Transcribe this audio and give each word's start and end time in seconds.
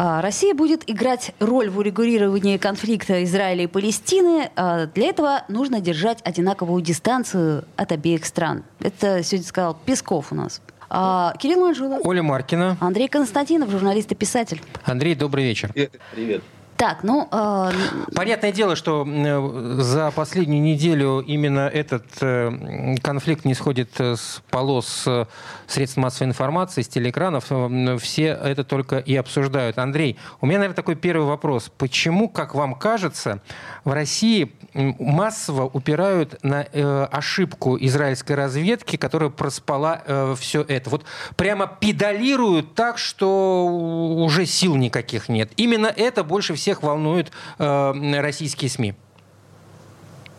А, 0.00 0.22
Россия 0.22 0.54
будет 0.54 0.88
играть 0.88 1.32
роль 1.40 1.70
в 1.70 1.78
урегулировании 1.78 2.56
конфликта 2.56 3.24
Израиля 3.24 3.64
и 3.64 3.66
Палестины. 3.66 4.48
А, 4.54 4.86
Для 4.86 5.08
этого 5.08 5.42
нужно 5.48 5.80
держать 5.80 6.20
одинаковую 6.22 6.80
дистанцию 6.82 7.64
от 7.76 7.90
обеих 7.90 8.24
стран. 8.24 8.62
Это 8.78 9.24
сегодня 9.24 9.46
сказал 9.48 9.76
Песков 9.84 10.30
у 10.30 10.36
нас. 10.36 10.62
А, 10.88 11.34
Кирилл 11.38 11.60
Манжулов, 11.60 12.06
Оля 12.06 12.22
Маркина. 12.22 12.76
Андрей 12.80 13.08
Константинов, 13.08 13.70
журналист 13.70 14.12
и 14.12 14.14
писатель. 14.14 14.62
Андрей, 14.84 15.16
добрый 15.16 15.44
вечер. 15.44 15.72
Привет. 15.72 16.00
Привет. 16.14 16.42
Так, 16.78 17.02
ну, 17.02 17.26
а, 17.32 17.72
Понятное 18.14 18.52
дело, 18.52 18.76
что 18.76 19.04
э, 19.04 19.80
за 19.82 20.12
последнюю 20.12 20.62
неделю 20.62 21.18
именно 21.18 21.66
этот 21.68 22.04
э, 22.20 22.94
конфликт 23.02 23.44
не 23.44 23.54
сходит 23.54 23.90
э, 23.98 24.14
с 24.14 24.40
полос 24.48 25.02
э, 25.04 25.24
средств 25.66 25.96
массовой 25.96 26.28
информации, 26.28 26.82
с 26.82 26.88
телеэкранов. 26.88 27.46
Э, 27.50 27.98
Все 28.00 28.26
это 28.28 28.62
только 28.62 28.98
и 28.98 29.16
обсуждают. 29.16 29.76
Андрей, 29.76 30.18
у 30.40 30.46
меня, 30.46 30.58
наверное, 30.58 30.76
такой 30.76 30.94
первый 30.94 31.26
вопрос. 31.26 31.68
Почему, 31.76 32.28
как 32.28 32.54
вам 32.54 32.76
кажется, 32.76 33.40
в 33.84 33.90
России 33.90 34.52
массово 34.78 35.64
упирают 35.64 36.42
на 36.42 36.66
э, 36.72 37.04
ошибку 37.10 37.76
израильской 37.78 38.36
разведки, 38.36 38.96
которая 38.96 39.30
проспала 39.30 40.02
все 40.38 40.62
это? 40.62 40.90
Вот 40.90 41.04
прямо 41.36 41.66
педалируют 41.66 42.74
так, 42.74 42.98
что 42.98 43.66
уже 43.66 44.46
сил 44.46 44.76
никаких 44.76 45.28
нет. 45.28 45.50
Именно 45.56 45.86
это 45.86 46.24
больше 46.24 46.54
всех 46.54 46.82
волнует 46.82 47.30
э, 47.58 48.20
российские 48.20 48.70
СМИ. 48.70 48.94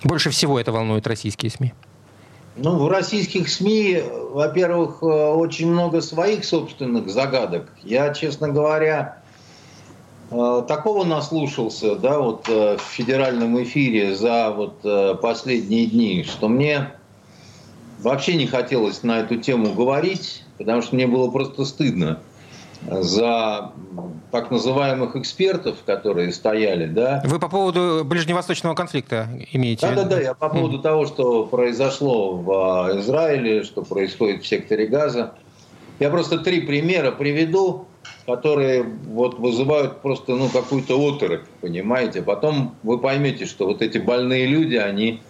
Больше 0.04 0.30
всего 0.30 0.60
это 0.60 0.72
волнует 0.72 1.06
российские 1.08 1.52
СМИ. 1.52 1.74
Ну, 2.56 2.78
в 2.78 2.90
российских 2.90 3.50
СМИ, 3.50 4.04
во-первых, 4.32 5.02
э, 5.02 5.06
очень 5.06 5.72
много 5.72 6.02
своих 6.02 6.46
собственных 6.46 7.10
загадок. 7.10 7.70
Я, 7.84 8.14
честно 8.14 8.50
говоря, 8.50 9.18
э, 9.18 9.29
такого 10.30 11.06
наслушался, 11.06 11.96
да, 11.96 12.20
вот 12.20 12.48
э, 12.48 12.78
в 12.78 12.82
федеральном 12.82 13.62
эфире 13.64 14.16
за 14.16 14.52
вот 14.52 14.80
э, 14.84 15.16
последние 15.22 15.88
дни, 15.88 16.24
что 16.24 16.48
мне 16.48 16.92
вообще 18.00 18.36
не 18.36 18.46
хотелось 18.46 19.02
на 19.04 19.20
эту 19.20 19.38
тему 19.38 19.74
говорить, 19.74 20.44
потому 20.58 20.82
что 20.82 20.96
мне 20.96 21.08
было 21.08 21.32
просто 21.32 21.66
стыдно 21.66 22.20
за 22.88 23.72
так 24.32 24.52
называемых 24.52 25.16
экспертов, 25.16 25.78
которые 25.86 26.32
стояли, 26.32 26.86
да. 26.86 27.22
Вы 27.26 27.40
по 27.40 27.50
поводу 27.50 28.04
ближневосточного 28.06 28.76
конфликта 28.76 29.28
имеете? 29.52 29.88
Да, 29.88 29.96
да, 29.96 30.04
да. 30.04 30.22
Я 30.22 30.34
по 30.34 30.50
поводу 30.50 30.78
mm. 30.78 30.82
того, 30.82 31.06
что 31.08 31.46
произошло 31.46 32.38
в 32.38 32.52
а, 32.52 33.00
Израиле, 33.00 33.64
что 33.64 33.82
происходит 33.82 34.44
в 34.44 34.48
секторе 34.48 34.86
Газа. 34.88 35.34
Я 36.00 36.10
просто 36.10 36.38
три 36.38 36.62
примера 36.62 37.12
приведу, 37.12 37.86
которые 38.26 38.84
вот 38.84 39.40
вызывают 39.40 40.02
просто 40.02 40.36
ну 40.36 40.50
какую-то 40.50 40.96
оторопь, 40.98 41.46
понимаете. 41.62 42.22
Потом 42.22 42.76
вы 42.84 43.00
поймете, 43.00 43.46
что 43.46 43.66
вот 43.66 43.82
эти 43.82 43.98
больные 43.98 44.46
люди, 44.46 44.76
они 44.76 45.22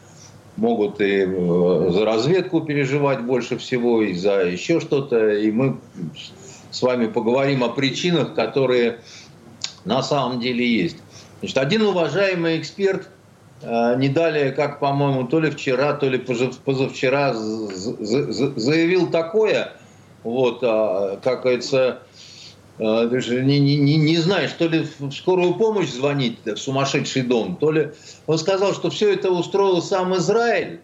могут 0.57 0.99
и 1.01 1.25
э, 1.25 1.89
за 1.91 2.05
разведку 2.05 2.61
переживать 2.61 3.21
больше 3.21 3.57
всего, 3.57 4.01
и 4.01 4.13
за 4.13 4.41
еще 4.41 4.79
что-то. 4.79 5.29
И 5.29 5.51
мы 5.51 5.77
с 6.71 6.81
вами 6.81 7.07
поговорим 7.07 7.63
о 7.63 7.69
причинах, 7.69 8.35
которые 8.35 8.99
на 9.85 10.03
самом 10.03 10.39
деле 10.39 10.67
есть. 10.67 10.97
Значит, 11.39 11.57
один 11.57 11.83
уважаемый 11.83 12.59
эксперт 12.59 13.07
э, 13.61 13.95
не 13.97 14.09
далее, 14.09 14.51
как, 14.51 14.79
по-моему, 14.79 15.25
то 15.25 15.39
ли 15.39 15.49
вчера, 15.49 15.93
то 15.93 16.07
ли 16.07 16.17
позавчера 16.17 17.33
заявил 17.33 19.09
такое, 19.09 19.73
вот, 20.23 20.59
а, 20.63 21.17
как 21.23 21.43
говорится, 21.43 21.99
не, 22.79 23.59
не, 23.59 23.75
не, 23.75 23.97
не 23.97 24.17
знаешь, 24.17 24.51
то 24.53 24.67
ли 24.67 24.87
в 24.99 25.11
скорую 25.11 25.55
помощь 25.55 25.89
звонить 25.89 26.39
в 26.45 26.57
сумасшедший 26.57 27.23
дом, 27.23 27.57
то 27.57 27.71
ли 27.71 27.91
он 28.25 28.37
сказал, 28.37 28.73
что 28.73 28.89
все 28.89 29.13
это 29.13 29.29
устроил 29.31 29.81
сам 29.81 30.15
Израиль, 30.15 30.79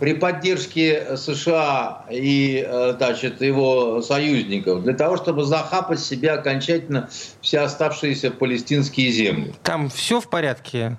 при 0.00 0.12
поддержке 0.12 1.16
США 1.16 2.04
и 2.10 2.62
э, 2.66 2.94
значит, 2.98 3.40
его 3.40 4.02
союзников 4.02 4.82
для 4.82 4.92
того, 4.92 5.16
чтобы 5.16 5.44
захапать 5.44 6.00
себе 6.00 6.32
окончательно 6.32 7.08
все 7.40 7.60
оставшиеся 7.60 8.30
палестинские 8.30 9.10
земли. 9.10 9.54
Там 9.62 9.88
все 9.88 10.20
в 10.20 10.28
порядке? 10.28 10.98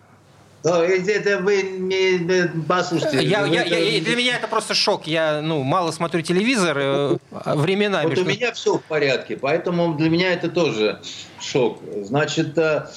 Это 0.66 1.40
вы 1.40 1.62
не 1.62 2.50
послушайте. 2.68 3.24
Я, 3.24 3.46
я, 3.46 3.64
я, 3.64 4.02
для 4.02 4.16
меня 4.16 4.38
это 4.38 4.48
просто 4.48 4.74
шок. 4.74 5.08
Я 5.08 5.42
ну, 5.42 5.64
мало 5.64 5.92
смотрю 5.92 6.22
телевизор 6.22 6.78
э, 6.78 7.18
временами. 7.32 8.10
Вот 8.10 8.18
у 8.18 8.26
меня 8.26 8.52
все 8.54 8.78
в 8.78 8.84
порядке, 8.84 9.38
поэтому 9.38 9.94
для 9.94 10.10
меня 10.10 10.34
это 10.34 10.50
тоже 10.50 11.02
шок. 11.40 11.80
Значит, 12.02 12.58
э, 12.58 12.88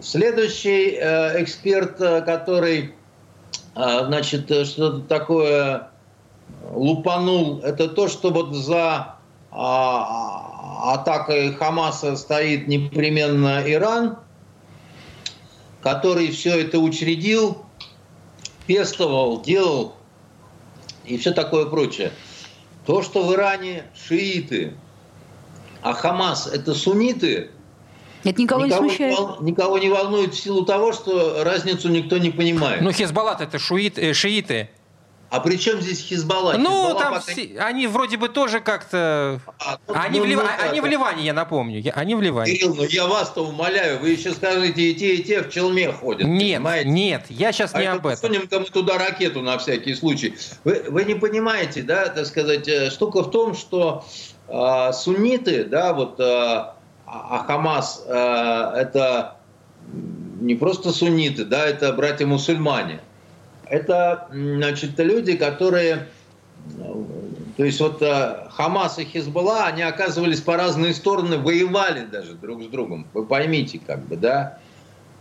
следующий 0.00 0.90
эксперт, 0.90 1.98
который 1.98 2.94
а, 3.74 4.04
значит, 4.04 4.50
э, 4.50 4.64
что-то 4.64 5.00
такое 5.00 5.88
лупанул, 6.70 7.60
это 7.60 7.88
то, 7.88 8.08
что 8.08 8.30
вот 8.30 8.54
за 8.54 9.16
а, 9.50 10.92
атакой 10.94 11.54
Хамаса 11.54 12.16
стоит 12.16 12.68
непременно 12.68 13.62
Иран, 13.66 14.18
который 15.82 16.30
все 16.30 16.60
это 16.60 16.78
учредил, 16.78 17.64
пестовал, 18.66 19.42
делал 19.42 19.94
и 21.04 21.18
все 21.18 21.32
такое 21.32 21.66
прочее. 21.66 22.12
То, 22.86 23.02
что 23.02 23.26
в 23.26 23.34
Иране 23.34 23.84
шииты, 23.94 24.74
а 25.82 25.92
Хамас 25.92 26.46
это 26.46 26.74
сунниты– 26.74 27.50
это 28.24 28.40
никого, 28.40 28.66
никого 28.66 28.84
не 28.84 28.90
смущает? 28.90 29.40
Никого 29.40 29.78
не 29.78 29.88
волнует 29.88 30.34
в 30.34 30.40
силу 30.40 30.64
того, 30.64 30.92
что 30.92 31.42
разницу 31.42 31.88
никто 31.88 32.18
не 32.18 32.30
понимает. 32.30 32.80
Ну, 32.80 32.92
Хизбаллат 32.92 33.40
это 33.40 33.58
шуит, 33.58 33.98
э, 33.98 34.12
шииты. 34.12 34.70
А 35.32 35.40
при 35.40 35.56
чем 35.56 35.80
здесь 35.80 36.00
Хизбалла? 36.00 36.58
Ну, 36.58 36.68
Хизбалла 36.68 36.94
там 37.00 37.14
пока... 37.14 37.32
все, 37.32 37.58
они 37.58 37.86
вроде 37.86 38.18
бы 38.18 38.28
тоже 38.28 38.60
как-то... 38.60 39.40
А, 39.58 39.78
ну, 39.88 39.94
они, 39.96 40.18
ну, 40.18 40.26
в 40.26 40.28
Лив... 40.28 40.42
ну, 40.42 40.48
они 40.68 40.80
в 40.82 40.84
Ливане, 40.84 41.24
я 41.24 41.32
напомню. 41.32 41.82
Они 41.94 42.14
в 42.14 42.20
Ливане. 42.20 42.52
Кирилл, 42.52 42.74
ну 42.74 42.84
я 42.84 43.06
вас-то 43.06 43.42
умоляю, 43.42 43.98
вы 43.98 44.10
еще 44.10 44.34
скажете, 44.34 44.82
и 44.82 44.94
те, 44.94 45.14
и 45.14 45.22
те 45.22 45.40
в 45.40 45.48
челме 45.48 45.90
ходят. 45.90 46.28
Нет, 46.28 46.58
понимаете? 46.58 46.88
нет, 46.90 47.24
я 47.30 47.52
сейчас 47.52 47.74
а 47.74 47.80
не 47.80 47.86
об 47.86 48.06
этом. 48.06 48.28
Сунем 48.28 48.46
кому 48.46 48.66
туда 48.66 48.98
ракету 48.98 49.40
на 49.40 49.56
всякий 49.56 49.94
случай. 49.94 50.34
Вы, 50.64 50.84
вы 50.90 51.04
не 51.04 51.14
понимаете, 51.14 51.80
да, 51.80 52.08
так 52.08 52.26
сказать, 52.26 52.68
э, 52.68 52.90
штука 52.90 53.22
в 53.22 53.30
том, 53.30 53.54
что 53.54 54.04
э, 54.48 54.92
сунниты, 54.92 55.64
да, 55.64 55.94
вот... 55.94 56.20
Э, 56.20 56.74
а 57.06 57.44
Хамас 57.46 58.04
э, 58.06 58.12
это 58.76 59.36
не 60.42 60.54
просто 60.56 60.92
сунниты, 60.92 61.46
да, 61.46 61.66
это 61.66 61.90
братья-мусульмане. 61.94 63.00
Это, 63.72 64.28
значит, 64.30 64.98
люди, 64.98 65.34
которые, 65.34 66.08
то 67.56 67.64
есть 67.64 67.80
вот 67.80 68.02
э, 68.02 68.46
Хамас 68.50 68.98
и 68.98 69.04
Хизбалла, 69.04 69.64
они 69.64 69.80
оказывались 69.80 70.42
по 70.42 70.58
разные 70.58 70.92
стороны, 70.92 71.38
воевали 71.38 72.04
даже 72.04 72.34
друг 72.34 72.62
с 72.62 72.66
другом. 72.66 73.06
Вы 73.14 73.24
поймите, 73.24 73.80
как 73.84 74.04
бы, 74.04 74.18
да. 74.18 74.58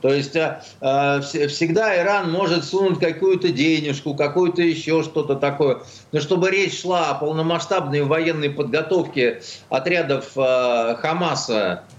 То 0.02 0.14
есть 0.14 0.36
э, 0.36 0.62
э 0.82 1.22
всегда 1.22 1.98
Иран 1.98 2.30
может 2.30 2.66
сунуть 2.66 3.00
какую-то 3.00 3.54
денежку, 3.54 4.16
какую-то 4.16 4.62
еще 4.62 5.02
что-то 5.04 5.36
такое. 5.36 5.84
Но 6.12 6.20
чтобы 6.20 6.52
речь 6.52 6.82
шла 6.82 7.12
о 7.12 7.14
полномасштабной 7.14 8.02
военной 8.04 8.50
подготовке 8.50 9.44
отрядов 9.70 10.32
э, 10.36 10.96
Хамаса 11.00 11.84
э, 11.88 11.91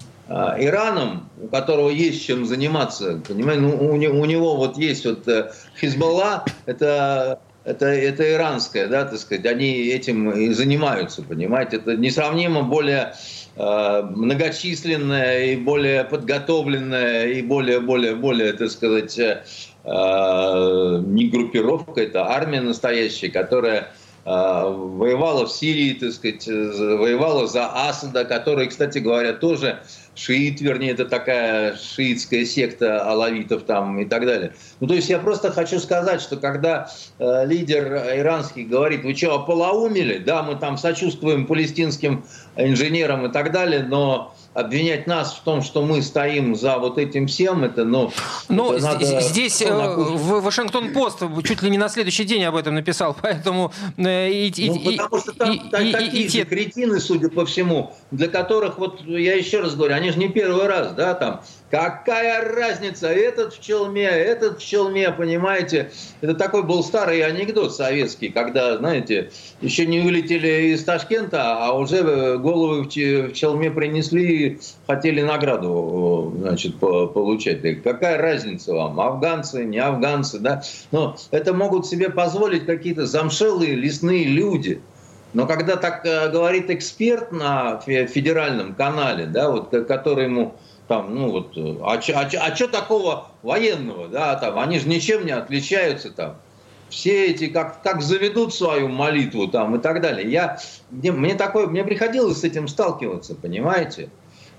Ираном, 0.59 1.29
у 1.41 1.49
которого 1.49 1.91
есть 1.91 2.25
чем 2.25 2.47
заниматься, 2.47 3.21
понимаете, 3.27 3.63
ну, 3.63 3.77
у, 3.77 3.93
у 3.93 4.25
него 4.25 4.57
вот 4.57 4.79
есть 4.79 5.05
вот 5.05 5.29
э, 5.29 5.53
Хизбалла, 5.81 6.45
это 6.67 7.41
это, 7.65 7.87
это 7.87 8.33
иранское, 8.33 8.89
да, 8.89 9.05
так 9.05 9.21
сказать, 9.21 9.47
они 9.47 9.87
этим 9.87 10.31
и 10.33 10.49
занимаются, 10.53 11.23
понимаете, 11.23 11.77
это 11.77 11.97
несравнимо 11.97 12.63
более 12.63 13.15
Э, 13.55 14.03
многочисленная 14.03 15.45
и 15.53 15.57
более 15.57 16.05
подготовленная 16.05 17.27
и 17.27 17.43
более, 17.43 17.81
более, 17.81 18.15
более, 18.15 18.55
так 18.55 18.71
сказать, 18.71 19.19
э, 19.19 19.43
не 19.85 21.29
группировка, 21.29 22.01
это 22.01 22.31
армия 22.31 22.63
настоящая, 22.63 23.31
которая 23.31 23.93
воевала 24.25 25.47
в 25.47 25.51
Сирии, 25.51 25.95
так 25.95 26.13
сказать, 26.13 26.47
воевала 26.47 27.49
за 27.49 27.67
Асада, 27.89 28.25
который, 28.25 28.69
кстати 28.69 28.99
говоря, 28.99 29.33
тоже 29.33 29.81
шиит, 30.15 30.61
вернее, 30.61 30.93
это 30.93 31.07
такая 31.07 31.77
шиитская 31.77 32.45
секта 32.45 33.03
алавитов 33.03 33.65
там 33.65 33.99
и 34.01 34.05
так 34.05 34.27
далее. 34.27 34.53
Ну, 34.81 34.87
то 34.87 34.95
есть 34.95 35.09
я 35.09 35.19
просто 35.19 35.51
хочу 35.51 35.79
сказать, 35.79 36.21
что 36.21 36.37
когда 36.37 36.91
э, 37.19 37.47
лидер 37.47 37.95
иранский 38.17 38.65
говорит, 38.65 39.05
вы 39.05 39.15
что, 39.15 39.35
ополоумели? 39.35 40.19
Да, 40.19 40.43
мы 40.43 40.57
там 40.57 40.77
сочувствуем 40.77 41.47
палестинским 41.47 42.25
инженерам 42.57 43.27
и 43.27 43.33
так 43.33 43.53
далее, 43.53 43.83
но 43.83 44.32
обвинять 44.55 45.07
нас 45.07 45.35
в 45.35 45.43
том, 45.43 45.63
что 45.63 45.83
мы 45.83 46.03
стоим 46.03 46.55
за 46.55 46.79
вот 46.79 46.99
этим 46.99 47.27
всем, 47.27 47.65
это, 47.65 47.85
ну... 47.85 48.13
Ну, 48.49 48.73
это 48.73 48.85
надо... 48.85 49.21
здесь 49.21 49.63
ну, 49.67 50.15
в 50.15 50.43
Вашингтон-Пост 50.43 51.23
чуть 51.45 51.63
ли 51.63 51.71
не 51.71 51.79
на 51.79 51.89
следующий 51.89 52.25
день 52.25 52.45
об 52.45 52.57
этом 52.57 52.75
написал, 52.75 53.17
поэтому... 53.23 53.73
Э, 53.97 54.31
и, 54.31 54.53
ну, 54.69 54.75
и, 54.75 54.97
потому 54.97 55.21
что 55.21 55.33
там, 55.33 55.53
и, 55.53 55.57
и, 55.57 55.93
такие 55.93 56.25
и, 56.25 56.29
же 56.29 56.45
кретины, 56.45 57.01
судя 57.01 57.31
по 57.31 57.47
всему, 57.47 57.95
для 58.11 58.29
которых, 58.29 58.79
вот 58.79 59.03
я 59.07 59.35
еще 59.35 59.61
раз 59.61 59.75
говорю, 59.75 59.95
они 59.95 60.11
же 60.11 60.19
не 60.19 60.29
первый 60.29 60.67
раз, 60.67 60.93
да, 60.93 61.15
там, 61.15 61.43
Какая 61.73 62.55
разница, 62.55 63.09
этот 63.09 63.55
в 63.55 63.63
челме, 63.63 64.05
этот 64.05 64.59
в 64.59 64.63
челме, 64.63 65.11
понимаете? 65.11 65.91
Это 66.21 66.35
такой 66.35 66.65
был 66.65 66.85
старый 66.85 67.23
анекдот 67.23 67.75
советский, 67.75 68.29
когда, 68.29 68.77
знаете, 68.77 69.31
еще 69.63 69.87
не 69.87 70.01
вылетели 70.01 70.75
из 70.75 70.85
Ташкента, 70.85 71.65
а 71.65 71.73
уже 71.73 72.03
головы 72.37 72.83
в 72.83 72.89
челме 72.89 73.71
принесли, 73.71 74.61
хотели 74.87 75.23
награду, 75.23 76.35
значит, 76.41 76.77
получать. 76.79 77.63
Какая 77.83 78.19
разница 78.19 78.75
вам, 78.75 79.01
афганцы, 79.01 79.65
не 79.65 79.79
афганцы, 79.79 80.41
да? 80.41 80.63
Но 80.91 81.17
это 81.31 81.55
могут 81.55 81.87
себе 81.87 82.11
позволить 82.11 82.67
какие-то 82.67 83.07
замшелые 83.07 83.77
лесные 83.77 84.25
люди– 84.25 84.83
но 85.35 85.47
когда 85.47 85.77
так 85.77 86.05
э, 86.05 86.31
говорит 86.31 86.69
эксперт 86.69 87.33
на 87.33 87.81
федеральном 87.81 88.75
канале, 88.75 89.27
да, 89.27 89.51
вот, 89.51 89.71
который 89.71 90.25
ему 90.25 90.55
там, 90.89 91.15
ну 91.15 91.31
вот, 91.31 91.57
а 91.83 92.01
что 92.01 92.19
а, 92.19 92.29
а 92.41 92.51
чё 92.51 92.69
такого 92.69 93.29
военного, 93.43 94.09
да, 94.09 94.35
там, 94.37 94.59
они 94.59 94.79
же 94.79 94.89
ничем 94.89 95.25
не 95.25 95.33
отличаются 95.33 96.11
там. 96.11 96.37
Все 96.89 97.29
эти, 97.29 97.47
как, 97.47 97.83
как 97.83 98.03
заведут 98.03 98.55
свою 98.55 98.89
молитву 98.89 99.49
там 99.49 99.77
и 99.77 99.79
так 99.79 100.03
далее. 100.03 100.31
Я, 100.31 100.59
мне, 100.91 101.11
мне, 101.11 101.35
такое, 101.35 101.67
мне 101.67 101.85
приходилось 101.85 102.41
с 102.41 102.45
этим 102.45 102.69
сталкиваться, 102.69 103.35
понимаете? 103.35 104.11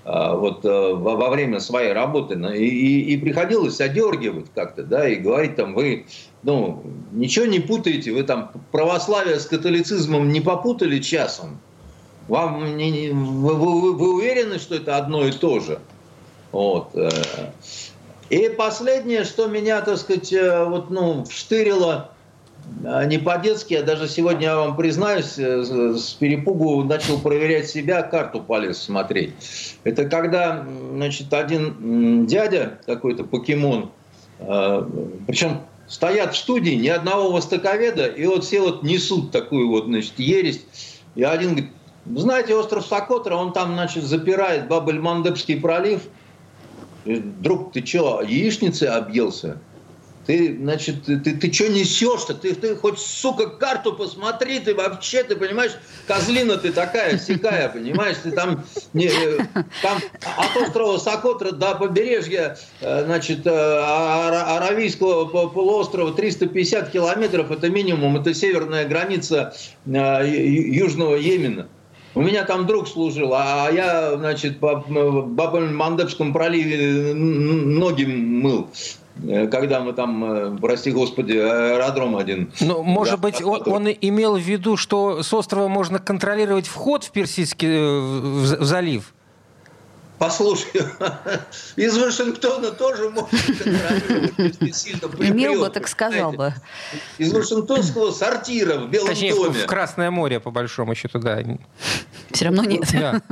А, 0.04 0.34
вот 0.34 0.64
а, 0.64 0.94
во, 0.94 1.16
во 1.16 1.30
время 1.30 1.60
своей 1.60 1.92
работы. 1.92 2.34
И, 2.56 2.64
и, 2.66 3.14
и 3.14 3.16
приходилось 3.18 3.80
одергивать 3.80 4.46
как-то, 4.54 4.82
да, 4.82 5.08
и 5.08 5.14
говорить 5.14 5.54
там, 5.54 5.74
вы, 5.74 6.06
ну, 6.42 6.82
ничего 7.12 7.46
не 7.46 7.60
путаете, 7.60 8.12
вы 8.12 8.24
там 8.24 8.50
православие 8.72 9.38
с 9.38 9.46
католицизмом 9.46 10.30
не 10.30 10.40
попутали 10.40 10.98
часом. 10.98 11.60
Вам 12.26 12.76
не, 12.76 13.10
вы, 13.10 13.54
вы, 13.54 13.92
вы 13.92 14.14
уверены, 14.16 14.58
что 14.58 14.74
это 14.74 14.96
одно 14.96 15.24
и 15.24 15.30
то 15.30 15.60
же? 15.60 15.78
Вот. 16.54 16.90
Э. 16.94 17.10
И 18.30 18.48
последнее, 18.48 19.24
что 19.24 19.48
меня, 19.48 19.80
так 19.80 19.98
сказать, 19.98 20.32
э, 20.32 20.64
вот, 20.64 20.88
ну, 20.88 21.26
штырило, 21.28 22.12
э, 22.84 23.06
не 23.06 23.18
по-детски, 23.18 23.74
а 23.74 23.82
даже 23.82 24.08
сегодня, 24.08 24.42
я 24.42 24.56
вам 24.58 24.76
признаюсь, 24.76 25.36
с 25.36 26.12
перепугу 26.12 26.84
начал 26.84 27.18
проверять 27.18 27.68
себя, 27.68 28.02
карту 28.02 28.40
полез 28.40 28.78
смотреть. 28.78 29.32
Это 29.82 30.04
когда, 30.04 30.64
значит, 30.92 31.34
один 31.34 32.24
дядя, 32.26 32.78
какой-то 32.86 33.24
покемон, 33.24 33.90
причем 34.38 35.62
стоят 35.88 36.34
в 36.34 36.36
студии 36.36 36.74
ни 36.74 36.88
одного 36.88 37.32
востоковеда, 37.32 38.06
и 38.06 38.26
вот 38.26 38.44
все 38.44 38.60
вот 38.60 38.84
несут 38.84 39.32
такую 39.32 39.68
вот, 39.68 39.86
значит, 39.86 40.14
ересь. 40.18 40.64
И 41.16 41.24
один 41.24 41.50
говорит, 41.50 41.70
знаете, 42.06 42.54
остров 42.54 42.86
Сокотра, 42.86 43.34
он 43.34 43.52
там, 43.52 43.74
значит, 43.74 44.04
запирает 44.04 44.68
Бабель-Мандебский 44.68 45.60
пролив– 45.60 46.02
друг, 47.04 47.72
ты 47.72 47.84
что, 47.84 48.22
яичницы 48.22 48.84
объелся? 48.84 49.58
Ты, 50.26 50.56
значит, 50.58 51.04
ты, 51.04 51.18
ты, 51.18 51.36
ты 51.36 51.52
что 51.52 51.68
несешь-то? 51.68 52.34
Ты, 52.34 52.54
ты 52.54 52.76
хоть, 52.76 52.98
сука, 52.98 53.46
карту 53.46 53.92
посмотри, 53.92 54.58
ты 54.58 54.74
вообще, 54.74 55.22
ты 55.22 55.36
понимаешь, 55.36 55.72
козлина 56.06 56.56
ты 56.56 56.72
такая, 56.72 57.18
сякая, 57.18 57.68
понимаешь, 57.68 58.16
ты 58.22 58.30
там, 58.30 58.64
не, 58.94 59.06
э, 59.06 59.38
там 59.82 59.98
от 60.22 60.56
острова 60.56 60.96
Сокотра 60.96 61.52
до 61.52 61.74
побережья, 61.74 62.56
э, 62.80 63.04
значит, 63.04 63.46
э, 63.46 63.50
Аравийского 63.50 65.26
полуострова 65.26 66.14
350 66.14 66.90
километров, 66.90 67.50
это 67.50 67.68
минимум, 67.68 68.16
это 68.16 68.32
северная 68.32 68.86
граница 68.86 69.54
Южного 69.84 71.16
Йемена. 71.16 71.68
У 72.14 72.22
меня 72.22 72.44
там 72.44 72.66
друг 72.66 72.88
служил, 72.88 73.32
а 73.34 73.68
я, 73.70 74.16
значит, 74.16 74.60
по 74.60 74.84
Бабель-Мандебском 74.88 76.32
проливе 76.32 77.12
ноги 77.14 78.04
мыл 78.04 78.68
э, 79.26 79.48
когда 79.48 79.80
мы 79.80 79.92
там, 79.92 80.24
э, 80.24 80.58
прости 80.60 80.92
господи, 80.92 81.36
аэродром 81.36 82.16
один. 82.16 82.52
Ну, 82.60 82.82
может 82.82 83.20
да, 83.20 83.28
быть, 83.28 83.42
он, 83.42 83.62
он 83.66 83.88
имел 83.88 84.36
в 84.36 84.40
виду, 84.40 84.76
что 84.76 85.22
с 85.22 85.32
острова 85.34 85.68
можно 85.68 85.98
контролировать 85.98 86.66
вход 86.66 87.04
в 87.04 87.10
Персидский 87.10 87.68
э, 87.68 88.00
в, 88.00 88.60
в 88.60 88.64
залив? 88.64 89.12
Послушай, 90.18 90.82
из 91.76 91.98
Вашингтона 91.98 92.70
тоже 92.70 93.10
можно 93.10 93.36
если 94.38 94.70
сильно 94.70 95.06
Имел 95.18 95.60
бы, 95.60 95.70
так 95.70 95.88
сказал 95.88 96.32
бы. 96.32 96.54
Из 97.18 97.32
Вашингтонского 97.32 98.12
сортира 98.12 98.78
в 98.78 98.90
Белом 98.90 99.08
Точнее, 99.08 99.34
доме. 99.34 99.64
в 99.64 99.66
Красное 99.66 100.10
море, 100.10 100.38
по 100.38 100.50
большому 100.50 100.94
счету, 100.94 101.18
да. 101.18 101.42
Все 102.30 102.44
равно 102.44 102.62
нет. 102.64 102.88
Да. 102.92 103.22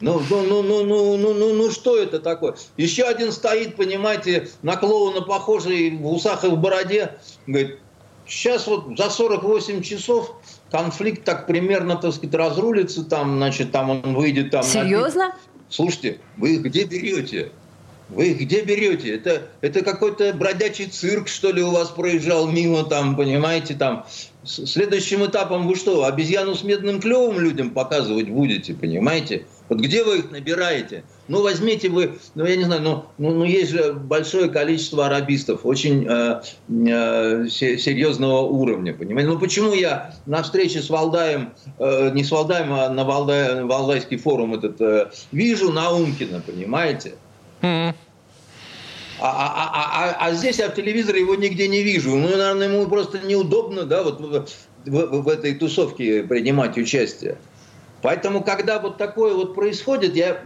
Ну, 0.00 0.20
ну, 0.28 0.42
ну, 0.42 0.62
ну, 0.62 0.84
ну, 0.84 1.16
ну, 1.16 1.34
ну, 1.34 1.54
ну, 1.54 1.70
что 1.70 1.96
это 1.96 2.18
такое? 2.18 2.56
Еще 2.76 3.04
один 3.04 3.32
стоит, 3.32 3.76
понимаете, 3.76 4.48
на 4.62 4.76
клоуна 4.76 5.22
похожий 5.22 5.96
в 5.96 6.06
усах 6.06 6.44
и 6.44 6.48
в 6.48 6.56
бороде. 6.56 7.12
Говорит, 7.46 7.78
сейчас 8.26 8.66
вот 8.66 8.98
за 8.98 9.08
48 9.08 9.82
часов 9.82 10.36
конфликт 10.70 11.24
так 11.24 11.46
примерно, 11.46 11.96
так 11.96 12.12
сказать, 12.12 12.34
разрулится, 12.34 13.04
там, 13.04 13.36
значит, 13.36 13.72
там 13.72 13.90
он 13.90 14.14
выйдет 14.14 14.50
там... 14.50 14.62
Серьезно? 14.64 15.28
На... 15.28 15.34
Слушайте, 15.74 16.20
вы 16.36 16.54
их 16.54 16.62
где 16.62 16.84
берете? 16.84 17.50
Вы 18.08 18.28
их 18.28 18.42
где 18.42 18.62
берете? 18.62 19.12
Это, 19.12 19.48
это 19.60 19.82
какой-то 19.82 20.32
бродячий 20.32 20.86
цирк, 20.86 21.26
что 21.26 21.50
ли, 21.50 21.64
у 21.64 21.72
вас 21.72 21.88
проезжал 21.88 22.48
мимо, 22.48 22.84
там, 22.84 23.16
понимаете, 23.16 23.74
там. 23.74 24.06
Следующим 24.44 25.26
этапом 25.26 25.66
вы 25.66 25.74
что, 25.74 26.04
обезьяну 26.04 26.54
с 26.54 26.62
медным 26.62 27.00
клевом 27.00 27.40
людям 27.40 27.70
показывать 27.70 28.28
будете, 28.28 28.72
понимаете? 28.72 29.46
Вот 29.68 29.80
где 29.80 30.04
вы 30.04 30.18
их 30.18 30.30
набираете? 30.30 31.02
Ну, 31.26 31.42
возьмите 31.42 31.88
вы, 31.88 32.18
ну, 32.34 32.44
я 32.44 32.56
не 32.56 32.64
знаю, 32.64 32.82
ну, 32.82 33.04
ну, 33.16 33.32
ну 33.32 33.44
есть 33.44 33.70
же 33.70 33.94
большое 33.94 34.50
количество 34.50 35.06
арабистов, 35.06 35.64
очень 35.64 36.06
э, 36.06 36.42
э, 36.68 37.46
серьезного 37.48 38.40
уровня, 38.42 38.92
понимаете? 38.92 39.30
Ну, 39.30 39.38
почему 39.38 39.72
я 39.72 40.14
на 40.26 40.42
встрече 40.42 40.82
с 40.82 40.90
Валдаем, 40.90 41.54
э, 41.78 42.10
не 42.12 42.24
с 42.24 42.30
Валдаем, 42.30 42.72
а 42.74 42.90
на 42.90 43.04
Валдай, 43.04 43.64
Валдайский 43.64 44.18
форум 44.18 44.54
этот, 44.54 44.80
э, 44.82 45.10
вижу 45.32 45.72
Наумкина, 45.72 46.42
понимаете? 46.46 47.14
Mm-hmm. 47.62 47.94
А, 49.20 49.30
а, 49.30 49.70
а, 49.72 50.10
а, 50.10 50.26
а 50.26 50.34
здесь 50.34 50.58
я 50.58 50.68
в 50.68 50.74
телевизоре 50.74 51.20
его 51.20 51.34
нигде 51.34 51.68
не 51.68 51.82
вижу. 51.82 52.10
Ну, 52.10 52.28
наверное, 52.28 52.68
ему 52.68 52.86
просто 52.86 53.20
неудобно, 53.20 53.84
да, 53.84 54.02
вот 54.02 54.20
в, 54.20 54.46
в, 54.84 55.22
в 55.22 55.28
этой 55.28 55.54
тусовке 55.54 56.24
принимать 56.24 56.76
участие. 56.76 57.38
Поэтому, 58.04 58.44
когда 58.44 58.80
вот 58.80 58.98
такое 58.98 59.32
вот 59.32 59.54
происходит, 59.54 60.14
я, 60.14 60.42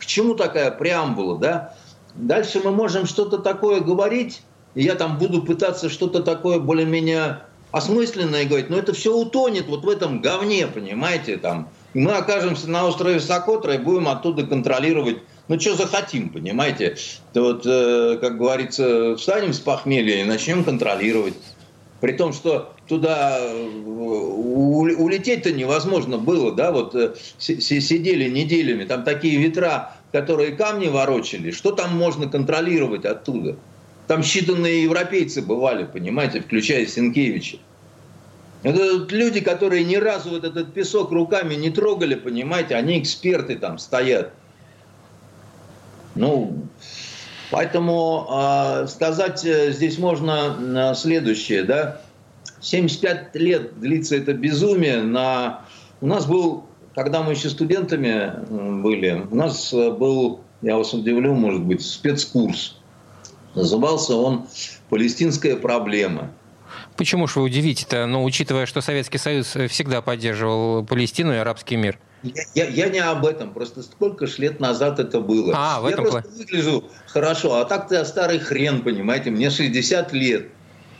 к 0.00 0.06
чему 0.06 0.34
такая 0.34 0.72
преамбула, 0.72 1.38
да? 1.38 1.74
Дальше 2.16 2.60
мы 2.64 2.72
можем 2.72 3.06
что-то 3.06 3.38
такое 3.38 3.78
говорить, 3.78 4.42
и 4.74 4.82
я 4.82 4.96
там 4.96 5.16
буду 5.16 5.40
пытаться 5.40 5.88
что-то 5.88 6.20
такое 6.20 6.58
более-менее 6.58 7.42
осмысленное 7.70 8.44
говорить, 8.44 8.70
но 8.70 8.76
это 8.76 8.92
все 8.92 9.16
утонет 9.16 9.68
вот 9.68 9.84
в 9.84 9.88
этом 9.88 10.20
говне, 10.20 10.66
понимаете, 10.66 11.36
там. 11.36 11.68
И 11.94 12.00
мы 12.00 12.10
окажемся 12.10 12.68
на 12.68 12.84
острове 12.84 13.20
Сокотра 13.20 13.74
и 13.74 13.78
будем 13.78 14.08
оттуда 14.08 14.44
контролировать, 14.44 15.18
ну, 15.46 15.60
что 15.60 15.76
захотим, 15.76 16.30
понимаете. 16.30 16.96
То 17.32 17.42
вот, 17.42 17.62
э, 17.66 18.18
как 18.20 18.36
говорится, 18.36 19.14
встанем 19.14 19.52
с 19.52 19.60
похмелья 19.60 20.22
и 20.22 20.24
начнем 20.24 20.64
контролировать. 20.64 21.34
При 22.00 22.14
том, 22.14 22.32
что 22.32 22.72
туда 22.90 23.40
улететь-то 24.98 25.52
невозможно 25.52 26.18
было, 26.18 26.52
да, 26.52 26.72
вот 26.72 26.96
э, 26.96 27.14
сидели 27.38 28.28
неделями, 28.28 28.84
там 28.84 29.04
такие 29.04 29.38
ветра, 29.38 29.94
которые 30.10 30.56
камни 30.56 30.88
ворочали, 30.88 31.52
что 31.52 31.70
там 31.70 31.96
можно 31.96 32.28
контролировать 32.28 33.04
оттуда? 33.04 33.56
Там 34.08 34.22
считанные 34.22 34.82
европейцы 34.82 35.40
бывали, 35.40 35.84
понимаете, 35.84 36.40
включая 36.40 36.84
Сенкевича. 36.84 37.58
Это 38.64 39.06
люди, 39.08 39.40
которые 39.40 39.84
ни 39.84 39.94
разу 39.94 40.30
вот 40.30 40.42
этот 40.42 40.74
песок 40.74 41.12
руками 41.12 41.54
не 41.54 41.70
трогали, 41.70 42.16
понимаете, 42.16 42.74
они 42.74 42.98
эксперты 42.98 43.54
там 43.54 43.78
стоят. 43.78 44.32
Ну, 46.16 46.66
Поэтому 47.52 48.28
э, 48.30 48.86
сказать 48.86 49.40
здесь 49.40 49.98
можно 49.98 50.56
э, 50.92 50.94
следующее, 50.94 51.64
да, 51.64 52.00
75 52.60 53.34
лет 53.36 53.80
длится 53.80 54.16
это 54.16 54.32
безумие. 54.32 55.02
На... 55.02 55.62
У 56.00 56.06
нас 56.06 56.26
был, 56.26 56.64
когда 56.94 57.22
мы 57.22 57.32
еще 57.32 57.48
студентами 57.48 58.32
были, 58.82 59.26
у 59.30 59.34
нас 59.34 59.72
был, 59.72 60.40
я 60.62 60.76
вас 60.76 60.92
удивлю, 60.92 61.34
может 61.34 61.62
быть, 61.62 61.82
спецкурс. 61.82 62.76
Назывался 63.54 64.14
он 64.14 64.46
«Палестинская 64.88 65.56
проблема». 65.56 66.30
Почему 66.96 67.26
же 67.26 67.40
вы 67.40 67.46
удивите-то, 67.46 68.06
ну, 68.06 68.22
учитывая, 68.24 68.66
что 68.66 68.80
Советский 68.80 69.18
Союз 69.18 69.56
всегда 69.68 70.02
поддерживал 70.02 70.84
Палестину 70.84 71.32
и 71.32 71.36
арабский 71.36 71.76
мир? 71.76 71.98
Я, 72.22 72.42
я, 72.54 72.66
я 72.66 72.88
не 72.90 72.98
об 72.98 73.24
этом, 73.24 73.54
просто 73.54 73.82
сколько 73.82 74.26
ж 74.26 74.38
лет 74.38 74.60
назад 74.60 74.98
это 75.00 75.20
было. 75.20 75.54
А, 75.56 75.80
в 75.80 75.86
этом 75.86 76.04
я 76.04 76.10
просто 76.10 76.30
выгляжу 76.30 76.84
хорошо, 77.06 77.54
а 77.54 77.64
так-то 77.64 77.94
я 77.94 78.04
старый 78.04 78.38
хрен, 78.38 78.82
понимаете, 78.82 79.30
мне 79.30 79.48
60 79.48 80.12
лет. 80.12 80.48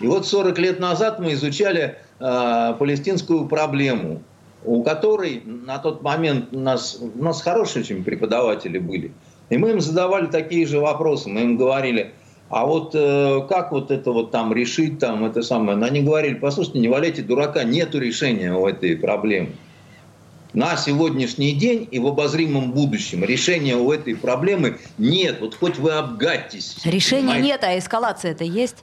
И 0.01 0.07
вот 0.07 0.27
40 0.27 0.59
лет 0.59 0.81
назад 0.81 1.21
мы 1.21 1.35
изучали 1.35 1.99
э, 2.19 2.75
палестинскую 2.79 3.47
проблему, 3.47 4.23
у 4.65 4.83
которой 4.83 5.43
на 5.45 5.79
тот 5.79 6.03
момент 6.03 6.49
у 6.53 6.59
нас, 6.59 6.99
у 7.01 7.23
нас 7.23 7.43
хорошие 7.43 7.83
очень 7.83 8.03
преподаватели 8.03 8.79
были. 8.79 9.13
И 9.51 9.59
мы 9.59 9.71
им 9.71 9.81
задавали 9.81 10.27
такие 10.27 10.67
же 10.67 10.81
вопросы. 10.81 11.29
Мы 11.29 11.43
им 11.43 11.57
говорили, 11.57 12.13
а 12.49 12.65
вот 12.65 12.95
э, 12.95 13.47
как 13.49 13.73
вот 13.73 13.91
это 13.91 14.11
вот 14.11 14.31
там 14.31 14.55
решить, 14.55 14.99
там 14.99 15.25
это 15.25 15.43
самое. 15.43 15.77
Но 15.77 15.87
они 15.87 16.01
говорили, 16.03 16.35
послушайте, 16.35 16.79
не 16.79 16.89
валяйте 16.89 17.23
дурака, 17.23 17.65
нету 17.65 17.99
решения 17.99 18.55
у 18.55 18.67
этой 18.67 18.97
проблемы. 18.97 19.51
На 20.53 20.77
сегодняшний 20.77 21.53
день 21.53 21.87
и 21.91 22.01
в 22.01 22.09
обозримом 22.09 22.73
будущем 22.73 23.23
решения 23.23 23.77
у 23.77 23.93
этой 23.93 24.17
проблемы 24.17 24.79
нет. 24.99 25.41
Вот 25.41 25.55
хоть 25.55 25.79
вы 25.79 25.93
обгадьтесь. 25.93 26.79
Решения 26.85 27.21
понимаете? 27.23 27.47
нет, 27.47 27.65
а 27.65 27.79
эскалация 27.79 28.33
это 28.33 28.45
есть? 28.45 28.83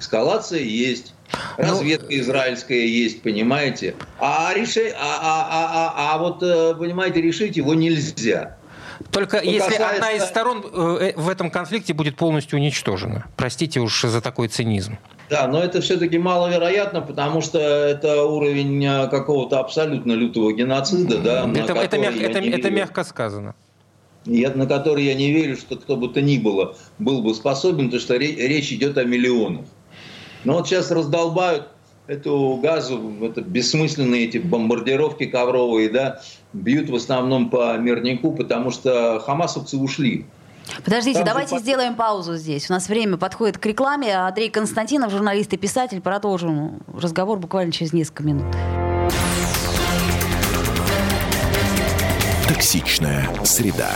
Эскалация 0.00 0.60
есть. 0.60 1.14
Ну, 1.58 1.64
Разведка 1.64 2.06
ну, 2.10 2.16
израильская 2.16 2.86
есть, 2.86 3.22
понимаете? 3.22 3.94
А, 4.18 4.52
реши, 4.54 4.92
а, 4.98 5.18
а, 5.20 5.48
а, 5.50 5.94
а, 5.94 6.14
а 6.14 6.18
вот, 6.18 6.42
э, 6.42 6.74
понимаете, 6.74 7.20
решить 7.20 7.56
его 7.56 7.74
нельзя. 7.74 8.56
Только 9.12 9.38
Что 9.38 9.46
если 9.46 9.70
касается... 9.70 9.94
одна 9.94 10.12
из 10.12 10.24
сторон 10.24 10.64
э, 10.72 11.12
э, 11.14 11.20
в 11.20 11.28
этом 11.28 11.50
конфликте 11.50 11.94
будет 11.94 12.16
полностью 12.16 12.58
уничтожена. 12.58 13.26
Простите 13.36 13.80
уж 13.80 14.02
за 14.02 14.20
такой 14.20 14.48
цинизм. 14.48 14.98
Да, 15.28 15.46
но 15.46 15.62
это 15.62 15.80
все-таки 15.80 16.18
маловероятно, 16.18 17.02
потому 17.02 17.40
что 17.40 17.58
это 17.58 18.24
уровень 18.24 19.08
какого-то 19.08 19.60
абсолютно 19.60 20.12
лютого 20.12 20.52
геноцида. 20.52 21.18
Да, 21.18 21.48
это, 21.54 21.74
это, 21.74 21.98
мяг, 21.98 22.16
это, 22.16 22.38
это 22.40 22.70
мягко 22.70 23.04
сказано. 23.04 23.54
Я, 24.24 24.50
на 24.50 24.66
который 24.66 25.04
я 25.04 25.14
не 25.14 25.30
верю, 25.30 25.56
что 25.56 25.76
кто 25.76 25.96
бы 25.96 26.08
то 26.08 26.20
ни 26.20 26.38
было 26.38 26.76
был 26.98 27.22
бы 27.22 27.34
способен, 27.34 27.86
потому 27.86 28.00
что 28.00 28.16
речь 28.16 28.72
идет 28.72 28.98
о 28.98 29.04
миллионах. 29.04 29.66
Но 30.44 30.54
вот 30.54 30.68
сейчас 30.68 30.90
раздолбают 30.90 31.68
эту 32.06 32.58
газу, 32.62 33.00
это 33.22 33.40
бессмысленные 33.40 34.24
эти 34.24 34.38
бомбардировки 34.38 35.26
ковровые, 35.26 35.88
да, 35.88 36.20
бьют 36.52 36.90
в 36.90 36.94
основном 36.94 37.50
по 37.50 37.76
мирнику, 37.76 38.32
потому 38.32 38.70
что 38.70 39.20
хамасовцы 39.20 39.76
ушли. 39.76 40.26
Подождите, 40.84 41.18
Там 41.18 41.26
давайте 41.26 41.56
же... 41.56 41.62
сделаем 41.62 41.94
паузу 41.94 42.36
здесь. 42.36 42.70
У 42.70 42.72
нас 42.72 42.88
время 42.88 43.16
подходит 43.16 43.58
к 43.58 43.66
рекламе. 43.66 44.14
Андрей 44.16 44.50
Константинов, 44.50 45.10
журналист 45.10 45.52
и 45.52 45.56
писатель. 45.56 46.00
Продолжим 46.00 46.80
разговор 46.92 47.38
буквально 47.38 47.72
через 47.72 47.92
несколько 47.92 48.22
минут. 48.22 48.46
Токсичная 52.48 53.28
среда. 53.44 53.90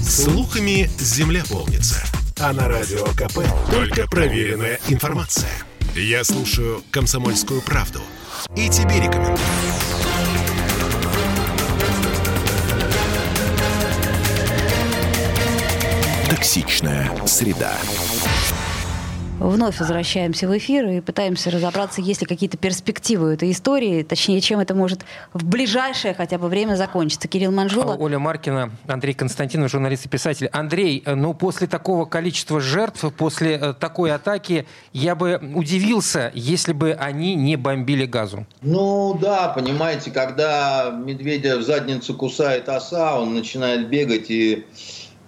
Слухами 0.00 0.88
земля 0.98 1.42
полнится. 1.50 2.21
А 2.40 2.52
на 2.52 2.68
Радио 2.68 3.04
КП 3.14 3.40
только 3.70 4.06
проверенная 4.06 4.78
информация. 4.88 5.50
Я 5.94 6.24
слушаю 6.24 6.82
«Комсомольскую 6.90 7.60
правду» 7.62 8.00
и 8.56 8.68
тебе 8.68 8.96
рекомендую. 9.00 9.38
Токсичная 16.30 17.10
среда. 17.26 17.76
Вновь 19.42 19.80
возвращаемся 19.80 20.46
в 20.46 20.56
эфир 20.56 20.88
и 20.88 21.00
пытаемся 21.00 21.50
разобраться, 21.50 22.00
есть 22.00 22.20
ли 22.20 22.28
какие-то 22.28 22.56
перспективы 22.56 23.26
у 23.26 23.30
этой 23.30 23.50
истории, 23.50 24.04
точнее, 24.04 24.40
чем 24.40 24.60
это 24.60 24.72
может 24.72 25.04
в 25.32 25.44
ближайшее 25.44 26.14
хотя 26.14 26.38
бы 26.38 26.46
время 26.46 26.76
закончиться. 26.76 27.26
Кирилл 27.26 27.50
Манжула. 27.50 27.96
Оля 27.96 28.20
Маркина, 28.20 28.70
Андрей 28.86 29.14
Константинов, 29.14 29.68
журналист 29.68 30.06
и 30.06 30.08
писатель. 30.08 30.46
Андрей, 30.52 31.02
э, 31.04 31.16
ну 31.16 31.34
после 31.34 31.66
такого 31.66 32.04
количества 32.04 32.60
жертв, 32.60 33.04
после 33.16 33.54
э, 33.54 33.74
такой 33.74 34.12
атаки, 34.12 34.64
я 34.92 35.16
бы 35.16 35.40
удивился, 35.56 36.30
если 36.34 36.72
бы 36.72 36.92
они 36.92 37.34
не 37.34 37.56
бомбили 37.56 38.06
газу. 38.06 38.46
Ну 38.60 39.18
да, 39.20 39.48
понимаете, 39.48 40.12
когда 40.12 40.90
медведя 40.90 41.58
в 41.58 41.62
задницу 41.62 42.14
кусает 42.14 42.68
оса, 42.68 43.18
он 43.18 43.34
начинает 43.34 43.88
бегать 43.88 44.30
и 44.30 44.66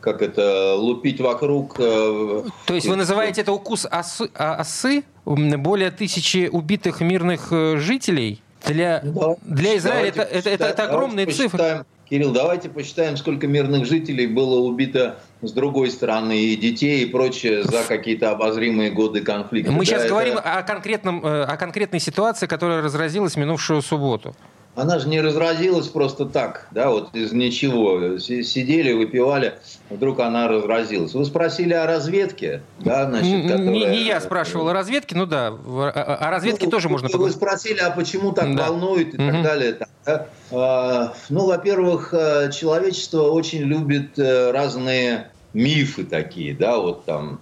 как 0.04 0.20
это, 0.20 0.74
лупить 0.74 1.20
вокруг. 1.20 1.76
Э, 1.78 2.44
То 2.66 2.74
есть 2.74 2.86
вы 2.86 2.96
называете 2.96 3.40
это 3.40 3.52
укус 3.52 3.86
осы, 3.90 4.28
а, 4.34 4.60
осы? 4.60 5.02
Более 5.24 5.90
тысячи 5.90 6.48
убитых 6.52 7.00
мирных 7.00 7.48
э, 7.50 7.78
жителей? 7.78 8.42
Для, 8.66 9.00
да. 9.02 9.36
для 9.42 9.76
Израиля 9.78 10.08
это, 10.08 10.22
это, 10.22 10.50
это, 10.50 10.64
это 10.66 10.84
огромные 10.84 11.26
цифры. 11.26 11.84
Кирилл, 12.08 12.32
давайте 12.32 12.68
посчитаем, 12.68 13.16
сколько 13.16 13.46
мирных 13.46 13.86
жителей 13.86 14.26
было 14.26 14.60
убито 14.60 15.20
с 15.40 15.52
другой 15.52 15.90
стороны, 15.90 16.38
и 16.38 16.56
детей, 16.56 17.04
и 17.04 17.06
прочее, 17.06 17.64
за 17.64 17.82
какие-то 17.82 18.30
обозримые 18.30 18.90
годы 18.90 19.22
конфликта. 19.22 19.72
Мы 19.72 19.80
да, 19.80 19.84
сейчас 19.86 20.00
это... 20.02 20.10
говорим 20.10 20.36
о, 20.36 20.62
конкретном, 20.62 21.24
э, 21.24 21.44
о 21.44 21.56
конкретной 21.56 22.00
ситуации, 22.00 22.46
которая 22.46 22.82
разразилась 22.82 23.36
минувшую 23.36 23.80
субботу 23.80 24.34
она 24.76 24.98
же 24.98 25.08
не 25.08 25.20
разразилась 25.20 25.86
просто 25.86 26.26
так, 26.26 26.66
да, 26.72 26.90
вот 26.90 27.14
из 27.14 27.32
ничего. 27.32 28.18
Сидели, 28.18 28.92
выпивали, 28.92 29.54
вдруг 29.88 30.20
она 30.20 30.48
разразилась. 30.48 31.14
Вы 31.14 31.24
спросили 31.24 31.72
о 31.72 31.86
разведке, 31.86 32.62
да, 32.80 33.08
значит, 33.08 33.42
которая... 33.42 33.70
Не, 33.70 33.86
не 33.86 34.04
я 34.04 34.20
спрашивал 34.20 34.68
о 34.68 34.72
разведке, 34.72 35.14
ну 35.14 35.26
да, 35.26 35.48
о 35.48 36.30
разведке 36.30 36.64
ну, 36.64 36.72
тоже 36.72 36.88
можно 36.88 37.08
поговорить. 37.08 37.36
Вы 37.36 37.40
спросили, 37.40 37.78
а 37.78 37.90
почему 37.90 38.32
так 38.32 38.54
да. 38.56 38.68
волнует 38.68 39.14
и 39.14 39.22
угу. 39.22 39.30
так 39.30 39.42
далее. 39.42 39.78
Да? 40.04 40.26
А, 40.50 41.14
ну, 41.28 41.46
во-первых, 41.46 42.12
э, 42.12 42.50
человечество 42.52 43.30
очень 43.30 43.60
любит 43.60 44.18
э, 44.18 44.50
разные 44.50 45.30
мифы 45.52 46.04
такие, 46.04 46.54
да, 46.54 46.78
вот 46.78 47.04
там 47.04 47.40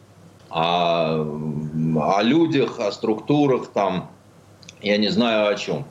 о, 0.50 1.24
о 1.96 2.22
людях, 2.22 2.78
о 2.78 2.92
структурах, 2.92 3.68
там, 3.68 4.10
я 4.82 4.98
не 4.98 5.08
знаю 5.08 5.48
о 5.48 5.54
чем. 5.54 5.86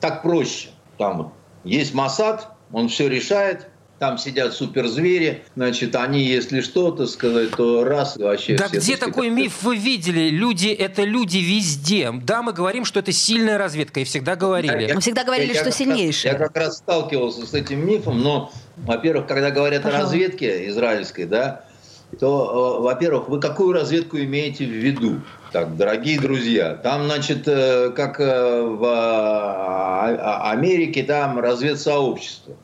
Так 0.00 0.22
проще. 0.22 0.70
Там 0.98 1.32
есть 1.64 1.94
Масад, 1.94 2.48
он 2.72 2.88
все 2.88 3.08
решает, 3.08 3.68
там 3.98 4.18
сидят 4.18 4.52
суперзвери, 4.52 5.42
значит, 5.54 5.96
они, 5.96 6.22
если 6.22 6.60
что-то 6.60 7.06
сказать, 7.06 7.50
то 7.52 7.82
раз 7.84 8.16
вообще... 8.16 8.56
Да 8.56 8.68
где 8.68 8.96
такой 8.96 9.30
миф 9.30 9.62
вы 9.62 9.76
видели? 9.76 10.28
Люди— 10.28 10.68
это 10.68 11.02
люди 11.02 11.38
везде. 11.38 12.12
Да, 12.12 12.42
мы 12.42 12.52
говорим, 12.52 12.84
что 12.84 13.00
это 13.00 13.12
сильная 13.12 13.56
разведка, 13.56 14.00
и 14.00 14.04
всегда 14.04 14.36
говорили. 14.36 14.88
Я, 14.88 14.94
мы 14.94 15.00
всегда 15.00 15.24
говорили, 15.24 15.52
я, 15.52 15.60
что 15.60 15.66
я 15.66 15.72
сильнейшая. 15.72 16.32
я 16.34 16.38
как 16.38 16.56
раз 16.56 16.78
сталкивался 16.78 17.46
с 17.46 17.54
этим 17.54 17.86
мифом, 17.86 18.20
но, 18.20 18.52
во-первых, 18.76 19.26
когда 19.26 19.50
говорят 19.50 19.82
Пожалуйста. 19.82 20.08
о 20.08 20.12
разведке 20.12 20.68
израильской, 20.68 21.24
да, 21.24 21.64
то, 22.20 22.78
э, 22.78 22.82
во-первых, 22.82 23.28
вы 23.28 23.40
какую 23.40 23.72
разведку 23.72 24.18
имеете 24.18 24.66
в 24.66 24.70
виду? 24.70 25.20
Так, 25.52 25.76
дорогие 25.76 26.20
друзья, 26.20 26.74
там, 26.74 27.04
значит, 27.04 27.46
э, 27.46 27.90
как 27.90 28.20
э, 28.20 28.62
в 28.62 28.84
а, 28.84 30.50
Америке, 30.50 31.04
там 31.04 31.38
разведсообщество. 31.38 32.56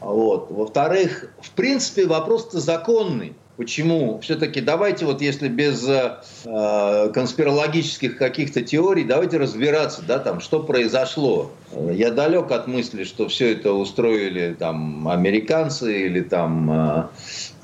Вот. 0.00 0.50
Во-вторых, 0.50 1.26
в 1.40 1.50
принципе, 1.50 2.06
вопрос-то 2.06 2.58
законный. 2.58 3.34
Почему? 3.58 4.18
Все-таки 4.20 4.62
давайте 4.62 5.04
вот 5.04 5.20
если 5.20 5.48
без 5.48 5.86
э, 5.86 7.10
конспирологических 7.12 8.16
каких-то 8.16 8.62
теорий, 8.62 9.04
давайте 9.04 9.36
разбираться, 9.36 10.02
да, 10.02 10.18
там, 10.18 10.40
что 10.40 10.62
произошло. 10.62 11.50
Я 11.92 12.10
далек 12.10 12.50
от 12.50 12.66
мысли, 12.66 13.04
что 13.04 13.28
все 13.28 13.52
это 13.52 13.74
устроили 13.74 14.56
там 14.58 15.06
американцы 15.06 16.06
или 16.06 16.22
там 16.22 16.70
э, 16.70 17.06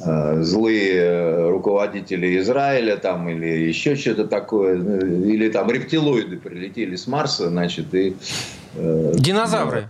э, 0.00 0.42
злые 0.42 1.48
руководители 1.48 2.38
Израиля 2.38 2.98
там 2.98 3.26
или 3.30 3.46
еще 3.46 3.96
что-то 3.96 4.26
такое, 4.26 4.76
или 4.76 5.48
там 5.48 5.70
рептилоиды 5.70 6.36
прилетели 6.36 6.96
с 6.96 7.06
Марса, 7.06 7.48
значит, 7.48 7.94
и... 7.94 8.14
Э, 8.74 9.14
Динозавры. 9.14 9.88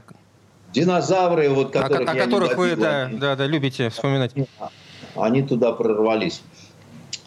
Динозавры, 0.73 1.49
вот 1.49 1.73
которых, 1.73 2.09
о, 2.09 2.13
о 2.13 2.15
которых 2.15 2.57
вы 2.57 2.77
да, 2.77 3.11
да, 3.13 3.35
да, 3.35 3.47
любите 3.47 3.89
вспоминать 3.89 4.33
они 5.23 5.43
туда 5.43 5.73
прорвались. 5.73 6.43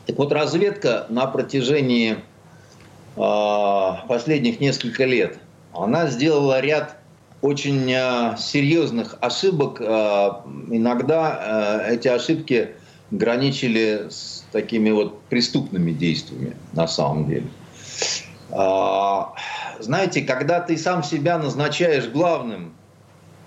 Так 0.05 0.17
вот, 0.17 0.31
разведка 0.31 1.05
на 1.09 1.27
протяжении 1.27 2.17
э, 3.15 3.91
последних 4.07 4.59
нескольких 4.59 4.99
лет, 4.99 5.39
она 5.73 6.07
сделала 6.07 6.59
ряд 6.59 6.97
очень 7.41 7.91
э, 7.91 8.35
серьезных 8.37 9.17
ошибок. 9.21 9.79
Э, 9.79 10.31
иногда 10.69 11.85
эти 11.87 12.07
ошибки 12.07 12.71
граничили 13.11 14.07
с 14.09 14.43
такими 14.51 14.89
вот 14.91 15.21
преступными 15.23 15.91
действиями 15.91 16.55
на 16.73 16.87
самом 16.87 17.27
деле. 17.27 17.47
А, 18.51 19.33
знаете, 19.79 20.21
когда 20.21 20.59
ты 20.59 20.77
сам 20.77 21.03
себя 21.03 21.37
назначаешь 21.37 22.07
главным 22.07 22.73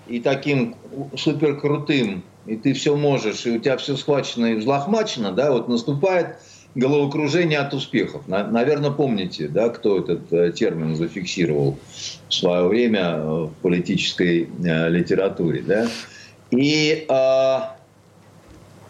и 0.07 0.19
таким 0.19 0.75
супер 1.15 1.59
крутым, 1.59 2.23
и 2.45 2.55
ты 2.55 2.73
все 2.73 2.95
можешь, 2.95 3.45
и 3.45 3.51
у 3.51 3.59
тебя 3.59 3.77
все 3.77 3.95
схвачено 3.97 4.47
и 4.47 4.55
взлохмачено, 4.55 5.31
да, 5.31 5.51
вот 5.51 5.67
наступает 5.67 6.37
головокружение 6.75 7.59
от 7.59 7.73
успехов. 7.73 8.27
Наверное, 8.27 8.91
помните, 8.91 9.47
да, 9.47 9.69
кто 9.69 9.99
этот 9.99 10.31
э, 10.31 10.51
термин 10.51 10.95
зафиксировал 10.95 11.77
в 12.27 12.33
свое 12.33 12.67
время 12.67 13.15
э, 13.15 13.43
в 13.45 13.53
политической 13.61 14.49
э, 14.63 14.89
литературе. 14.89 15.61
Да? 15.61 15.87
И 16.51 17.05
э, 17.07 17.59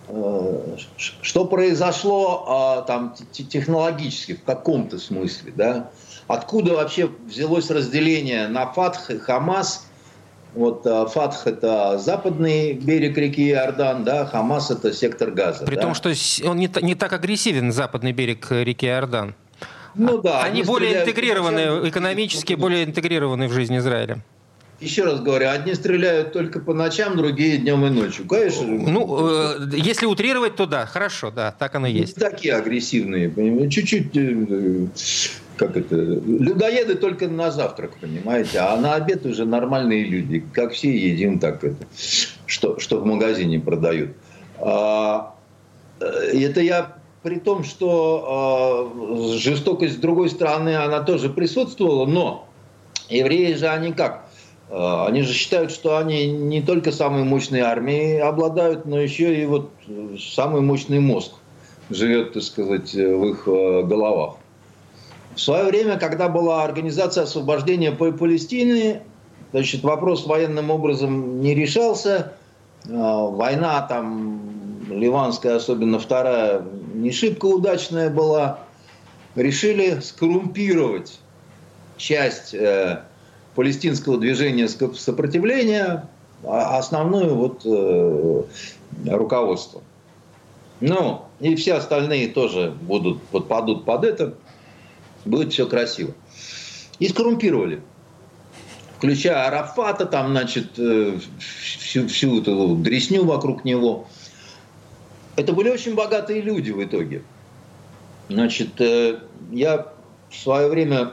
э, 0.07 0.77
что 0.97 1.45
произошло 1.45 2.81
э, 2.81 2.87
там 2.87 3.15
технологически, 3.31 4.33
в 4.33 4.43
каком-то 4.43 4.97
смысле, 4.97 5.53
да? 5.55 5.91
Откуда 6.27 6.73
вообще 6.73 7.07
взялось 7.27 7.69
разделение 7.69 8.47
на 8.47 8.65
Фатх 8.65 9.11
и 9.11 9.19
Хамас? 9.19 9.85
Вот 10.55 10.83
Фатх 10.83 11.47
это 11.47 11.97
западный 11.97 12.73
берег 12.73 13.17
реки 13.17 13.49
Иордан, 13.49 14.03
да, 14.03 14.25
Хамас 14.25 14.71
это 14.71 14.93
сектор 14.93 15.31
Газа. 15.31 15.65
При 15.65 15.75
да? 15.75 15.81
том, 15.81 15.93
что 15.93 16.11
он 16.45 16.57
не, 16.57 16.69
не 16.81 16.95
так 16.95 17.13
агрессивен, 17.13 17.71
западный 17.71 18.13
берег 18.13 18.47
реки 18.49 18.85
Иордан. 18.85 19.35
Ну 19.95 20.21
да. 20.21 20.41
Они, 20.41 20.61
они 20.61 20.63
более 20.63 21.01
интегрированы, 21.01 21.89
экономически 21.89 22.53
более 22.53 22.83
интегрированы 22.83 23.47
в 23.47 23.53
жизнь 23.53 23.77
Израиля. 23.77 24.21
Еще 24.81 25.05
раз 25.05 25.21
говорю, 25.21 25.49
одни 25.49 25.73
стреляют 25.73 26.33
только 26.33 26.59
по 26.59 26.73
ночам, 26.73 27.15
другие 27.15 27.57
днем 27.57 27.85
и 27.85 27.89
ночью. 27.89 28.27
Конечно. 28.27 28.67
Ну, 28.67 29.53
э, 29.55 29.69
если 29.73 30.05
утрировать, 30.05 30.57
то 30.57 30.65
да, 30.65 30.85
хорошо, 30.85 31.31
да, 31.31 31.51
так 31.57 31.75
оно 31.75 31.87
и 31.87 31.93
есть. 31.93 32.17
Не 32.17 32.19
такие 32.19 32.53
агрессивные, 32.55 33.29
понимаете, 33.29 33.69
чуть-чуть, 33.69 34.17
э, 34.17 34.87
как 35.57 35.77
это, 35.77 35.95
людоеды 35.95 36.95
только 36.95 37.27
на 37.27 37.51
завтрак, 37.51 37.91
понимаете, 37.99 38.59
а 38.59 38.77
на 38.77 38.95
обед 38.95 39.25
уже 39.25 39.45
нормальные 39.45 40.03
люди, 40.03 40.43
как 40.53 40.73
все 40.73 40.95
едим, 40.95 41.39
так 41.39 41.63
это, 41.63 41.85
что, 42.45 42.79
что 42.79 42.99
в 42.99 43.05
магазине 43.05 43.59
продают. 43.59 44.11
А, 44.59 45.35
э, 45.99 46.05
это 46.05 46.61
я 46.61 46.97
при 47.25 47.39
том, 47.39 47.63
что 47.63 48.93
э, 49.33 49.37
жестокость 49.39 49.95
с 49.95 49.97
другой 49.97 50.29
стороны, 50.29 50.75
она 50.75 51.01
тоже 51.01 51.29
присутствовала, 51.29 52.05
но 52.05 52.47
евреи 53.09 53.53
же 53.55 53.67
они 53.67 53.93
как? 53.93 54.29
Э, 54.69 55.05
они 55.07 55.23
же 55.23 55.33
считают, 55.33 55.71
что 55.71 55.97
они 55.97 56.27
не 56.27 56.61
только 56.61 56.91
самой 56.91 57.23
мощной 57.23 57.61
армией 57.61 58.19
обладают, 58.19 58.85
но 58.85 58.99
еще 58.99 59.41
и 59.41 59.45
вот 59.47 59.71
самый 60.19 60.61
мощный 60.61 60.99
мозг 60.99 61.31
живет, 61.89 62.33
так 62.33 62.43
сказать, 62.43 62.93
в 62.93 63.25
их 63.25 63.43
э, 63.47 63.83
головах. 63.83 64.35
В 65.35 65.39
свое 65.39 65.65
время, 65.65 65.97
когда 65.97 66.29
была 66.29 66.63
организация 66.63 67.25
освобождения 67.25 67.91
Палестины, 67.91 69.01
значит, 69.51 69.83
вопрос 69.83 70.25
военным 70.25 70.71
образом 70.71 71.41
не 71.41 71.53
решался. 71.53 72.33
Э, 72.85 72.89
война 72.89 73.81
там, 73.81 74.39
ливанская, 74.89 75.57
особенно 75.57 75.99
вторая, 75.99 76.63
не 76.93 77.11
шибко 77.11 77.45
удачная 77.45 78.09
была. 78.09 78.59
Решили 79.35 79.99
скоррумпировать 79.99 81.19
часть 81.97 82.55
палестинского 83.55 84.17
движения 84.17 84.67
сопротивления, 84.67 86.07
а 86.43 86.77
основное 86.77 87.29
вот 87.29 87.61
э, 87.65 88.43
руководство. 89.07 89.81
Ну, 90.81 91.21
и 91.39 91.55
все 91.55 91.75
остальные 91.75 92.29
тоже 92.29 92.73
будут, 92.81 93.23
подпадут 93.23 93.85
под 93.85 94.03
это, 94.03 94.33
будет 95.25 95.53
все 95.53 95.67
красиво. 95.67 96.13
И 96.99 97.07
скоррумпировали. 97.09 97.81
Включая 98.97 99.47
Арафата, 99.47 100.05
там, 100.05 100.29
значит, 100.29 100.79
э, 100.79 101.19
всю, 101.39 102.07
всю 102.07 102.41
эту 102.41 102.75
дресню 102.75 103.25
вокруг 103.25 103.65
него. 103.65 104.07
Это 105.35 105.51
были 105.51 105.69
очень 105.69 105.95
богатые 105.95 106.41
люди 106.41 106.71
в 106.71 106.81
итоге. 106.83 107.21
Значит, 108.29 108.79
э, 108.79 109.19
я 109.51 109.91
в 110.29 110.35
свое 110.35 110.69
время 110.69 111.11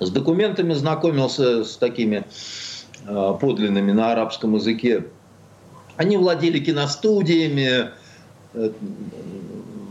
с 0.00 0.10
документами 0.10 0.74
знакомился 0.74 1.64
с 1.64 1.76
такими 1.76 2.24
э, 3.06 3.34
подлинными 3.40 3.92
на 3.92 4.12
арабском 4.12 4.56
языке. 4.56 5.06
Они 5.96 6.16
владели 6.16 6.58
киностудиями. 6.58 7.90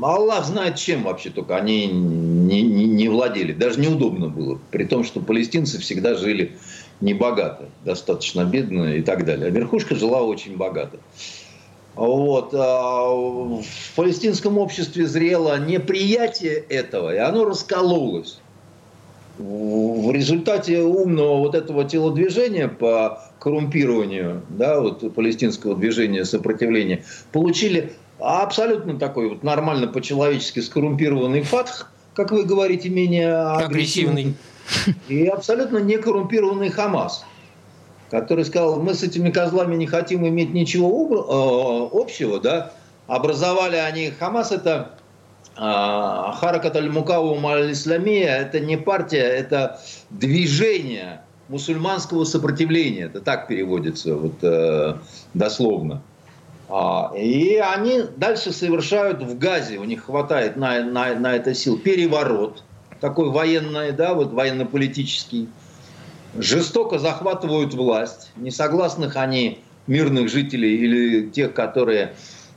Э, 0.01 0.05
Аллах 0.05 0.45
знает 0.45 0.75
чем 0.75 1.03
вообще, 1.03 1.29
только 1.29 1.55
они 1.55 1.87
не, 1.87 2.61
не, 2.61 2.85
не 2.85 3.09
владели. 3.09 3.53
Даже 3.53 3.79
неудобно 3.79 4.27
было. 4.27 4.59
При 4.71 4.85
том, 4.85 5.03
что 5.03 5.19
палестинцы 5.19 5.79
всегда 5.79 6.15
жили 6.15 6.57
небогато, 6.99 7.69
достаточно 7.85 8.43
бедно 8.43 8.95
и 8.95 9.01
так 9.01 9.25
далее. 9.25 9.47
А 9.47 9.49
верхушка 9.49 9.95
жила 9.95 10.21
очень 10.21 10.57
богато. 10.57 10.99
Вот. 11.95 12.53
А 12.53 13.07
в 13.09 13.63
палестинском 13.95 14.57
обществе 14.57 15.05
зрело 15.07 15.57
неприятие 15.59 16.55
этого, 16.55 17.13
и 17.13 17.17
оно 17.17 17.45
раскололось 17.45 18.39
в 19.37 20.11
результате 20.11 20.81
умного 20.81 21.37
вот 21.37 21.55
этого 21.55 21.83
телодвижения 21.83 22.67
по 22.67 23.19
коррумпированию 23.39 24.43
да, 24.49 24.79
вот, 24.79 25.13
палестинского 25.15 25.75
движения 25.75 26.25
сопротивления 26.25 27.03
получили 27.31 27.93
абсолютно 28.21 28.97
такой 28.97 29.29
вот 29.29 29.43
нормально 29.43 29.87
по-человечески 29.87 30.59
скоррумпированный 30.59 31.41
фатх, 31.41 31.91
как 32.13 32.31
вы 32.31 32.43
говорите, 32.43 32.89
менее 32.89 33.35
агрессивный, 33.35 34.35
и 35.07 35.25
абсолютно 35.25 35.79
не 35.79 35.97
коррумпированный 35.97 36.69
Хамас, 36.69 37.25
который 38.09 38.45
сказал, 38.45 38.81
мы 38.81 38.93
с 38.93 39.03
этими 39.03 39.29
козлами 39.29 39.75
не 39.75 39.87
хотим 39.87 40.27
иметь 40.27 40.53
ничего 40.53 41.89
э, 41.93 41.97
общего, 41.97 42.39
да, 42.39 42.73
образовали 43.07 43.77
они, 43.77 44.11
Хамас 44.11 44.51
это 44.51 44.97
а, 45.57 46.31
Харакат 46.33 46.75
аль-Мукавум 46.75 47.45
аль-Исламия– 47.45 48.37
это 48.41 48.59
не 48.59 48.77
партия, 48.77 49.23
это 49.23 49.79
движение 50.09 51.21
мусульманского 51.49 52.23
сопротивления. 52.23 53.03
Это 53.03 53.21
так 53.21 53.47
переводится 53.47 54.15
вот, 54.15 54.35
э, 54.41 54.95
дословно. 55.33 56.01
А, 56.71 57.11
и 57.15 57.57
они 57.57 58.03
дальше 58.15 58.53
совершают 58.53 59.21
в 59.21 59.37
Газе, 59.37 59.77
у 59.77 59.83
них 59.83 60.05
хватает 60.05 60.55
на, 60.55 60.83
на, 60.83 61.13
на 61.15 61.35
это 61.35 61.53
сил, 61.53 61.77
переворот, 61.77 62.63
такой 62.99 63.29
военный, 63.29 63.91
да, 63.91 64.13
вот 64.13 64.31
военно-политический. 64.31 65.49
Жестоко 66.37 66.97
захватывают 66.97 67.73
власть. 67.73 68.31
Несогласных 68.37 69.17
они 69.17 69.59
мирных 69.87 70.29
жителей 70.29 70.77
или 70.77 71.29
тех, 71.29 71.53
которые 71.53 72.13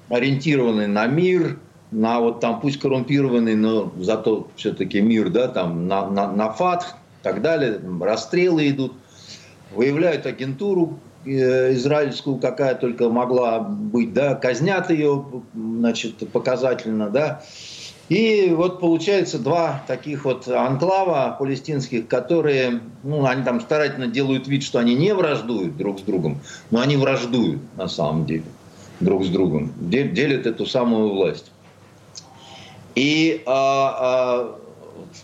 ориентированы 0.08 0.86
на 0.86 1.06
мир– 1.06 1.58
на 1.94 2.18
вот 2.20 2.40
там 2.40 2.60
пусть 2.60 2.80
коррумпированный, 2.80 3.54
но 3.54 3.92
зато 3.98 4.48
все-таки 4.56 5.00
мир, 5.00 5.30
да, 5.30 5.48
там 5.48 5.86
на, 5.86 6.10
на, 6.10 6.30
на 6.30 6.50
ФАТХ 6.50 6.88
и 6.88 7.22
так 7.22 7.40
далее, 7.40 7.80
расстрелы 8.00 8.68
идут, 8.68 8.94
выявляют 9.74 10.26
агентуру 10.26 10.98
израильскую, 11.24 12.36
какая 12.36 12.74
только 12.74 13.08
могла 13.08 13.60
быть, 13.60 14.12
да, 14.12 14.34
казнят 14.34 14.90
ее, 14.90 15.24
значит, 15.54 16.30
показательно, 16.30 17.10
да, 17.10 17.42
и 18.08 18.52
вот 18.54 18.80
получается 18.80 19.38
два 19.38 19.82
таких 19.86 20.26
вот 20.26 20.46
анклава 20.46 21.36
палестинских, 21.38 22.06
которые, 22.06 22.80
ну, 23.02 23.24
они 23.24 23.42
там 23.42 23.60
старательно 23.60 24.08
делают 24.08 24.46
вид, 24.46 24.62
что 24.62 24.78
они 24.78 24.94
не 24.94 25.14
враждуют 25.14 25.76
друг 25.76 26.00
с 26.00 26.02
другом, 26.02 26.40
но 26.70 26.80
они 26.80 26.96
враждуют 26.96 27.62
на 27.76 27.88
самом 27.88 28.26
деле 28.26 28.44
друг 29.00 29.24
с 29.24 29.28
другом, 29.28 29.72
делят 29.80 30.46
эту 30.46 30.66
самую 30.66 31.14
власть. 31.14 31.50
И 32.94 33.42
а, 33.46 33.96
а, 33.98 34.58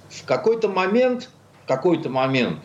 в 0.08 0.24
какой-то 0.24 0.68
момент, 0.68 1.28
какой-то 1.66 2.08
момент, 2.08 2.58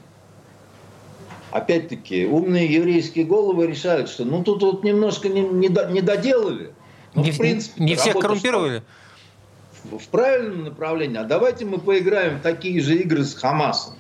опять-таки, 1.56 2.26
умные 2.26 2.72
еврейские 2.72 3.24
головы 3.24 3.68
решают, 3.68 4.10
что 4.10 4.26
ну 4.26 4.44
тут 4.44 4.62
вот 4.62 4.84
немножко 4.84 5.30
не, 5.30 5.40
не, 5.42 5.70
до, 5.70 5.90
не 5.90 6.02
доделали. 6.02 6.74
Ну, 7.14 7.24
не, 7.24 7.32
в 7.32 7.38
принципе, 7.38 7.82
не 7.82 7.96
всех 7.96 8.20
коррумпировали? 8.20 8.84
В, 9.84 9.98
в 10.00 10.08
правильном 10.10 10.66
направлении. 10.66 11.18
А 11.18 11.24
давайте 11.24 11.64
мы 11.64 11.78
поиграем 11.78 12.40
в 12.40 12.42
такие 12.42 12.82
же 12.82 12.98
игры 12.98 13.24
с 13.24 13.34
Хамасом. 13.36 13.94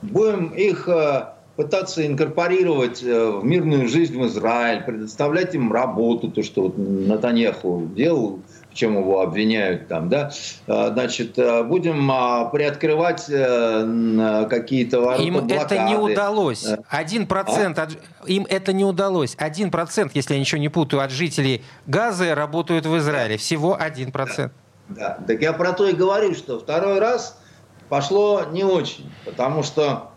Будем 0.00 0.50
их 0.50 0.88
э, 0.88 1.32
пытаться 1.56 2.06
инкорпорировать 2.06 3.02
э, 3.02 3.30
в 3.30 3.44
мирную 3.44 3.88
жизнь 3.88 4.16
в 4.16 4.24
Израиль, 4.26 4.84
предоставлять 4.84 5.56
им 5.56 5.72
работу, 5.72 6.30
то, 6.30 6.44
что 6.44 6.62
вот 6.62 6.78
Натаньяху 6.78 7.90
делал 7.96 8.38
чем 8.76 8.98
его 8.98 9.20
обвиняют 9.20 9.88
там, 9.88 10.08
да, 10.08 10.30
а, 10.66 10.90
значит, 10.90 11.38
а, 11.38 11.64
будем 11.64 12.10
а, 12.12 12.44
приоткрывать 12.46 13.24
э, 13.28 14.46
какие-то 14.48 15.00
ворота 15.00 15.22
Им 15.22 15.34
блокады. 15.34 15.54
это 15.54 15.88
не 15.88 15.96
удалось. 15.96 16.66
Один 16.88 17.26
процент, 17.26 17.78
а? 17.78 17.88
им 18.26 18.46
это 18.48 18.72
не 18.72 18.84
удалось. 18.84 19.34
Один 19.38 19.70
процент, 19.70 20.12
если 20.14 20.34
я 20.34 20.40
ничего 20.40 20.60
не 20.60 20.68
путаю, 20.68 21.02
от 21.02 21.10
жителей 21.10 21.64
Газы 21.86 22.34
работают 22.34 22.86
в 22.86 22.96
Израиле. 22.98 23.36
Всего 23.38 23.76
один 23.78 24.12
процент. 24.12 24.52
Да, 24.88 25.18
так 25.26 25.40
я 25.40 25.52
про 25.52 25.72
то 25.72 25.88
и 25.88 25.92
говорю, 25.92 26.34
что 26.34 26.60
второй 26.60 27.00
раз 27.00 27.40
пошло 27.88 28.44
не 28.52 28.62
очень, 28.62 29.10
потому 29.24 29.62
что 29.62 30.10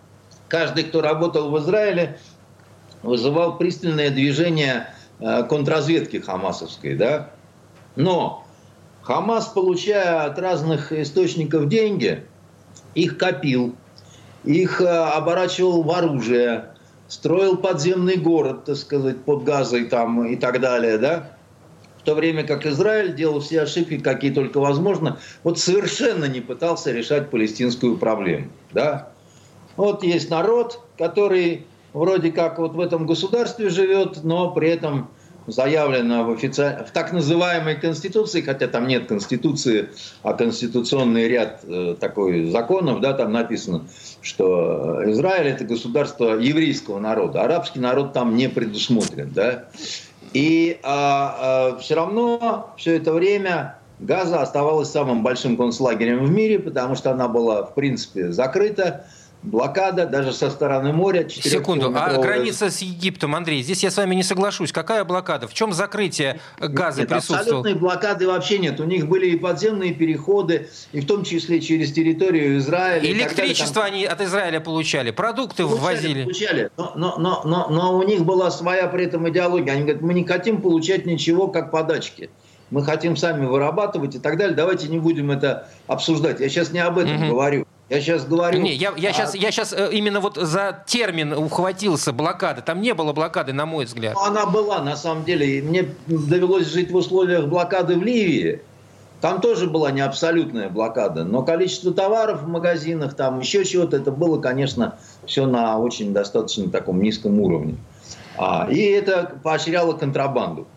каждый, 0.48 0.84
кто 0.84 1.02
работал 1.02 1.50
в 1.50 1.58
Израиле, 1.60 2.20
вызывал 3.02 3.58
пристальное 3.58 4.10
движение 4.10 4.94
э, 5.20 5.44
контрразведки 5.44 6.18
хамасовской, 6.18 6.96
да. 6.96 7.32
Но 7.96 8.46
Хамас, 9.02 9.48
получая 9.48 10.26
от 10.26 10.38
разных 10.40 10.92
источников 10.92 11.68
деньги, 11.68 12.24
их 12.96 13.18
копил, 13.18 13.76
их 14.44 14.82
э, 14.82 14.88
оборачивал 14.88 15.84
в 15.84 15.92
оружие, 15.92 16.70
строил 17.08 17.58
подземный 17.58 18.18
город, 18.18 18.66
так 18.66 18.76
сказать, 18.76 19.24
под 19.24 19.44
газой 19.44 19.86
там 19.86 20.26
и 20.26 20.36
так 20.36 20.60
далее, 20.60 20.98
да 20.98 21.32
в 22.00 22.04
то 22.04 22.16
время 22.16 22.46
как 22.46 22.66
Израиль 22.66 23.14
делал 23.14 23.42
все 23.42 23.62
ошибки, 23.62 24.00
какие 24.00 24.32
только 24.32 24.60
возможно, 24.60 25.20
вот 25.44 25.60
совершенно 25.60 26.26
не 26.26 26.40
пытался 26.40 26.92
решать 26.92 27.30
палестинскую 27.30 27.98
проблему. 27.98 28.48
Да? 28.72 29.10
Вот 29.76 30.04
есть 30.04 30.30
народ, 30.30 30.82
который 30.98 31.66
вроде 31.92 32.32
как 32.32 32.58
вот 32.58 32.74
в 32.74 32.80
этом 32.80 33.06
государстве 33.06 33.70
живет, 33.70 34.24
но 34.24 34.52
при 34.52 34.70
этом 34.70 35.10
заявлено 35.52 36.24
в, 36.24 36.32
офици... 36.32 36.78
в 36.88 36.92
так 36.92 37.14
называемой 37.14 37.76
Конституции, 37.76 38.42
хотя 38.42 38.68
там 38.68 38.88
нет 38.88 39.08
Конституции, 39.08 39.90
а 40.24 40.34
конституционный 40.34 41.28
ряд 41.28 41.62
э, 41.64 41.96
такой 42.00 42.50
законов, 42.50 43.02
да, 43.02 43.14
там 43.14 43.32
написано, 43.32 43.86
что 44.22 45.02
Израиль 45.12 45.48
это 45.48 45.66
государство 45.66 46.38
еврейского 46.40 47.00
народа, 47.00 47.44
арабский 47.44 47.80
народ 47.80 48.14
там 48.14 48.36
не 48.36 48.50
предусмотрен, 48.50 49.32
да. 49.34 49.66
И 50.34 50.80
а, 50.84 51.72
а, 51.74 51.78
все 51.78 51.96
равно 51.96 52.74
все 52.78 52.98
это 52.98 53.12
время 53.14 53.80
Газа 54.00 54.42
оставалась 54.42 54.90
самым 54.90 55.24
большим 55.24 55.58
концлагерем 55.58 56.26
в 56.26 56.32
мире, 56.32 56.58
потому 56.60 56.96
что 56.96 57.12
она 57.12 57.28
была, 57.28 57.64
в 57.64 57.74
принципе, 57.74 58.32
закрыта 58.32 59.06
блокада 59.44 60.06
даже 60.06 60.34
со 60.34 60.50
стороны 60.50 60.92
моря. 60.94 61.28
Секунду, 61.30 61.92
а 61.96 62.18
граница 62.18 62.70
с 62.70 62.80
Египтом, 62.80 63.36
Андрей, 63.36 63.64
здесь 63.64 63.84
я 63.84 63.92
с 63.92 63.98
вами 63.98 64.16
не 64.16 64.24
соглашусь. 64.24 64.72
Какая 64.72 65.04
блокада? 65.04 65.48
В 65.48 65.54
чем 65.54 65.72
закрытие 65.74 66.40
газа 66.60 67.02
нет, 67.02 67.10
присутствовало? 67.10 67.42
Абсолютной 67.42 67.74
блокады 67.76 68.28
вообще 68.28 68.60
нет. 68.60 68.80
У 68.80 68.84
них 68.84 69.08
были 69.08 69.28
и 69.28 69.38
подземные 69.38 69.94
переходы, 69.94 70.70
и 70.92 71.02
в 71.02 71.08
том 71.08 71.24
числе 71.24 71.62
через 71.62 71.92
территорию 71.92 72.58
Израиля. 72.58 73.10
Электричество 73.10 73.84
далее, 73.84 74.06
там... 74.06 74.16
они 74.16 74.24
от 74.24 74.30
Израиля 74.30 74.60
получали, 74.60 75.12
продукты 75.12 75.64
получали, 75.64 75.82
ввозили. 75.82 76.24
Получали, 76.24 76.72
но, 76.78 76.94
но, 76.96 77.16
но, 77.18 77.42
но, 77.46 77.68
но 77.70 77.98
у 77.98 78.04
них 78.04 78.26
была 78.26 78.52
своя 78.52 78.88
при 78.88 79.06
этом 79.06 79.28
идеология. 79.30 79.74
Они 79.74 79.82
говорят, 79.82 80.02
мы 80.02 80.14
не 80.14 80.26
хотим 80.26 80.62
получать 80.62 81.06
ничего 81.06 81.48
как 81.48 81.72
подачки 81.72 82.30
мы 82.72 82.84
хотим 82.84 83.16
сами 83.16 83.48
вырабатывать 83.48 84.14
и 84.14 84.20
так 84.20 84.38
далее. 84.38 84.56
Давайте 84.56 84.90
не 84.90 85.00
будем 85.00 85.32
это 85.32 85.68
обсуждать. 85.88 86.40
Я 86.40 86.50
сейчас 86.50 86.72
не 86.72 86.78
об 86.78 87.00
этом 87.00 87.24
угу. 87.24 87.32
говорю. 87.32 87.66
Я 87.90 88.02
сейчас 88.02 88.26
говорю... 88.26 88.62
Не, 88.62 88.74
я, 88.74 88.94
я, 88.98 89.10
а... 89.10 89.14
сейчас, 89.14 89.34
я 89.36 89.52
сейчас 89.52 89.74
э, 89.74 89.90
именно 89.92 90.20
вот 90.20 90.36
за 90.36 90.84
термин 90.86 91.34
ухватился 91.34 92.14
блокады. 92.14 92.62
Там 92.62 92.82
не 92.82 92.94
было 92.94 93.14
блокады, 93.14 93.52
на 93.52 93.66
мой 93.66 93.86
взгляд. 93.86 94.16
Она 94.24 94.46
была, 94.46 94.82
на 94.82 94.96
самом 94.96 95.26
деле. 95.26 95.62
Мне 95.64 95.90
довелось 96.08 96.68
жить 96.68 96.92
в 96.92 96.96
условиях 96.96 97.48
блокады 97.48 97.96
в 97.96 98.04
Ливии. 98.04 98.62
Там 99.22 99.42
тоже 99.42 99.70
была 99.70 99.92
не 99.92 100.02
абсолютная 100.02 100.70
блокада, 100.70 101.26
но 101.26 101.44
количество 101.44 101.94
товаров 101.94 102.44
в 102.44 102.48
магазинах, 102.48 103.16
там 103.16 103.42
еще 103.42 103.66
чего-то, 103.66 103.98
это 103.98 104.12
было, 104.12 104.40
конечно, 104.40 104.98
все 105.26 105.46
на 105.46 105.78
очень 105.78 106.14
достаточно 106.14 106.70
таком 106.70 107.02
низком 107.02 107.38
уровне. 107.42 107.76
А, 108.38 108.68
и 108.72 108.80
это 108.80 109.38
поощряло 109.44 109.92
контрабанду. 109.92 110.68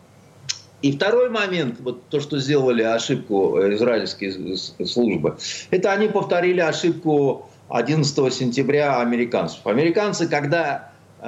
И 0.82 0.92
второй 0.92 1.30
момент, 1.30 1.76
вот 1.80 2.08
то, 2.08 2.20
что 2.20 2.38
сделали 2.38 2.82
ошибку 2.82 3.56
израильские 3.72 4.56
службы, 4.84 5.38
это 5.70 5.92
они 5.92 6.08
повторили 6.08 6.60
ошибку 6.60 7.48
11 7.68 8.34
сентября 8.34 9.00
американцев. 9.00 9.64
Американцы, 9.64 10.28
когда 10.28 10.90
э, 11.20 11.24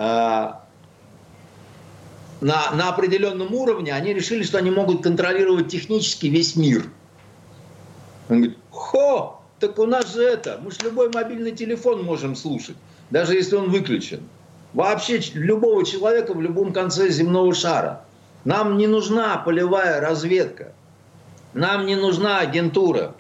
на, 2.41 2.71
на 2.73 2.89
определенном 2.89 3.55
уровне, 3.55 3.95
они 3.95 4.13
решили, 4.13 4.43
что 4.43 4.59
они 4.59 4.71
могут 4.71 5.03
контролировать 5.03 5.69
технически 5.69 6.27
весь 6.27 6.57
мир. 6.57 6.85
Он 8.29 8.37
говорит, 8.39 8.59
хо, 8.71 9.41
так 9.61 9.79
у 9.79 9.87
нас 9.87 10.13
же 10.13 10.23
это, 10.23 10.61
мы 10.63 10.73
же 10.73 10.79
любой 10.83 11.11
мобильный 11.11 11.53
телефон 11.53 12.03
можем 12.03 12.35
слушать, 12.37 12.77
даже 13.11 13.35
если 13.35 13.55
он 13.55 13.71
выключен. 13.71 14.21
Вообще 14.73 15.21
любого 15.35 15.85
человека 15.87 16.35
в 16.35 16.43
любом 16.43 16.73
конце 16.73 17.09
земного 17.09 17.55
шара. 17.55 18.04
Нам 18.45 18.77
не 18.77 18.87
нужна 18.87 19.37
полевая 19.39 20.01
разведка. 20.01 20.73
Нам 21.53 21.87
не 21.87 21.97
нужна 21.97 22.41
агентура. 22.41 23.15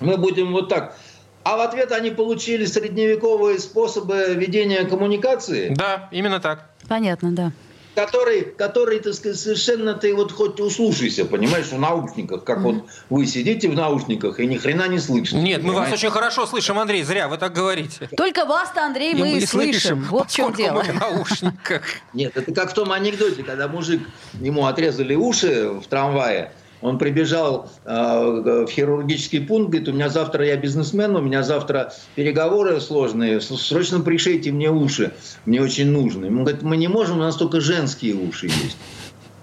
Мы 0.00 0.16
будем 0.16 0.52
вот 0.52 0.68
так. 0.68 0.96
А 1.42 1.56
в 1.56 1.60
ответ 1.60 1.92
они 1.92 2.10
получили 2.10 2.66
средневековые 2.66 3.58
способы 3.58 4.34
ведения 4.34 4.84
коммуникации. 4.84 5.74
Да, 5.74 6.08
именно 6.10 6.40
так. 6.40 6.70
Понятно, 6.88 7.32
да 7.32 7.52
который, 7.94 8.42
который, 8.42 9.00
так 9.00 9.14
сказать, 9.14 9.38
совершенно 9.38 9.94
ты 9.94 10.14
вот 10.14 10.32
хоть 10.32 10.60
услушайся, 10.60 11.24
понимаешь, 11.24 11.66
в 11.66 11.78
наушниках, 11.78 12.44
как 12.44 12.60
вот 12.60 12.84
вы 13.08 13.26
сидите 13.26 13.68
в 13.68 13.74
наушниках 13.74 14.40
и 14.40 14.46
ни 14.46 14.56
хрена 14.56 14.88
не 14.88 14.98
слышите. 14.98 15.38
Нет, 15.38 15.62
мы 15.62 15.74
вас 15.74 15.92
очень 15.92 16.10
хорошо 16.10 16.46
слышим, 16.46 16.78
Андрей, 16.78 17.02
зря 17.02 17.28
вы 17.28 17.38
так 17.38 17.52
говорите. 17.52 18.08
Только 18.16 18.44
вас-то, 18.44 18.84
Андрей, 18.84 19.14
мы, 19.14 19.32
и 19.32 19.46
слышим. 19.46 20.06
Вот 20.10 20.30
в 20.30 20.34
чем 20.34 20.52
дело. 20.52 20.82
Мы 20.82 20.92
в 20.92 20.94
наушниках. 20.94 21.82
Нет, 22.12 22.36
это 22.36 22.52
как 22.52 22.70
в 22.70 22.74
том 22.74 22.92
анекдоте, 22.92 23.42
когда 23.42 23.68
мужик, 23.68 24.02
ему 24.40 24.66
отрезали 24.66 25.14
уши 25.14 25.70
в 25.70 25.86
трамвае, 25.86 26.52
он 26.80 26.98
прибежал 26.98 27.70
э, 27.84 28.64
в 28.66 28.68
хирургический 28.68 29.40
пункт, 29.40 29.70
говорит, 29.70 29.88
у 29.88 29.92
меня 29.92 30.08
завтра 30.08 30.46
я 30.46 30.56
бизнесмен, 30.56 31.14
у 31.16 31.20
меня 31.20 31.42
завтра 31.42 31.92
переговоры 32.14 32.80
сложные, 32.80 33.40
срочно 33.40 34.00
пришейте 34.00 34.50
мне 34.50 34.70
уши, 34.70 35.12
мне 35.44 35.60
очень 35.60 35.90
нужны. 35.90 36.26
Ему 36.26 36.42
говорит, 36.42 36.62
мы 36.62 36.76
не 36.76 36.88
можем, 36.88 37.18
у 37.18 37.20
нас 37.20 37.36
только 37.36 37.60
женские 37.60 38.14
уши 38.14 38.46
есть. 38.46 38.76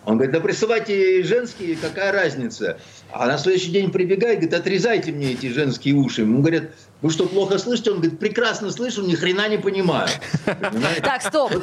Он 0.05 0.15
говорит, 0.15 0.33
да 0.33 0.39
присылайте 0.39 1.21
женские, 1.23 1.75
какая 1.75 2.13
разница? 2.13 2.77
А 3.11 3.27
на 3.27 3.37
следующий 3.37 3.71
день 3.71 3.91
прибегает, 3.91 4.39
говорит, 4.39 4.53
отрезайте 4.53 5.11
мне 5.11 5.33
эти 5.33 5.51
женские 5.51 5.95
уши. 5.95 6.21
Ему 6.21 6.39
говорят, 6.39 6.69
вы 7.01 7.11
что, 7.11 7.27
плохо 7.27 7.57
слышите? 7.59 7.91
Он 7.91 7.97
говорит, 7.97 8.19
прекрасно 8.19 8.71
слышу, 8.71 9.03
ни 9.03 9.13
хрена 9.13 9.47
не 9.47 9.57
понимаю. 9.57 10.09
Так, 10.45 11.21
стоп. 11.21 11.53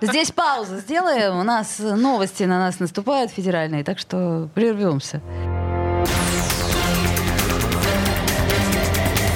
Здесь 0.00 0.30
паузу 0.30 0.78
сделаем. 0.78 1.36
У 1.38 1.42
нас 1.42 1.78
новости 1.78 2.44
на 2.44 2.58
нас 2.58 2.78
наступают 2.78 3.30
федеральные, 3.30 3.82
так 3.84 3.98
что 3.98 4.48
прервемся. 4.54 5.20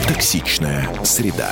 Токсичная 0.07 0.89
среда. 1.05 1.51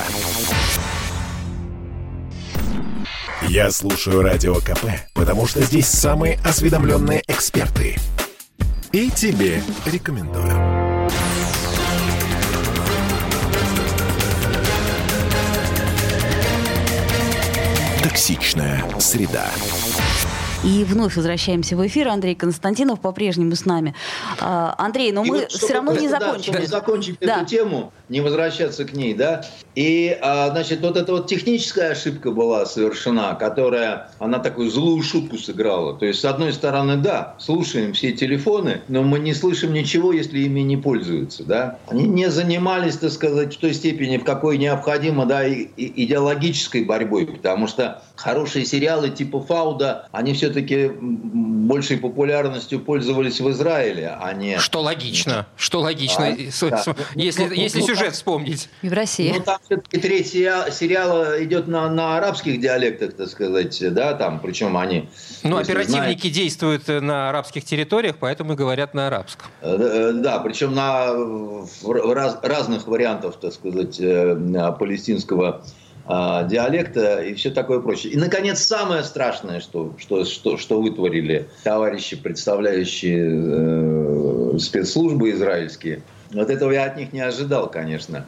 Я 3.48 3.70
слушаю 3.72 4.22
Радио 4.22 4.56
КП, 4.56 4.84
потому 5.14 5.46
что 5.46 5.62
здесь 5.62 5.88
самые 5.88 6.38
осведомленные 6.44 7.22
эксперты. 7.26 7.96
И 8.92 9.10
тебе 9.10 9.62
рекомендую. 9.86 10.79
Токсичная 18.02 18.82
среда. 18.98 19.50
И 20.64 20.84
вновь 20.84 21.16
возвращаемся 21.16 21.76
в 21.76 21.86
эфир. 21.86 22.08
Андрей 22.08 22.34
Константинов 22.34 23.00
по-прежнему 23.00 23.54
с 23.54 23.66
нами. 23.66 23.94
А, 24.40 24.74
Андрей, 24.78 25.12
но 25.12 25.22
и 25.22 25.30
мы 25.30 25.40
вот, 25.40 25.52
все 25.52 25.74
равно 25.74 25.92
не 25.92 26.08
закончили. 26.08 26.56
Да, 26.56 26.66
закончить 26.66 27.18
да. 27.20 27.36
эту 27.40 27.46
тему, 27.46 27.92
не 28.10 28.20
возвращаться 28.20 28.84
к 28.84 28.92
ней, 28.92 29.14
да. 29.14 29.42
И, 29.74 30.16
а, 30.20 30.50
значит, 30.50 30.80
вот 30.80 30.98
эта 30.98 31.12
вот 31.12 31.28
техническая 31.28 31.92
ошибка 31.92 32.30
была 32.30 32.66
совершена, 32.66 33.34
которая, 33.36 34.10
она 34.18 34.38
такую 34.38 34.70
злую 34.70 35.02
шутку 35.02 35.38
сыграла. 35.38 35.96
То 35.96 36.04
есть, 36.04 36.20
с 36.20 36.24
одной 36.26 36.52
стороны, 36.52 36.96
да, 36.96 37.36
слушаем 37.38 37.94
все 37.94 38.12
телефоны, 38.12 38.82
но 38.88 39.02
мы 39.02 39.18
не 39.18 39.32
слышим 39.32 39.72
ничего, 39.72 40.12
если 40.12 40.40
ими 40.40 40.60
не 40.60 40.76
пользуются, 40.76 41.44
да. 41.44 41.78
Они 41.88 42.06
не 42.06 42.30
занимались, 42.30 42.98
так 42.98 43.12
сказать, 43.12 43.56
в 43.56 43.58
той 43.58 43.72
степени, 43.72 44.18
в 44.18 44.24
какой 44.24 44.58
необходимо, 44.58 45.24
да, 45.24 45.46
и, 45.46 45.68
и 45.76 46.04
идеологической 46.04 46.84
борьбой, 46.84 47.26
потому 47.26 47.66
что 47.66 48.02
хорошие 48.16 48.66
сериалы 48.66 49.08
типа 49.08 49.40
Фауда, 49.40 50.08
они 50.12 50.34
все 50.34 50.50
все-таки 50.50 50.90
большей 51.00 51.98
популярностью 51.98 52.80
пользовались 52.80 53.40
в 53.40 53.48
Израиле, 53.50 54.16
а 54.20 54.32
не... 54.32 54.58
Что 54.58 54.80
логично, 54.80 55.46
что 55.56 55.80
логично, 55.80 56.26
а, 56.26 56.70
да. 56.70 56.96
если, 57.14 57.44
ну, 57.44 57.52
если 57.52 57.80
ну, 57.80 57.86
сюжет 57.86 57.99
там, 58.04 58.12
вспомнить. 58.12 58.68
И 58.82 58.88
в 58.88 58.92
России. 58.92 59.32
Ну, 59.36 59.42
там 59.42 59.58
все-таки 59.64 59.98
треть 59.98 60.28
сериала 60.28 61.42
идет 61.42 61.68
на, 61.68 61.90
на 61.90 62.16
арабских 62.16 62.60
диалектах, 62.60 63.14
так 63.14 63.28
сказать, 63.28 63.82
да, 63.92 64.14
там, 64.14 64.40
причем 64.40 64.76
они... 64.76 65.08
Ну, 65.42 65.56
оперативники 65.56 65.90
знаете, 65.90 66.30
действуют 66.30 66.88
на 66.88 67.30
арабских 67.30 67.64
территориях, 67.64 68.16
поэтому 68.18 68.54
и 68.54 68.56
говорят 68.56 68.94
на 68.94 69.06
арабском. 69.06 69.46
Э, 69.62 69.76
э, 69.76 70.12
да, 70.14 70.38
причем 70.40 70.74
на 70.74 71.12
в 71.12 72.14
раз, 72.14 72.38
разных 72.42 72.86
вариантов, 72.86 73.36
так 73.40 73.52
сказать, 73.52 73.98
э, 74.00 74.36
палестинского 74.78 75.62
а, 76.12 76.42
диалекта 76.42 77.22
и 77.22 77.34
все 77.34 77.50
такое 77.50 77.78
прочее. 77.78 78.12
И, 78.12 78.16
наконец, 78.16 78.60
самое 78.60 79.04
страшное, 79.04 79.60
что, 79.60 79.94
что, 79.96 80.24
что, 80.24 80.56
что 80.56 80.82
вытворили 80.82 81.48
товарищи, 81.62 82.16
представляющие 82.16 84.54
э, 84.54 84.58
спецслужбы 84.58 85.30
израильские, 85.30 86.02
вот 86.32 86.50
этого 86.50 86.70
я 86.70 86.84
от 86.84 86.96
них 86.96 87.12
не 87.12 87.20
ожидал, 87.20 87.70
конечно. 87.70 88.26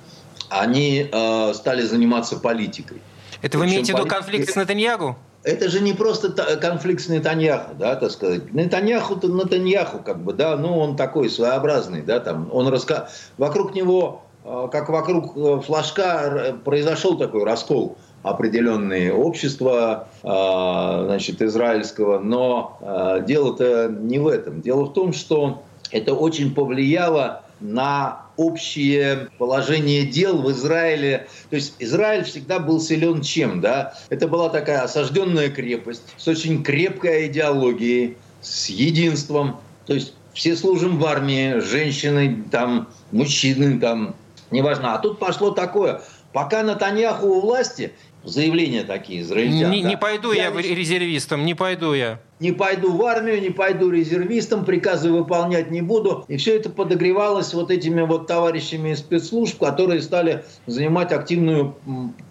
они 0.53 1.09
э, 1.11 1.55
стали 1.55 1.83
заниматься 1.83 2.37
политикой. 2.37 3.01
Это 3.41 3.59
вы 3.59 3.67
имеете 3.67 3.93
в 3.93 3.97
виду 3.97 4.09
конфликт 4.09 4.51
с 4.51 4.57
Натаньягу? 4.57 5.17
Это 5.43 5.69
же 5.69 5.81
не 5.81 5.93
просто 5.93 6.31
конфликт 6.59 7.03
с 7.03 7.09
Нетаньяху, 7.09 7.75
да, 7.77 7.97
так 7.97 8.13
сказать. 8.13 8.53
Нетаньяху-то 8.53 9.27
Нетаньяху, 9.27 9.99
как 9.99 10.23
бы, 10.23 10.33
да, 10.35 10.57
ну, 10.57 10.79
он 10.79 10.95
такой 10.95 11.29
своеобразный, 11.29 12.03
да, 12.03 12.21
там, 12.21 12.49
он 12.53 12.69
раска... 12.69 13.09
Вокруг 13.39 13.75
него, 13.75 14.23
э, 14.45 14.69
как 14.71 14.89
вокруг 14.89 15.37
э, 15.37 15.61
флажка, 15.65 16.57
произошел 16.65 17.19
такой 17.19 17.45
раскол 17.45 17.97
определенные 18.23 19.13
общества 19.13 20.07
значит, 20.23 21.43
израильского, 21.43 22.21
но 22.21 22.79
дело-то 23.27 23.89
не 23.89 24.21
в 24.21 24.29
этом. 24.29 24.61
Дело 24.61 24.85
в 24.85 24.93
том, 24.93 25.13
что 25.13 25.65
это 25.91 26.15
очень 26.15 26.55
повлияло 26.55 27.43
на 27.63 28.27
общее 28.37 29.29
положение 29.39 30.05
дел 30.05 30.43
в 30.43 30.51
Израиле. 30.51 31.29
То 31.49 31.57
есть 31.57 31.75
Израиль 31.79 32.25
всегда 32.25 32.59
был 32.59 32.81
силен 32.81 33.23
чем, 33.23 33.61
да? 33.61 33.95
Это 34.11 34.29
была 34.29 34.49
такая 34.49 34.83
осажденная 34.83 35.49
крепость 35.49 36.03
с 36.17 36.27
очень 36.29 36.63
крепкой 36.63 37.29
идеологией, 37.29 38.17
с 38.41 38.69
единством. 38.69 39.61
То 39.87 39.95
есть 39.95 40.15
все 40.35 40.57
служим 40.57 40.99
в 40.99 41.07
армии, 41.07 41.61
женщины, 41.61 42.45
там, 42.51 42.89
мужчины, 43.13 43.79
там, 43.79 44.17
неважно. 44.51 44.95
А 44.95 44.99
тут 44.99 45.19
пошло 45.19 45.51
такое. 45.51 46.03
Пока 46.33 46.63
Натаньяху 46.63 47.27
у 47.27 47.41
власти, 47.41 47.93
заявления 48.25 48.85
такие 48.85 49.21
израильтян. 49.21 49.71
Не, 49.71 49.83
да, 49.83 49.89
не 49.91 49.97
пойду 49.97 50.33
я, 50.33 50.49
я 50.49 50.51
резервистом, 50.51 51.45
не 51.45 51.55
пойду 51.55 51.93
я 51.93 52.19
не 52.43 52.51
пойду 52.51 52.93
в 52.93 53.03
армию, 53.05 53.41
не 53.41 53.51
пойду 53.51 53.91
резервистом, 53.91 54.65
приказы 54.65 55.13
выполнять 55.13 55.71
не 55.71 55.81
буду. 55.81 56.25
И 56.29 56.37
все 56.37 56.57
это 56.57 56.71
подогревалось 56.71 57.55
вот 57.55 57.71
этими 57.71 58.03
вот 58.03 58.27
товарищами 58.27 58.91
из 58.91 58.99
спецслужб, 58.99 59.59
которые 59.59 60.03
стали 60.03 60.45
занимать 60.67 61.13
активную 61.13 61.77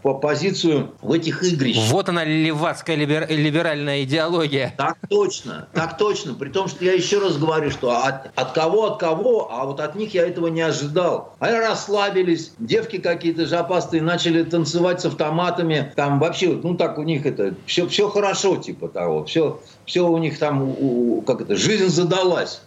позицию 0.03 0.91
в 1.01 1.13
этих 1.13 1.43
игрищах. 1.43 1.89
Вот 1.89 2.09
она, 2.09 2.25
левацкая 2.25 2.97
либер... 2.97 3.25
либеральная 3.29 4.03
идеология. 4.03 4.73
Так 4.77 4.97
точно, 5.09 5.69
так 5.73 5.97
точно. 5.97 6.33
При 6.33 6.49
том, 6.49 6.67
что 6.67 6.83
я 6.83 6.91
еще 6.91 7.19
раз 7.19 7.37
говорю, 7.37 7.71
что 7.71 7.91
от, 7.91 8.31
от 8.35 8.51
кого, 8.51 8.87
от 8.87 8.99
кого, 8.99 9.49
а 9.51 9.65
вот 9.65 9.79
от 9.79 9.95
них 9.95 10.13
я 10.13 10.27
этого 10.27 10.47
не 10.47 10.61
ожидал. 10.61 11.35
Они 11.39 11.57
расслабились, 11.57 12.51
девки 12.59 12.97
какие-то 12.97 13.45
жопастые 13.45 14.01
начали 14.01 14.43
танцевать 14.43 14.99
с 14.99 15.05
автоматами. 15.05 15.93
Там 15.95 16.19
вообще, 16.19 16.59
ну 16.61 16.75
так 16.75 16.97
у 16.97 17.03
них 17.03 17.25
это, 17.25 17.55
все, 17.65 17.87
все 17.87 18.09
хорошо, 18.09 18.57
типа 18.57 18.89
того, 18.89 19.23
все, 19.23 19.61
все 19.91 20.07
у 20.07 20.17
них 20.17 20.39
там, 20.39 21.21
как 21.23 21.41
это, 21.41 21.57
жизнь 21.57 21.89
задалась. 21.89 22.61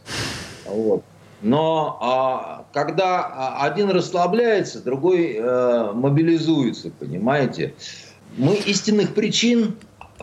Вот. 0.66 1.02
Но 1.40 1.98
а, 2.02 2.66
когда 2.74 3.24
а, 3.24 3.64
один 3.64 3.88
расслабляется, 3.88 4.82
другой 4.82 5.36
э, 5.38 5.92
мобилизуется, 5.94 6.90
понимаете? 6.90 7.72
Мы 8.36 8.56
истинных 8.56 9.14
причин, 9.14 9.76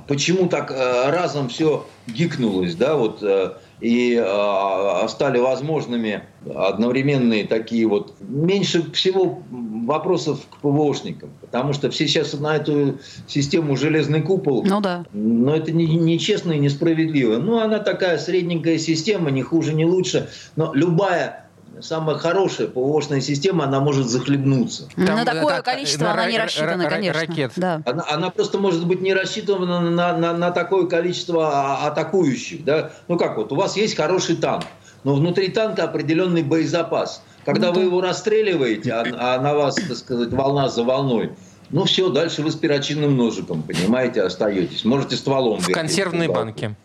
почему 0.08 0.48
так 0.48 0.70
э, 0.70 1.10
разом 1.10 1.50
все 1.50 1.88
гикнулось, 2.06 2.76
да, 2.76 2.96
вот 2.96 3.24
э, 3.24 3.54
и 3.82 4.16
э, 4.16 5.08
стали 5.10 5.40
возможными 5.40 6.24
одновременные 6.56 7.46
такие 7.46 7.88
вот 7.88 8.16
меньше 8.22 8.92
всего 8.92 9.42
вопросов 9.50 10.40
к 10.50 10.58
ПВОшникам, 10.62 11.32
потому 11.42 11.74
что 11.74 11.90
все 11.90 12.08
сейчас 12.08 12.34
на 12.34 12.56
эту 12.58 13.00
систему 13.28 13.76
железный 13.76 14.22
купол. 14.22 14.64
Ну 14.64 14.80
да. 14.82 15.06
Но 15.14 15.56
это 15.56 15.72
нечестно 15.72 16.52
не 16.52 16.58
и 16.58 16.60
несправедливо. 16.62 17.38
Ну, 17.38 17.60
она 17.60 17.80
такая 17.80 18.18
средненькая 18.18 18.78
система, 18.78 19.32
не 19.32 19.42
хуже, 19.42 19.74
не 19.74 19.86
лучше. 19.86 20.30
Но 20.56 20.72
любая 20.74 21.50
самая 21.82 22.18
хорошая 22.18 22.68
ПВОшная 22.68 23.22
система, 23.22 23.66
она 23.66 23.80
может 23.80 24.08
захлебнуться. 24.08 24.88
Там, 24.96 25.18
на 25.18 25.26
такое 25.26 25.56
так, 25.58 25.66
количество 25.66 26.06
на, 26.06 26.14
она 26.14 26.32
не 26.32 26.38
рассчитана, 26.38 26.90
конечно. 26.90 27.22
Ракет. 27.22 27.52
Да. 27.56 27.82
Она, 27.86 28.06
она 28.10 28.30
просто 28.30 28.58
может 28.58 28.86
быть 28.86 29.02
не 29.02 29.14
рассчитана 29.14 29.66
на, 29.66 29.82
на, 29.82 30.18
на, 30.18 30.34
на 30.34 30.52
такое 30.52 30.88
количество 30.88 31.86
атакующих. 31.86 32.64
Да? 32.64 32.92
Ну 33.08 33.18
как 33.18 33.38
вот, 33.38 33.52
у 33.52 33.56
вас 33.56 33.76
есть 33.78 33.96
хороший 33.96 34.36
танк, 34.36 34.66
но 35.04 35.16
внутри 35.16 35.50
танка 35.50 35.84
определенный 35.84 36.44
боезапас. 36.44 37.24
Когда 37.46 37.68
ну, 37.68 37.74
вы 37.74 37.80
да. 37.80 37.86
его 37.88 38.02
расстреливаете, 38.02 38.92
а, 38.92 39.06
а 39.18 39.42
на 39.42 39.56
вас, 39.56 39.76
так 39.76 39.98
сказать, 39.98 40.32
волна 40.32 40.70
за 40.70 40.84
волной, 40.84 41.32
ну 41.72 41.86
все, 41.86 42.10
дальше 42.10 42.44
вы 42.44 42.52
с 42.52 42.56
перочинным 42.56 43.16
ножиком, 43.16 43.64
понимаете, 43.64 44.22
остаетесь. 44.22 44.86
Можете 44.86 45.16
стволом. 45.16 45.60
В 45.60 45.72
консервной 45.72 46.28
банке. 46.28 46.76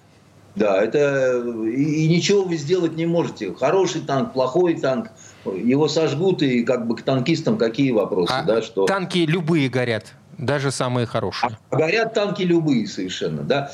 Да, 0.56 0.82
это 0.82 1.42
и, 1.66 2.04
и 2.04 2.08
ничего 2.08 2.42
вы 2.44 2.56
сделать 2.56 2.96
не 2.96 3.04
можете. 3.04 3.54
Хороший 3.54 4.00
танк, 4.00 4.32
плохой 4.32 4.74
танк, 4.74 5.10
его 5.44 5.86
сожгут 5.86 6.42
и 6.42 6.64
как 6.64 6.86
бы 6.86 6.96
к 6.96 7.02
танкистам 7.02 7.58
какие 7.58 7.92
вопросы, 7.92 8.32
а 8.32 8.42
да, 8.42 8.62
что 8.62 8.86
танки 8.86 9.18
любые 9.18 9.68
горят, 9.68 10.14
даже 10.38 10.70
самые 10.70 11.06
хорошие. 11.06 11.58
А 11.70 11.76
горят 11.76 12.14
танки 12.14 12.42
любые 12.42 12.86
совершенно, 12.88 13.42
да. 13.42 13.70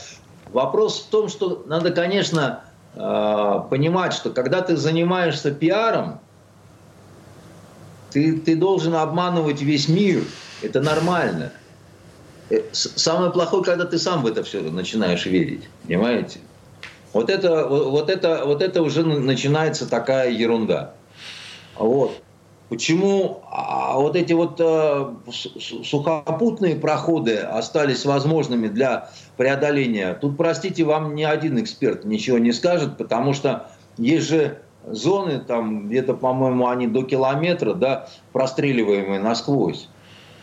Вопрос 0.53 1.07
в 1.07 1.11
том, 1.11 1.29
что 1.29 1.65
надо, 1.67 1.93
конечно, 1.93 2.65
э, 2.95 3.61
понимать, 3.71 4.13
что 4.13 4.31
когда 4.31 4.61
ты 4.61 4.77
занимаешься 4.77 5.53
пиаром, 5.53 6.19
ты, 8.11 8.39
ты 8.39 8.57
должен 8.57 8.95
обманывать 8.95 9.63
весь 9.63 9.89
мир. 9.89 10.25
Это 10.61 10.81
нормально. 10.83 11.53
Э, 12.51 12.61
самое 12.73 13.31
плохое, 13.31 13.65
когда 13.65 13.87
ты 13.87 13.99
сам 13.99 14.23
в 14.23 14.27
это 14.27 14.43
все 14.43 14.61
начинаешь 14.61 15.25
верить. 15.25 15.63
Понимаете? 15.85 16.41
Вот 17.13 17.29
это, 17.31 17.67
вот 17.67 18.09
это, 18.09 18.45
вот 18.47 18.63
это 18.63 18.83
уже 18.83 19.05
начинается 19.05 19.89
такая 19.89 20.31
ерунда. 20.31 20.95
Вот. 21.77 22.21
Почему 22.69 23.43
а 23.51 23.99
вот 23.99 24.17
эти 24.17 24.33
вот 24.33 24.59
э, 24.59 25.15
сухопутные 25.31 26.77
проходы 26.77 27.37
остались 27.37 28.07
возможными 28.07 28.69
для 28.69 29.11
преодоления? 29.37 30.15
Тут, 30.15 30.39
простите, 30.39 30.85
вам 30.85 31.15
ни 31.15 31.23
один 31.23 31.61
эксперт 31.61 32.07
ничего 32.07 32.39
не 32.39 32.51
скажет, 32.53 32.97
потому 32.97 33.35
что 33.35 33.67
есть 33.99 34.27
же 34.27 34.59
зоны, 34.87 35.41
там 35.41 35.89
где-то, 35.89 36.15
по-моему, 36.15 36.67
они 36.67 36.87
до 36.87 37.03
километра, 37.03 37.75
да, 37.75 38.09
простреливаемые 38.33 39.21
насквозь. 39.21 39.89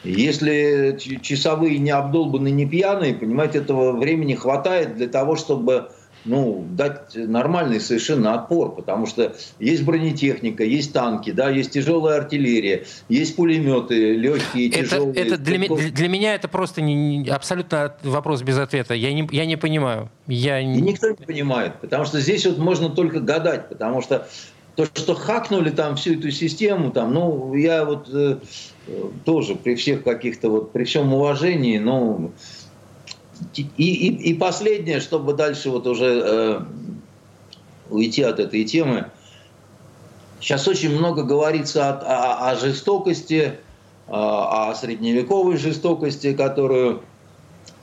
Если 0.04 0.98
часовые 1.22 1.80
не 1.80 1.90
обдолбаны, 1.90 2.52
не 2.52 2.68
пьяные, 2.68 3.16
понимаете, 3.16 3.58
этого 3.58 3.92
времени 3.94 4.36
хватает 4.36 4.96
для 4.96 5.08
того, 5.08 5.36
чтобы 5.36 5.90
ну, 6.26 6.66
дать 6.72 7.16
нормальный 7.16 7.80
совершенно 7.80 8.34
отпор, 8.34 8.76
потому 8.76 9.06
что 9.06 9.36
есть 9.60 9.84
бронетехника, 9.84 10.64
есть 10.64 10.94
танки, 10.94 11.32
да, 11.32 11.50
есть 11.50 11.72
тяжелая 11.72 12.20
артиллерия, 12.20 12.86
есть 13.08 13.36
пулеметы, 13.36 14.16
легкие, 14.16 14.70
тяжелые. 14.70 15.16
Это 15.16 15.38
для, 15.38 15.58
для 15.60 16.08
меня 16.08 16.36
это 16.36 16.48
просто 16.48 16.82
не, 16.82 17.28
абсолютно 17.30 17.96
вопрос 18.04 18.42
без 18.42 18.58
ответа. 18.58 18.94
Я 18.94 19.14
не, 19.14 19.28
я 19.32 19.46
не 19.46 19.56
понимаю. 19.56 20.10
Я... 20.28 20.60
И 20.60 20.66
никто 20.66 21.10
не 21.10 21.16
понимает, 21.16 21.80
потому 21.82 22.06
что 22.06 22.20
здесь 22.20 22.46
вот 22.46 22.58
можно 22.58 22.90
только 22.90 23.20
гадать, 23.20 23.70
потому 23.70 24.02
что 24.02 24.28
то, 24.76 24.86
что 24.86 25.14
хакнули 25.14 25.72
там 25.72 25.98
всю 25.98 26.14
эту 26.14 26.32
систему, 26.32 26.92
там, 26.92 27.14
ну, 27.14 27.54
я 27.54 27.84
вот 27.84 28.08
э, 28.14 28.38
тоже 29.26 29.56
при 29.56 29.76
всех 29.76 30.04
каких-то 30.04 30.50
вот, 30.50 30.72
при 30.72 30.86
всем 30.86 31.14
уважении, 31.14 31.78
ну, 31.80 32.32
и, 33.56 33.62
и, 33.78 34.32
и 34.32 34.34
последнее, 34.34 35.00
чтобы 35.00 35.34
дальше 35.34 35.70
вот 35.70 35.88
уже 35.88 36.22
э, 36.24 36.62
уйти 37.90 38.24
от 38.24 38.40
этой 38.40 38.64
темы. 38.64 39.06
Сейчас 40.40 40.68
очень 40.68 40.98
много 40.98 41.24
говорится 41.24 41.90
о, 41.90 42.48
о, 42.48 42.50
о 42.52 42.56
жестокости, 42.56 43.56
о, 44.08 44.70
о 44.70 44.76
средневековой 44.76 45.58
жестокости, 45.58 46.34
которую 46.34 47.02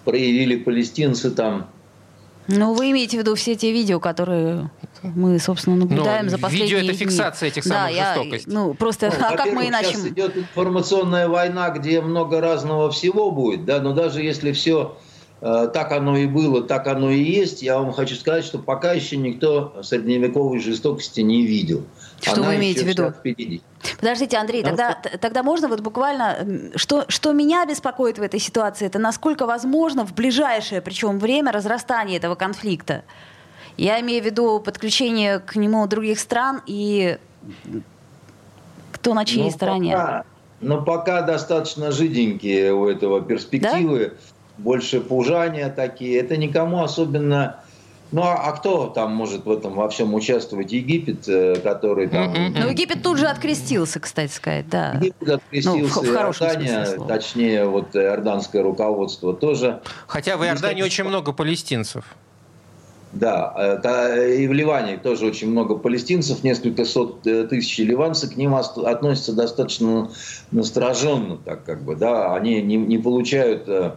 проявили 0.05 0.57
палестинцы 0.57 1.31
там. 1.31 1.69
Ну, 2.49 2.75
вы 2.75 2.93
имеете 2.93 3.17
в 3.17 3.21
виду 3.21 3.35
все 3.35 3.57
те 3.57 3.73
видео, 3.73 3.99
которые 3.99 4.71
мы, 5.03 5.37
собственно, 5.41 5.75
наблюдаем 5.75 6.27
Но 6.27 6.31
за 6.31 6.39
последние 6.39 6.81
Видео— 6.81 6.91
это 6.91 6.99
фиксация 6.99 7.49
этих 7.49 7.65
самых 7.65 7.97
да, 7.97 8.15
жестокостей. 8.15 8.53
Я, 8.53 8.59
ну, 8.59 8.75
просто, 8.75 9.13
ну, 9.19 9.27
а 9.27 9.37
как 9.37 9.53
мы 9.53 9.69
иначе... 9.69 9.89
сейчас 9.89 10.07
идет 10.07 10.37
информационная 10.37 11.29
война, 11.29 11.71
где 11.71 12.01
много 12.01 12.41
разного 12.41 12.93
всего 12.93 13.33
будет, 13.33 13.65
да, 13.65 13.81
но 13.81 13.95
даже 13.95 14.23
если 14.23 14.53
все 14.53 14.97
Э, 14.97 15.06
так 15.41 15.93
оно 15.93 16.17
и 16.17 16.27
было, 16.27 16.63
так 16.63 16.87
оно 16.87 17.11
и 17.11 17.23
есть. 17.23 17.63
Я 17.63 17.79
вам 17.79 17.93
хочу 17.93 18.15
сказать, 18.15 18.45
что 18.45 18.59
пока 18.59 18.93
еще 18.93 19.17
никто 19.17 19.83
средневековой 19.83 20.61
жестокости 20.61 21.21
не 21.21 21.47
видел. 21.47 21.85
Что 22.21 22.41
Она 22.41 22.49
вы 22.49 22.57
имеете 22.57 22.85
в 22.85 22.89
виду? 22.89 23.11
Впереди. 23.11 23.63
Подождите, 24.01 24.39
Андрей, 24.39 24.63
тогда, 24.63 24.99
тогда 25.21 25.43
можно 25.43 25.69
вот 25.69 25.81
буквально, 25.81 26.73
что, 26.75 27.05
что 27.09 27.33
меня 27.33 27.67
беспокоит 27.67 28.19
в 28.19 28.23
этой 28.23 28.41
ситуации, 28.41 28.87
это 28.87 28.99
насколько 28.99 29.47
возможно 29.47 30.07
в 30.07 30.15
ближайшее, 30.15 30.81
причем 30.81 31.19
время 31.19 31.53
разрастания 31.53 32.17
этого 32.17 32.35
конфликта. 32.35 33.05
Я 33.77 34.01
имею 34.01 34.23
в 34.23 34.27
виду 34.27 34.59
подключение 34.61 35.39
к 35.39 35.57
нему 35.57 35.87
других 35.87 36.19
стран 36.19 36.63
и 36.67 37.19
кто 38.93 39.13
на 39.13 39.27
чьей 39.27 39.45
но 39.45 39.51
стороне. 39.51 39.93
Пока, 39.93 40.25
но 40.63 40.83
пока 40.83 41.23
достаточно 41.23 41.93
жиденькие 41.93 42.73
у 42.73 42.89
этого 42.89 43.21
перспективы. 43.21 44.15
Да? 44.15 44.36
Больше 44.59 45.01
пужания 45.01 45.69
такие. 45.71 46.19
Это 46.19 46.37
никому 46.37 46.83
особенно 46.83 47.57
Ну 48.13 48.23
а, 48.23 48.35
а 48.35 48.53
кто 48.53 48.87
там 48.87 49.13
может 49.13 49.45
в 49.45 49.51
этом 49.51 49.75
во 49.75 49.89
всем 49.89 50.15
участвовать? 50.15 50.73
Египет, 50.73 51.29
э, 51.29 51.57
который 51.57 52.09
там... 52.09 52.33
Ну, 52.33 52.69
Египет 52.71 53.03
тут 53.03 53.19
же 53.19 53.27
открестился, 53.27 53.99
кстати 53.99 54.33
сказать, 54.33 54.69
да. 54.69 54.93
Египет 54.95 55.29
открестился, 55.29 56.01
ну, 56.01 56.03
в, 56.03 56.07
в 56.07 56.15
Иордания, 56.15 56.87
точнее, 57.09 57.65
вот 57.65 57.97
иорданское 57.97 58.63
руководство 58.63 59.35
тоже. 59.35 59.81
Хотя 60.07 60.37
в 60.37 60.45
Иордании 60.45 60.83
очень 60.83 61.05
много 61.05 61.33
палестинцев. 61.33 62.05
Да, 63.13 63.81
и 64.27 64.47
в 64.47 64.53
Ливане 64.53 64.99
тоже 64.99 65.27
очень 65.27 65.51
много 65.51 65.77
палестинцев, 65.77 66.45
несколько 66.45 66.85
сот 66.85 67.27
э, 67.27 67.45
тысяч 67.45 67.79
ливанцев, 67.79 68.35
к 68.35 68.37
ним 68.37 68.55
относятся 68.55 69.33
достаточно 69.33 70.11
настороженно, 70.51 71.39
так 71.39 71.65
как 71.65 71.83
бы, 71.83 71.97
да, 71.97 72.35
они 72.35 72.61
не, 72.61 72.77
не 72.77 72.99
получают 72.99 73.69
э, 73.69 73.93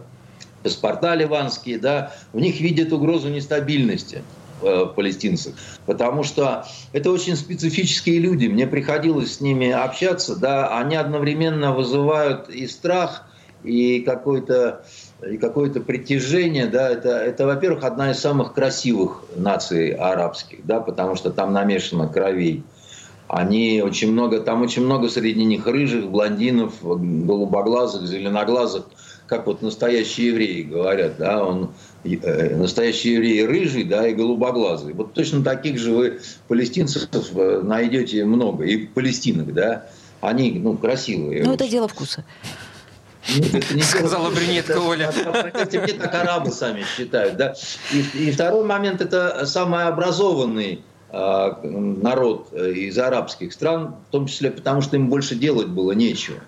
паспорта 0.62 1.14
ливанские, 1.14 1.78
да, 1.78 2.12
в 2.32 2.40
них 2.40 2.60
видят 2.60 2.92
угрозу 2.92 3.28
нестабильности 3.28 4.22
э, 4.62 4.86
палестинцев, 4.94 5.54
потому 5.86 6.22
что 6.22 6.66
это 6.92 7.10
очень 7.10 7.36
специфические 7.36 8.18
люди, 8.18 8.46
мне 8.46 8.66
приходилось 8.66 9.36
с 9.36 9.40
ними 9.40 9.70
общаться, 9.70 10.36
да, 10.36 10.78
они 10.78 10.96
одновременно 10.96 11.72
вызывают 11.72 12.48
и 12.48 12.66
страх, 12.66 13.24
и 13.62 14.00
какое-то 14.00 14.84
и 15.28 15.36
какое-то 15.36 15.80
притяжение, 15.80 16.66
да, 16.66 16.88
это, 16.88 17.10
это, 17.10 17.46
во-первых, 17.46 17.84
одна 17.84 18.10
из 18.10 18.18
самых 18.18 18.54
красивых 18.54 19.24
наций 19.36 19.90
арабских, 19.90 20.64
да, 20.64 20.80
потому 20.80 21.14
что 21.14 21.30
там 21.30 21.52
намешано 21.52 22.08
кровей. 22.08 22.62
Они 23.28 23.82
очень 23.84 24.10
много, 24.10 24.40
там 24.40 24.62
очень 24.62 24.84
много 24.84 25.08
среди 25.08 25.44
них 25.44 25.66
рыжих, 25.66 26.10
блондинов, 26.10 26.72
голубоглазых, 26.82 28.06
зеленоглазых 28.08 28.86
как 29.30 29.46
вот 29.46 29.62
настоящие 29.62 30.28
евреи 30.28 30.62
говорят, 30.62 31.16
да, 31.16 31.42
он 31.42 31.70
э, 32.02 32.56
настоящий 32.56 33.12
еврей 33.12 33.46
рыжий, 33.46 33.84
да, 33.84 34.08
и 34.08 34.12
голубоглазый. 34.12 34.92
Вот 34.92 35.14
точно 35.14 35.44
таких 35.44 35.78
же 35.78 35.92
вы 35.92 36.20
палестинцев 36.48 37.08
э, 37.12 37.60
найдете 37.62 38.24
много, 38.24 38.64
и 38.64 38.86
палестинок, 38.86 39.54
да, 39.54 39.86
они, 40.20 40.50
ну, 40.50 40.76
красивые. 40.76 41.44
Ну, 41.44 41.54
это 41.54 41.68
дело 41.68 41.86
вкуса. 41.86 42.24
Нет, 43.28 43.54
это 43.54 43.72
не 43.72 43.82
Сказала 43.84 44.30
брюнетка 44.30 44.80
Оля. 44.80 45.12
Мне 45.14 45.92
так 45.92 46.12
арабы 46.12 46.50
сами 46.50 46.84
считают. 46.96 47.36
Да? 47.36 47.54
И, 47.92 48.00
и 48.18 48.32
второй 48.32 48.64
момент– 48.64 49.00
это 49.02 49.46
самый 49.46 49.84
образованный 49.84 50.82
э, 51.12 51.50
народ 51.62 52.52
из 52.52 52.98
арабских 52.98 53.52
стран, 53.52 53.94
в 54.08 54.10
том 54.10 54.26
числе 54.26 54.50
потому, 54.50 54.82
что 54.82 54.96
им 54.96 55.08
больше 55.08 55.36
делать 55.36 55.68
было 55.68 55.92
нечего. 55.92 56.40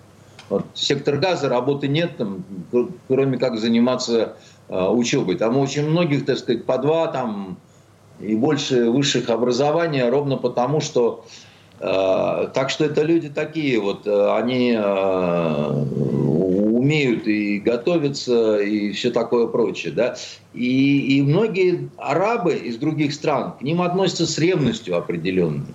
Вот, 0.53 0.65
сектор 0.75 1.17
газа, 1.17 1.49
работы 1.49 1.87
нет, 1.87 2.17
там, 2.17 2.43
кроме 3.07 3.39
как 3.39 3.57
заниматься 3.57 4.35
э, 4.69 4.87
учебой. 4.87 5.35
Там 5.35 5.57
очень 5.57 5.89
многих, 5.89 6.27
так 6.27 6.37
сказать, 6.37 6.65
по 6.65 6.77
два 6.77 7.07
там, 7.07 7.57
и 8.19 8.35
больше 8.35 8.91
высших 8.91 9.31
образований, 9.31 10.07
ровно 10.07 10.37
потому, 10.37 10.79
что 10.79 11.25
э, 11.79 12.49
так 12.53 12.69
что 12.69 12.85
это 12.85 13.01
люди 13.01 13.29
такие, 13.29 13.79
вот 13.79 14.05
они 14.05 14.75
э, 14.77 15.69
умеют 16.83 17.25
и 17.25 17.57
готовиться, 17.57 18.57
и 18.57 18.91
все 18.91 19.09
такое 19.09 19.47
прочее. 19.47 19.91
Да? 19.91 20.17
И, 20.53 21.17
и 21.17 21.21
многие 21.23 21.89
арабы 21.97 22.53
из 22.53 22.77
других 22.77 23.15
стран 23.15 23.53
к 23.59 23.63
ним 23.63 23.81
относятся 23.81 24.27
с 24.27 24.37
ревностью 24.37 24.95
определенной. 24.97 25.73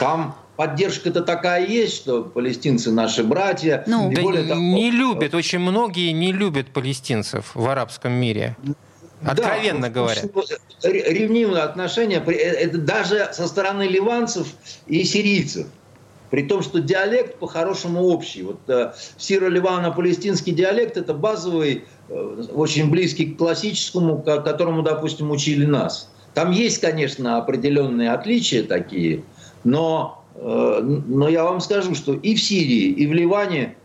Там 0.00 0.34
поддержка-то 0.56 1.22
такая 1.22 1.66
есть, 1.66 1.96
что 1.96 2.22
палестинцы 2.22 2.90
наши 2.90 3.22
братья. 3.22 3.84
Ну, 3.86 4.10
да 4.12 4.22
более 4.22 4.44
того, 4.44 4.60
не 4.60 4.90
любят, 4.90 5.34
очень 5.34 5.60
многие 5.60 6.12
не 6.12 6.32
любят 6.32 6.68
палестинцев 6.68 7.52
в 7.54 7.68
арабском 7.68 8.12
мире. 8.12 8.56
Откровенно 9.24 9.82
да, 9.82 9.88
говоря. 9.88 10.22
Ревнивые 10.82 11.62
отношения, 11.62 12.22
э, 12.26 12.32
это 12.32 12.78
даже 12.78 13.30
со 13.32 13.48
стороны 13.48 13.84
ливанцев 13.84 14.46
и 14.86 15.04
сирийцев. 15.04 15.66
При 16.30 16.42
том, 16.42 16.62
что 16.62 16.80
диалект 16.80 17.38
по-хорошему 17.38 18.02
общий. 18.02 18.42
Вот 18.42 18.60
э, 18.68 18.92
сиро-ливано-палестинский 19.16 20.52
диалект– 20.52 20.96
это 20.98 21.14
базовый, 21.14 21.84
э, 22.08 22.44
очень 22.52 22.90
близкий 22.90 23.26
к 23.26 23.38
классическому, 23.38 24.18
к 24.18 24.42
которому, 24.42 24.82
допустим, 24.82 25.30
учили 25.30 25.64
нас. 25.64 26.10
Там 26.34 26.50
есть, 26.50 26.80
конечно, 26.80 27.38
определенные 27.38 28.10
отличия 28.10 28.62
такие, 28.62 29.22
но 29.64 30.15
но 30.40 31.28
я 31.28 31.44
вам 31.44 31.60
скажу, 31.60 31.94
что 31.94 32.12
и 32.14 32.34
в 32.34 32.42
Сирии, 32.42 32.90
и 32.90 33.06
в 33.06 33.12
Ливане 33.12 33.76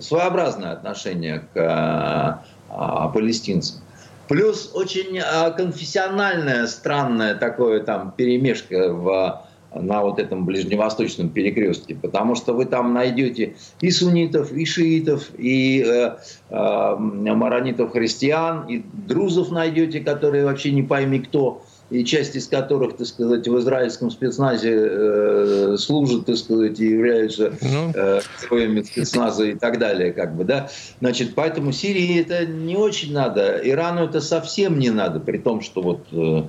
своеобразное 0.00 0.72
отношение 0.72 1.40
к 1.52 1.56
а, 1.56 2.44
а, 2.70 3.08
палестинцам. 3.08 3.80
Плюс 4.28 4.70
очень 4.74 5.18
а, 5.18 5.50
конфессиональное, 5.50 6.66
странное 6.66 7.34
такое 7.34 7.82
там 7.82 8.12
перемешка 8.16 8.92
в, 8.92 9.42
на 9.74 10.02
вот 10.02 10.18
этом 10.18 10.44
ближневосточном 10.44 11.30
перекрестке, 11.30 11.94
потому 11.94 12.34
что 12.34 12.52
вы 12.52 12.66
там 12.66 12.92
найдете 12.92 13.56
и 13.80 13.90
суннитов, 13.90 14.52
и 14.52 14.64
шиитов, 14.66 15.30
и 15.38 15.82
э, 15.86 16.16
э, 16.50 16.94
маронитов 16.96 17.92
христиан, 17.92 18.66
и 18.68 18.82
друзов 18.92 19.50
найдете, 19.50 20.00
которые 20.00 20.44
вообще 20.44 20.72
не 20.72 20.82
пойми 20.82 21.20
кто 21.20 21.62
и 21.90 22.04
часть 22.04 22.36
из 22.36 22.46
которых, 22.48 22.96
так 22.96 23.06
сказать, 23.06 23.48
в 23.48 23.58
израильском 23.58 24.10
спецназе 24.10 24.74
э, 24.74 25.76
служат, 25.78 26.26
так 26.26 26.36
сказать, 26.36 26.78
и 26.80 26.86
являются 26.86 27.54
ну. 27.62 27.92
э, 27.94 28.20
героями 28.42 28.82
спецназа 28.82 29.44
и 29.44 29.54
так 29.54 29.78
далее, 29.78 30.12
как 30.12 30.36
бы, 30.36 30.44
да. 30.44 30.68
Значит, 31.00 31.34
поэтому 31.34 31.72
Сирии 31.72 32.20
это 32.20 32.44
не 32.44 32.76
очень 32.76 33.14
надо, 33.14 33.60
Ирану 33.64 34.04
это 34.04 34.20
совсем 34.20 34.78
не 34.78 34.90
надо, 34.90 35.18
при 35.18 35.38
том, 35.38 35.62
что 35.62 35.80
вот 35.80 36.06
э, 36.12 36.42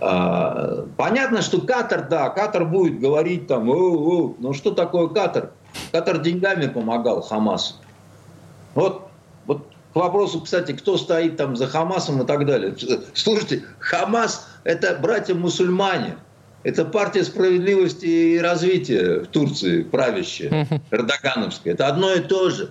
э, 0.00 0.86
понятно, 0.96 1.42
что 1.42 1.60
Катар, 1.60 2.08
да, 2.08 2.28
Катар 2.30 2.64
будет 2.64 2.98
говорить 2.98 3.46
там, 3.46 3.66
ну 3.66 4.52
что 4.54 4.72
такое 4.72 5.06
Катар? 5.06 5.52
Катар 5.92 6.18
деньгами 6.18 6.66
помогал 6.66 7.22
Хамасу. 7.22 7.74
Вот, 8.74 9.06
вот 9.46 9.68
к 9.92 9.96
вопросу, 9.96 10.40
кстати, 10.40 10.72
кто 10.72 10.96
стоит 10.96 11.36
там 11.36 11.54
за 11.54 11.68
Хамасом 11.68 12.22
и 12.22 12.26
так 12.26 12.44
далее. 12.44 12.74
Слушайте, 13.14 13.62
Хамас– 13.78 14.48
это 14.64 14.98
братья-мусульмане. 15.00 16.16
Это 16.62 16.84
партия 16.84 17.24
справедливости 17.24 18.04
и 18.04 18.38
развития 18.38 19.20
в 19.20 19.28
Турции, 19.28 19.82
правящая, 19.82 20.68
эрдогановская. 20.90 21.72
Это 21.72 21.86
одно 21.86 22.12
и 22.12 22.20
то 22.20 22.50
же. 22.50 22.70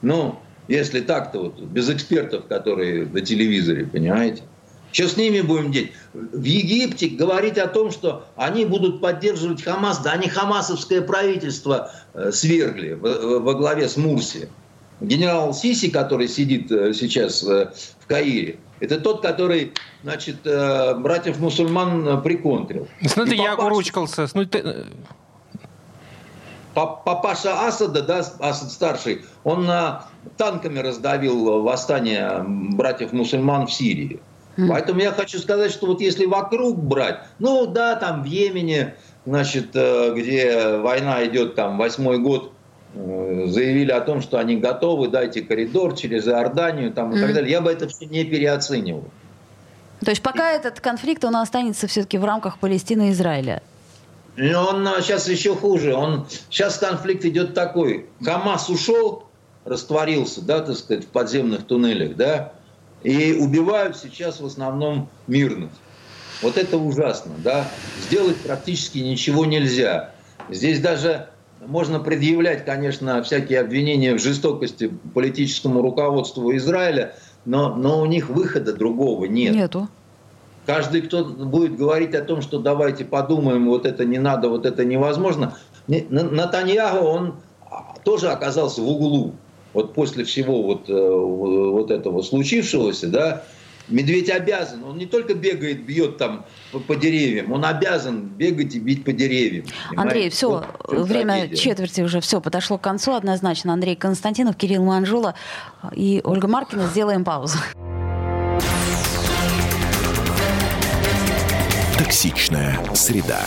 Ну, 0.00 0.38
если 0.68 1.00
так-то 1.00 1.40
вот, 1.40 1.60
без 1.60 1.90
экспертов, 1.90 2.46
которые 2.46 3.06
на 3.06 3.20
телевизоре, 3.20 3.84
понимаете? 3.84 4.42
Что 4.92 5.08
с 5.08 5.16
ними 5.16 5.40
будем 5.40 5.72
делать? 5.72 5.90
В 6.12 6.44
Египте 6.44 7.08
говорить 7.08 7.58
о 7.58 7.66
том, 7.66 7.90
что 7.90 8.26
они 8.36 8.64
будут 8.64 9.00
поддерживать 9.00 9.60
Хамас, 9.60 9.98
да 9.98 10.12
они 10.12 10.28
хамасовское 10.28 11.02
правительство 11.02 11.90
э, 12.12 12.30
свергли 12.30 12.92
во, 12.92 13.40
во 13.40 13.54
главе 13.54 13.88
с 13.88 13.96
Мурси. 13.96 14.48
Генерал 15.00 15.52
Сиси, 15.54 15.90
который 15.90 16.28
сидит 16.28 16.70
э, 16.70 16.92
сейчас 16.94 17.42
э, 17.42 17.72
в 18.00 18.06
Каире, 18.06 18.58
это 18.80 19.00
тот, 19.00 19.22
который, 19.22 19.72
значит, 20.02 20.36
э, 20.44 20.94
братьев-мусульман 20.94 22.22
приконтрил. 22.22 22.88
Смотри, 23.06 23.36
я 23.38 23.56
уручкался. 23.56 24.28
Папаша 26.74 27.66
Асада, 27.68 28.02
да, 28.02 28.18
Асад 28.40 28.72
старший, 28.72 29.24
он 29.44 29.70
танками 30.36 30.80
раздавил 30.80 31.62
восстание 31.62 32.44
братьев-мусульман 32.44 33.68
в 33.68 33.72
Сирии. 33.72 34.20
Mm. 34.56 34.68
Поэтому 34.68 35.00
я 35.00 35.12
хочу 35.12 35.38
сказать, 35.38 35.70
что 35.70 35.86
вот 35.86 36.00
если 36.00 36.26
вокруг 36.26 36.82
брать, 36.82 37.20
ну 37.38 37.66
да, 37.66 37.94
там 37.94 38.24
в 38.24 38.26
Йемене, 38.26 38.96
значит, 39.24 39.68
где 39.70 40.78
война 40.78 41.24
идет 41.26 41.54
там 41.54 41.78
восьмой 41.78 42.18
год, 42.18 42.53
заявили 42.94 43.90
о 43.90 44.00
том, 44.00 44.22
что 44.22 44.38
они 44.38 44.56
готовы, 44.56 45.08
дайте 45.08 45.42
коридор 45.42 45.96
через 45.96 46.26
Иорданию 46.28 46.92
там, 46.92 47.12
и 47.12 47.16
mm-hmm. 47.16 47.20
так 47.20 47.34
далее. 47.34 47.50
Я 47.50 47.60
бы 47.60 47.70
это 47.70 47.88
все 47.88 48.06
не 48.06 48.24
переоценивал. 48.24 49.04
То 50.04 50.10
есть 50.10 50.22
пока 50.22 50.52
и... 50.52 50.56
этот 50.56 50.80
конфликт, 50.80 51.24
он 51.24 51.36
останется 51.36 51.86
все-таки 51.86 52.18
в 52.18 52.24
рамках 52.24 52.58
Палестины 52.58 53.08
и 53.08 53.12
Израиля? 53.12 53.62
Он 54.36 54.86
сейчас 55.00 55.28
еще 55.28 55.54
хуже. 55.54 55.94
Он, 55.94 56.26
сейчас 56.50 56.78
конфликт 56.78 57.24
идет 57.24 57.54
такой. 57.54 58.06
Хамас 58.24 58.68
ушел, 58.68 59.24
растворился, 59.64 60.42
да, 60.42 60.60
так 60.60 60.76
сказать, 60.76 61.04
в 61.04 61.08
подземных 61.08 61.64
туннелях, 61.66 62.16
да, 62.16 62.52
и 63.02 63.32
убивают 63.34 63.96
сейчас 63.96 64.40
в 64.40 64.46
основном 64.46 65.08
мирных. 65.26 65.70
Вот 66.42 66.58
это 66.58 66.76
ужасно, 66.76 67.32
да. 67.38 67.66
Сделать 68.02 68.36
практически 68.38 68.98
ничего 68.98 69.44
нельзя. 69.44 70.10
Здесь 70.50 70.80
даже 70.80 71.28
можно 71.66 72.00
предъявлять, 72.00 72.64
конечно, 72.64 73.22
всякие 73.22 73.60
обвинения 73.60 74.14
в 74.14 74.20
жестокости 74.20 74.92
политическому 75.14 75.82
руководству 75.82 76.54
Израиля, 76.56 77.14
но, 77.44 77.74
но 77.74 78.00
у 78.00 78.06
них 78.06 78.28
выхода 78.28 78.72
другого 78.72 79.26
нет. 79.26 79.54
Нету. 79.54 79.88
Каждый, 80.66 81.02
кто 81.02 81.24
будет 81.24 81.76
говорить 81.76 82.14
о 82.14 82.22
том, 82.22 82.40
что 82.40 82.58
давайте 82.58 83.04
подумаем, 83.04 83.66
вот 83.66 83.84
это 83.84 84.04
не 84.04 84.18
надо, 84.18 84.48
вот 84.48 84.64
это 84.64 84.84
невозможно. 84.84 85.56
Натаньяху, 85.86 87.04
он 87.04 87.34
тоже 88.04 88.30
оказался 88.30 88.80
в 88.80 88.88
углу. 88.88 89.34
Вот 89.74 89.92
после 89.92 90.24
всего 90.24 90.62
вот, 90.62 90.88
э, 90.88 90.92
вот 90.92 91.90
этого 91.90 92.22
случившегося, 92.22 93.08
да, 93.08 93.44
Медведь 93.88 94.30
обязан, 94.30 94.82
он 94.84 94.96
не 94.96 95.06
только 95.06 95.34
бегает, 95.34 95.84
бьет 95.84 96.16
там 96.16 96.46
по, 96.72 96.78
по 96.78 96.96
деревьям, 96.96 97.52
он 97.52 97.64
обязан 97.64 98.20
бегать 98.20 98.74
и 98.74 98.78
бить 98.78 99.04
по 99.04 99.12
деревьям. 99.12 99.66
Понимаете? 99.90 100.00
Андрей, 100.00 100.30
все, 100.30 100.48
вот, 100.48 101.06
время 101.06 101.40
трагедия. 101.40 101.56
четверти 101.56 102.00
уже 102.00 102.20
все 102.20 102.40
подошло 102.40 102.78
к 102.78 102.80
концу 102.80 103.12
однозначно. 103.12 103.74
Андрей 103.74 103.94
Константинов, 103.94 104.56
Кирилл 104.56 104.84
Манжула 104.84 105.34
и 105.92 106.22
Ольга 106.24 106.48
Маркина. 106.48 106.86
Сделаем 106.86 107.24
паузу. 107.24 107.58
Токсичная 111.98 112.78
среда. 112.94 113.42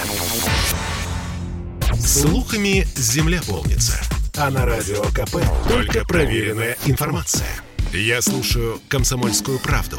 Слухами 2.00 2.86
земля 2.96 3.40
полнится. 3.48 4.00
А 4.38 4.52
на 4.52 4.66
радио 4.66 5.02
КП 5.16 5.38
только 5.68 6.06
проверенная 6.06 6.78
информация. 6.86 7.48
Я 7.92 8.22
слушаю 8.22 8.80
«Комсомольскую 8.88 9.60
правду» 9.60 9.98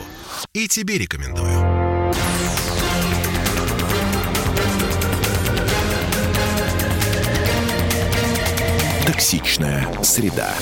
и 0.53 0.69
тебе 0.69 0.99
рекомендую. 0.99 1.79
Токсичная 9.07 9.87
среда. 10.03 10.55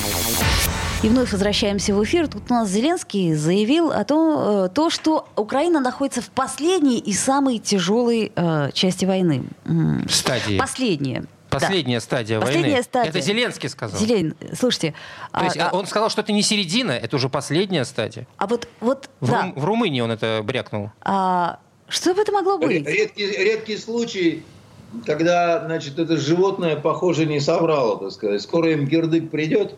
И 1.03 1.09
вновь 1.09 1.31
возвращаемся 1.31 1.93
в 1.93 2.03
эфир. 2.03 2.27
Тут 2.27 2.49
у 2.49 2.53
нас 2.53 2.69
Зеленский 2.69 3.35
заявил 3.35 3.91
о 3.91 4.03
том, 4.03 4.65
э, 4.65 4.69
то, 4.69 4.89
что 4.89 5.27
Украина 5.35 5.79
находится 5.79 6.21
в 6.21 6.29
последней 6.29 6.97
и 6.97 7.13
самой 7.13 7.59
тяжелой 7.59 8.31
э, 8.35 8.71
части 8.73 9.05
войны. 9.05 9.43
Стадии. 10.09 10.57
Последняя. 10.57 11.25
Последняя 11.59 11.97
да. 11.97 12.01
стадия 12.01 12.39
последняя 12.39 12.69
войны. 12.69 12.83
Стадия. 12.83 13.09
Это 13.09 13.21
Зеленский 13.21 13.69
сказал. 13.69 13.99
Зелень, 13.99 14.33
слушайте. 14.53 14.91
То 15.31 15.39
а, 15.39 15.43
есть 15.45 15.57
а, 15.57 15.69
он 15.71 15.85
сказал, 15.85 16.09
что 16.09 16.21
это 16.21 16.31
не 16.31 16.41
середина, 16.41 16.91
это 16.91 17.15
уже 17.15 17.29
последняя 17.29 17.85
стадия. 17.85 18.27
А 18.37 18.47
вот, 18.47 18.67
вот 18.79 19.09
в, 19.19 19.29
да. 19.29 19.43
Рум, 19.43 19.53
в 19.55 19.65
Румынии 19.65 20.01
он 20.01 20.11
это 20.11 20.41
брякнул. 20.43 20.91
А, 21.01 21.59
что 21.87 22.13
бы 22.13 22.21
это 22.21 22.31
могло 22.31 22.57
быть? 22.57 22.85
Редкий, 22.85 23.25
редкий 23.25 23.77
случай, 23.77 24.43
когда, 25.05 25.65
значит, 25.65 25.99
это 25.99 26.17
животное, 26.17 26.75
похоже, 26.75 27.25
не 27.25 27.39
соврало, 27.39 27.99
так 27.99 28.11
сказать. 28.11 28.41
Скоро 28.41 28.71
им 28.71 28.87
кирдык 28.87 29.29
придет. 29.29 29.75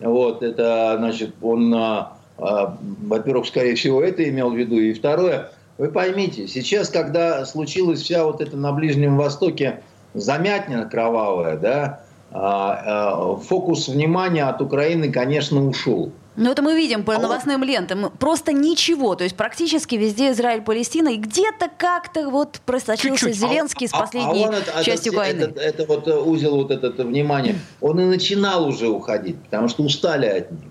Вот, 0.00 0.42
это, 0.42 0.96
значит, 0.98 1.34
он, 1.42 1.74
а, 1.74 2.16
а, 2.38 2.78
во-первых, 2.80 3.46
скорее 3.46 3.74
всего, 3.74 4.02
это 4.02 4.26
имел 4.28 4.50
в 4.50 4.56
виду. 4.56 4.76
И 4.76 4.94
второе, 4.94 5.52
вы 5.76 5.88
поймите, 5.88 6.46
сейчас, 6.48 6.88
когда 6.88 7.44
случилась 7.44 8.02
вся 8.02 8.24
вот 8.24 8.40
это 8.40 8.56
на 8.56 8.72
Ближнем 8.72 9.16
Востоке 9.16 9.82
замятнина 10.14 10.86
кровавая, 10.86 11.56
да, 11.56 12.00
а, 12.32 13.32
а, 13.32 13.36
фокус 13.36 13.88
внимания 13.88 14.44
от 14.44 14.60
Украины, 14.62 15.10
конечно, 15.10 15.66
ушел. 15.66 16.12
Ну, 16.36 16.50
это 16.50 16.62
мы 16.62 16.76
видим 16.76 17.04
по 17.04 17.16
а 17.16 17.18
новостным 17.18 17.64
лентам. 17.64 18.10
Просто 18.18 18.52
ничего. 18.52 19.16
То 19.16 19.24
есть 19.24 19.36
практически 19.36 19.96
везде 19.96 20.30
Израиль, 20.30 20.62
Палестина. 20.62 21.08
И 21.08 21.16
где-то 21.16 21.68
как-то 21.76 22.30
вот 22.30 22.60
просочился 22.64 23.26
Чуть-чуть. 23.26 23.36
Зеленский 23.36 23.88
а, 23.88 23.88
с 23.88 23.92
последней 23.92 24.44
а, 24.44 24.62
а 24.76 24.84
частью 24.84 25.12
это, 25.12 25.20
войны. 25.20 25.42
Это, 25.42 25.60
это 25.60 25.86
вот 25.86 26.06
узел 26.06 26.56
вот 26.56 26.70
этот 26.70 26.98
внимание. 26.98 27.58
Он 27.80 28.00
и 28.00 28.04
начинал 28.04 28.68
уже 28.68 28.88
уходить, 28.88 29.42
потому 29.42 29.68
что 29.68 29.82
устали 29.82 30.26
от 30.26 30.52
них. 30.52 30.70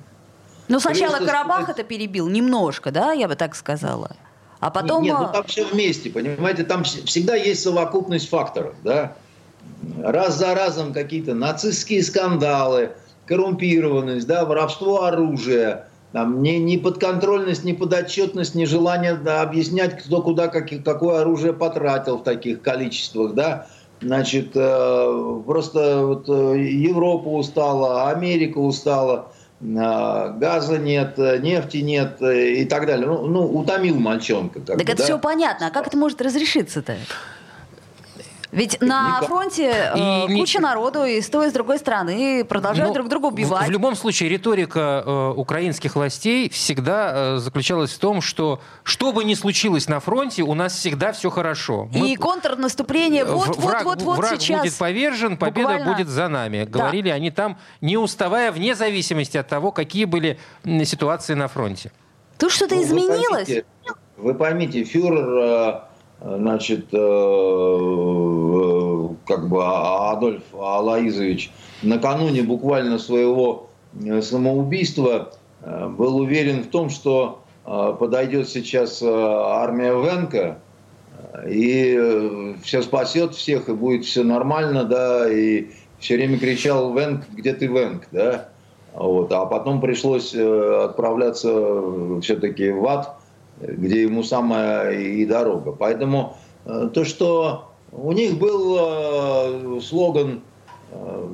Ну, 0.69 0.79
сначала 0.79 1.17
Просто 1.17 1.27
Карабах 1.27 1.69
это 1.69 1.83
перебил 1.83 2.29
немножко, 2.29 2.91
да, 2.91 3.11
я 3.11 3.27
бы 3.27 3.35
так 3.35 3.53
сказала. 3.55 4.11
А 4.59 4.69
потом... 4.69 5.03
Нет, 5.03 5.17
ну 5.19 5.27
там 5.31 5.43
все 5.45 5.65
вместе, 5.65 6.09
понимаете, 6.09 6.63
там 6.63 6.83
всегда 6.83 7.35
есть 7.35 7.63
совокупность 7.63 8.29
факторов, 8.29 8.75
да 8.83 9.15
раз 10.03 10.37
за 10.37 10.55
разом 10.55 10.93
какие-то 10.93 11.33
нацистские 11.33 12.03
скандалы, 12.03 12.91
коррумпированность, 13.25 14.27
да, 14.27 14.45
воровство 14.45 15.03
оружия, 15.03 15.87
там, 16.11 16.41
не, 16.41 16.57
не 16.57 16.77
подконтрольность, 16.77 17.63
не 17.63 17.73
подотчетность, 17.73 18.55
не 18.55 18.65
желание 18.65 19.15
да, 19.15 19.41
объяснять, 19.41 20.01
кто 20.03 20.21
куда 20.21 20.47
как, 20.47 20.69
какое 20.83 21.21
оружие 21.21 21.53
потратил 21.53 22.17
в 22.17 22.23
таких 22.23 22.61
количествах, 22.61 23.33
да, 23.35 23.67
значит, 24.01 24.51
э, 24.55 25.41
просто 25.45 26.05
вот, 26.05 26.27
э, 26.27 26.59
Европа 26.59 27.27
устала, 27.27 28.09
Америка 28.09 28.57
устала, 28.57 29.31
э, 29.61 29.65
газа 29.65 30.79
нет, 30.79 31.17
нефти 31.17 31.77
нет 31.77 32.21
э, 32.21 32.61
и 32.61 32.65
так 32.65 32.87
далее. 32.87 33.05
Ну, 33.05 33.27
ну 33.27 33.45
утомил 33.45 33.99
мальчонка. 33.99 34.61
так 34.61 34.77
бы, 34.77 34.83
это 34.83 34.95
да? 34.95 35.03
все 35.03 35.19
понятно. 35.19 35.67
А 35.67 35.71
как 35.71 35.87
это 35.87 35.97
может 35.97 36.21
разрешиться-то? 36.21 36.95
Ведь 38.59 38.81
на 38.81 39.21
фронте 39.21 39.71
э, 39.71 40.25
и 40.27 40.37
куча 40.37 40.57
не... 40.57 40.63
народу 40.63 41.05
и 41.05 41.21
с 41.21 41.29
той, 41.29 41.47
и 41.47 41.49
с 41.49 41.53
другой 41.53 41.79
стороны 41.79 42.43
продолжают 42.43 42.89
ну, 42.89 42.93
друг 42.93 43.07
друга 43.07 43.27
убивать. 43.27 43.63
В, 43.63 43.67
в 43.69 43.71
любом 43.71 43.95
случае, 43.95 44.27
риторика 44.27 45.01
э, 45.05 45.33
украинских 45.37 45.95
властей 45.95 46.49
всегда 46.49 47.11
э, 47.13 47.37
заключалась 47.37 47.93
в 47.93 47.99
том, 47.99 48.19
что 48.19 48.59
что 48.83 49.13
бы 49.13 49.23
ни 49.23 49.33
случилось 49.33 49.87
на 49.87 50.01
фронте, 50.01 50.43
у 50.43 50.53
нас 50.55 50.73
всегда 50.73 51.13
все 51.13 51.29
хорошо. 51.29 51.87
Мы... 51.93 52.11
И 52.11 52.15
контрнаступление 52.17 53.23
вот-вот-вот-вот 53.23 54.17
враг 54.17 54.41
сейчас. 54.41 54.63
будет 54.63 54.73
повержен, 54.73 55.37
победа 55.37 55.69
Буквально... 55.69 55.93
будет 55.93 56.09
за 56.09 56.27
нами. 56.27 56.65
Говорили 56.65 57.09
да. 57.09 57.15
они 57.15 57.31
там, 57.31 57.57
не 57.79 57.95
уставая, 57.95 58.51
вне 58.51 58.75
зависимости 58.75 59.37
от 59.37 59.47
того, 59.47 59.71
какие 59.71 60.03
были 60.03 60.37
ситуации 60.83 61.33
на 61.33 61.47
фронте. 61.47 61.93
Тут 62.37 62.51
что-то 62.51 62.75
ну, 62.75 62.83
изменилось? 62.83 63.47
Вы 63.47 63.53
поймите, 63.53 63.65
вы 64.17 64.33
поймите 64.33 64.83
фюрер 64.83 65.27
э, 65.29 65.88
значит, 66.21 66.87
э, 66.91 66.97
э, 66.97 69.09
как 69.25 69.47
бы 69.47 69.63
Адольф 69.63 70.43
Алаизович 70.53 71.49
накануне 71.81 72.43
буквально 72.43 72.99
своего 72.99 73.69
э, 74.03 74.21
самоубийства 74.21 75.31
был 75.61 76.17
уверен 76.17 76.63
в 76.63 76.67
том, 76.67 76.89
что 76.89 77.41
подойдет 77.65 78.47
сейчас 78.47 79.03
армия 79.03 79.93
Венка, 79.93 80.59
и 81.45 82.55
все 82.63 82.81
спасет 82.81 83.35
всех, 83.35 83.67
и 83.67 83.73
будет 83.73 84.05
все 84.05 84.23
нормально, 84.23 84.85
да, 84.85 85.29
и 85.29 85.67
все 85.99 86.15
время 86.15 86.39
кричал 86.39 86.93
«Венк, 86.93 87.25
где 87.33 87.53
ты, 87.53 87.67
Венк?», 87.67 88.03
да, 88.13 88.47
вот, 88.93 89.33
а 89.33 89.45
потом 89.45 89.81
пришлось 89.81 90.33
отправляться 90.33 91.51
все-таки 92.21 92.71
в 92.71 92.87
ад, 92.87 93.18
где 93.61 94.03
ему 94.03 94.23
самая 94.23 94.91
и 94.91 95.25
дорога. 95.25 95.71
Поэтому 95.71 96.37
э, 96.65 96.89
то, 96.93 97.05
что 97.05 97.71
у 97.91 98.11
них 98.11 98.37
был 98.37 98.77
э, 98.79 99.81
слоган 99.81 100.41
э, 100.91 101.27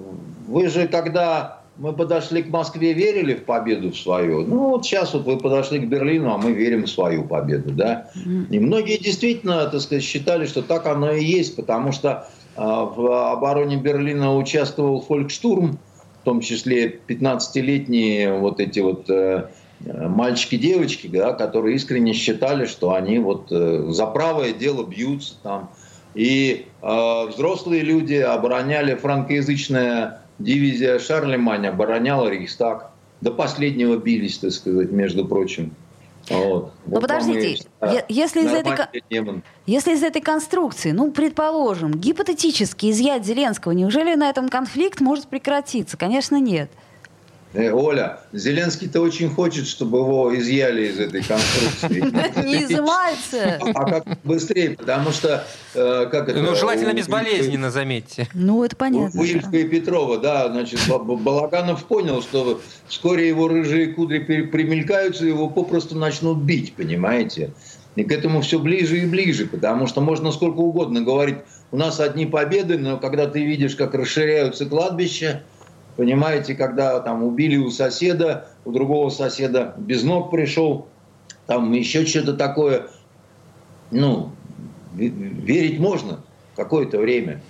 «Вы 0.47 0.67
же, 0.69 0.87
когда 0.87 1.61
мы 1.77 1.91
подошли 1.91 2.41
к 2.43 2.49
Москве, 2.49 2.93
верили 2.93 3.33
в 3.33 3.43
победу 3.43 3.91
в 3.91 3.97
свою. 3.97 4.45
Ну, 4.45 4.69
вот 4.69 4.85
сейчас 4.85 5.13
вот 5.13 5.25
вы 5.25 5.37
подошли 5.37 5.79
к 5.79 5.87
Берлину, 5.87 6.33
а 6.33 6.37
мы 6.37 6.53
верим 6.53 6.83
в 6.83 6.89
свою 6.89 7.25
победу, 7.25 7.71
да. 7.71 8.09
И 8.49 8.59
многие 8.59 8.97
действительно, 8.97 9.65
так 9.65 9.81
сказать, 9.81 10.03
считали, 10.03 10.45
что 10.45 10.61
так 10.61 10.85
оно 10.85 11.11
и 11.11 11.21
есть, 11.21 11.57
потому 11.57 11.91
что 11.91 12.29
в 12.55 13.31
обороне 13.33 13.75
Берлина 13.75 14.37
участвовал 14.37 15.01
Фолькштурм, 15.01 15.77
в 16.21 16.23
том 16.23 16.39
числе 16.39 16.97
15-летние 17.09 18.39
вот 18.39 18.61
эти 18.61 18.79
вот 18.79 19.09
мальчики-девочки, 19.81 21.07
да, 21.07 21.33
которые 21.33 21.75
искренне 21.75 22.13
считали, 22.13 22.65
что 22.65 22.93
они 22.93 23.19
вот 23.19 23.51
э, 23.51 23.85
за 23.89 24.05
правое 24.07 24.53
дело 24.53 24.85
бьются 24.85 25.35
там. 25.43 25.69
И 26.13 26.67
э, 26.81 27.25
взрослые 27.27 27.81
люди 27.81 28.15
обороняли 28.15 28.95
франкоязычная 28.95 30.21
дивизия 30.39 30.99
Шарлемань, 30.99 31.67
обороняла 31.67 32.29
Рейхстаг. 32.29 32.91
До 33.21 33.31
последнего 33.31 33.97
бились, 33.97 34.37
так 34.37 34.51
сказать, 34.51 34.91
между 34.91 35.25
прочим. 35.25 35.75
Вот. 36.29 36.73
Ну 36.85 36.93
вот 36.93 37.01
подождите, 37.01 37.65
мы, 37.81 38.03
если, 38.09 38.45
из 38.45 38.51
этой, 38.51 39.43
если 39.67 39.93
из 39.93 40.03
этой 40.03 40.21
конструкции, 40.21 40.91
ну, 40.91 41.11
предположим, 41.11 41.91
гипотетически 41.91 42.89
изъять 42.89 43.25
Зеленского, 43.25 43.73
неужели 43.73 44.15
на 44.15 44.29
этом 44.29 44.49
конфликт 44.49 45.01
может 45.01 45.27
прекратиться? 45.27 45.97
Конечно, 45.97 46.39
нет. 46.39 46.71
Э, 47.55 47.71
Оля, 47.71 48.19
Зеленский-то 48.33 48.99
очень 48.99 49.29
хочет, 49.29 49.65
чтобы 49.65 49.99
его 49.99 50.37
изъяли 50.37 50.87
из 50.87 50.99
этой 50.99 51.23
конструкции. 51.23 52.01
Не 52.45 52.63
изымается. 52.63 53.59
А 53.73 53.85
как 53.89 54.05
быстрее, 54.25 54.71
потому 54.71 55.11
что... 55.11 55.47
Э, 55.73 56.07
как 56.11 56.27
это, 56.27 56.41
ну, 56.41 56.53
желательно 56.53 56.93
безболезненно, 56.93 57.71
заметьте. 57.71 58.27
Ну, 58.33 58.63
это 58.63 58.75
понятно. 58.75 59.19
У 59.19 59.23
Ильфа 59.23 59.55
и 59.55 59.63
Петрова, 59.63 60.17
да, 60.17 60.49
значит, 60.49 60.79
Балаганов 60.87 61.85
понял, 61.85 62.21
что 62.21 62.59
вскоре 62.87 63.29
его 63.29 63.47
рыжие 63.47 63.87
кудри 63.93 64.19
примелькаются, 64.19 65.25
его 65.25 65.49
попросту 65.49 65.95
начнут 65.95 66.39
бить, 66.39 66.73
понимаете? 66.73 67.53
И 67.95 68.03
к 68.03 68.11
этому 68.11 68.41
все 68.41 68.59
ближе 68.59 68.99
и 68.99 69.05
ближе, 69.05 69.45
потому 69.45 69.87
что 69.87 70.01
можно 70.01 70.33
сколько 70.33 70.59
угодно 70.59 71.01
говорить, 71.01 71.37
у 71.71 71.77
нас 71.77 72.01
одни 72.01 72.25
победы, 72.25 72.77
но 72.77 72.97
когда 72.97 73.27
ты 73.27 73.45
видишь, 73.45 73.75
как 73.75 73.93
расширяются 73.93 74.65
кладбища, 74.65 75.43
Понимаете, 75.97 76.55
когда 76.55 76.99
там 76.99 77.23
убили 77.23 77.57
у 77.57 77.71
соседа, 77.71 78.49
у 78.65 78.71
другого 78.71 79.09
соседа 79.09 79.73
без 79.77 80.03
ног 80.03 80.29
пришел, 80.29 80.87
там 81.47 81.71
еще 81.71 82.05
что-то 82.05 82.33
такое. 82.33 82.87
Ну, 83.91 84.31
верить 84.93 85.79
можно 85.79 86.19
какое-то 86.55 86.97
время, 86.97 87.41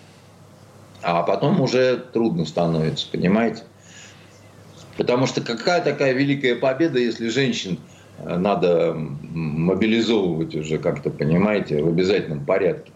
а 1.01 1.23
потом 1.23 1.61
уже 1.61 1.97
трудно 1.97 2.45
становится, 2.45 3.07
понимаете? 3.11 3.63
Потому 4.97 5.25
что 5.25 5.41
какая 5.41 5.81
такая 5.81 6.13
великая 6.13 6.55
победа, 6.55 6.99
если 6.99 7.29
женщин 7.29 7.79
надо 8.23 8.93
мобилизовывать 8.95 10.55
уже 10.55 10.77
как-то, 10.77 11.09
понимаете, 11.09 11.83
в 11.83 11.87
обязательном 11.87 12.45
порядке. 12.45 12.91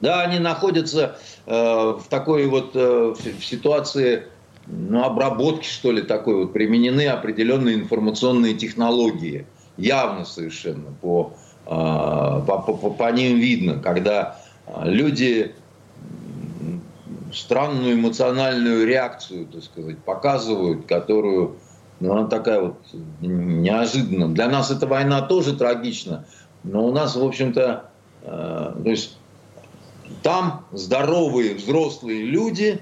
Да, 0.00 0.22
они 0.22 0.38
находятся 0.40 1.16
э, 1.46 1.52
в 1.52 2.04
такой 2.08 2.46
вот 2.46 2.72
э, 2.74 3.14
в 3.14 3.44
ситуации 3.44 4.24
ну, 4.72 5.04
обработки, 5.04 5.66
что 5.66 5.92
ли, 5.92 6.02
такой 6.02 6.34
вот, 6.36 6.52
применены 6.52 7.06
определенные 7.06 7.76
информационные 7.76 8.54
технологии, 8.54 9.46
явно 9.76 10.24
совершенно, 10.24 10.92
по, 11.00 11.34
э, 11.66 11.70
по, 11.70 12.42
по, 12.42 12.90
по 12.90 13.12
ним 13.12 13.38
видно, 13.38 13.78
когда 13.78 14.40
э, 14.66 14.82
люди 14.84 15.54
странную 17.32 17.94
эмоциональную 17.94 18.86
реакцию, 18.86 19.46
так 19.46 19.62
сказать, 19.62 19.98
показывают, 19.98 20.86
которую, 20.86 21.56
ну, 22.00 22.12
она 22.12 22.26
такая 22.26 22.60
вот 22.60 22.78
неожиданная. 23.20 24.28
Для 24.28 24.48
нас 24.48 24.70
эта 24.70 24.86
война 24.86 25.20
тоже 25.22 25.54
трагична, 25.54 26.24
но 26.64 26.86
у 26.86 26.92
нас, 26.92 27.14
в 27.14 27.22
общем-то, 27.22 27.90
э, 28.22 28.26
то 28.82 28.90
есть 28.90 29.18
там 30.22 30.66
здоровые 30.72 31.54
взрослые 31.54 32.24
люди, 32.24 32.80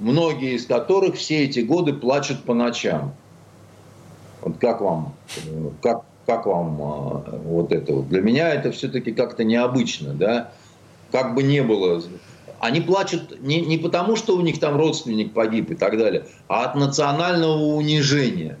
многие 0.00 0.54
из 0.54 0.66
которых 0.66 1.14
все 1.14 1.44
эти 1.44 1.60
годы 1.60 1.92
плачут 1.92 2.42
по 2.42 2.54
ночам. 2.54 3.14
Вот 4.42 4.56
как 4.58 4.80
вам, 4.80 5.14
как, 5.82 6.02
как 6.26 6.46
вам 6.46 6.80
э, 6.80 7.38
вот 7.44 7.72
это 7.72 7.92
вот? 7.92 8.08
Для 8.08 8.22
меня 8.22 8.52
это 8.52 8.72
все-таки 8.72 9.12
как-то 9.12 9.44
необычно, 9.44 10.14
да? 10.14 10.52
Как 11.12 11.34
бы 11.34 11.42
не 11.42 11.62
было 11.62 12.02
они 12.60 12.82
плачут 12.82 13.40
не, 13.40 13.62
не 13.62 13.78
потому, 13.78 14.16
что 14.16 14.36
у 14.36 14.42
них 14.42 14.60
там 14.60 14.76
родственник 14.76 15.32
погиб 15.32 15.70
и 15.70 15.74
так 15.74 15.98
далее, 15.98 16.26
а 16.46 16.64
от 16.64 16.74
национального 16.74 17.74
унижения. 17.74 18.58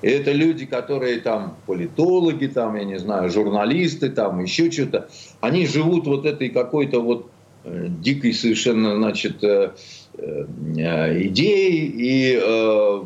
И 0.00 0.08
это 0.08 0.30
люди, 0.30 0.64
которые 0.64 1.20
там 1.20 1.56
политологи, 1.66 2.46
там, 2.46 2.76
я 2.76 2.84
не 2.84 3.00
знаю, 3.00 3.30
журналисты, 3.30 4.10
там 4.10 4.38
еще 4.38 4.70
что-то. 4.70 5.08
Они 5.40 5.66
живут 5.66 6.06
вот 6.06 6.24
этой 6.24 6.50
какой-то 6.50 7.00
вот 7.00 7.28
дикой 7.64 8.32
совершенно, 8.32 8.96
значит, 8.96 9.42
э, 9.42 9.72
э, 10.16 11.22
идеей, 11.26 11.86
и 11.86 12.40
э, 12.42 13.02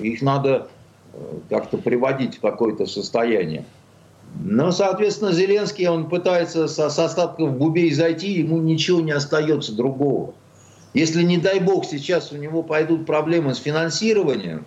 их 0.00 0.22
надо 0.22 0.68
э, 1.12 1.18
как-то 1.48 1.78
приводить 1.78 2.36
в 2.36 2.40
какое-то 2.40 2.86
состояние. 2.86 3.64
Ну, 4.44 4.72
соответственно, 4.72 5.32
Зеленский, 5.32 5.86
он 5.88 6.08
пытается 6.08 6.66
со, 6.66 6.88
с 6.88 6.98
остатков 6.98 7.56
бубей 7.56 7.92
зайти, 7.92 8.32
ему 8.32 8.58
ничего 8.58 9.00
не 9.00 9.12
остается 9.12 9.74
другого. 9.74 10.34
Если, 10.94 11.22
не 11.22 11.38
дай 11.38 11.60
бог, 11.60 11.84
сейчас 11.84 12.32
у 12.32 12.36
него 12.36 12.62
пойдут 12.62 13.06
проблемы 13.06 13.54
с 13.54 13.58
финансированием, 13.58 14.64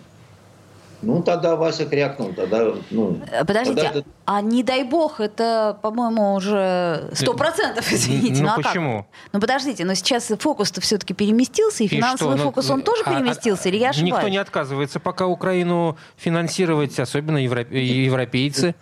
ну, 1.02 1.22
тогда 1.22 1.56
Вася 1.56 1.84
крякнул, 1.84 2.32
тогда, 2.32 2.74
ну... 2.90 3.20
Э, 3.30 3.44
подождите, 3.44 3.82
тогда 3.82 3.98
это... 4.00 4.08
а 4.26 4.40
не 4.40 4.64
дай 4.64 4.82
бог, 4.82 5.20
это, 5.20 5.78
по-моему, 5.82 6.34
уже 6.34 7.08
сто 7.12 7.34
процентов, 7.34 7.90
извините. 7.92 8.42
Ну, 8.42 8.48
ну 8.48 8.54
а 8.54 8.56
почему? 8.56 8.98
Как? 8.98 9.32
Ну, 9.32 9.40
подождите, 9.40 9.84
но 9.84 9.94
сейчас 9.94 10.32
фокус-то 10.38 10.80
все-таки 10.80 11.14
переместился, 11.14 11.84
и 11.84 11.86
финансовый 11.86 12.34
и 12.34 12.38
ну, 12.38 12.42
фокус, 12.42 12.68
он 12.68 12.82
тоже 12.82 13.02
а, 13.06 13.14
переместился, 13.14 13.62
а, 13.66 13.68
или 13.68 13.76
я 13.78 13.90
ошибаюсь? 13.90 14.14
Никто 14.14 14.28
не 14.28 14.38
отказывается 14.38 14.98
пока 14.98 15.28
Украину 15.28 15.96
финансировать, 16.16 16.98
особенно 16.98 17.38
европейцы. 17.38 18.74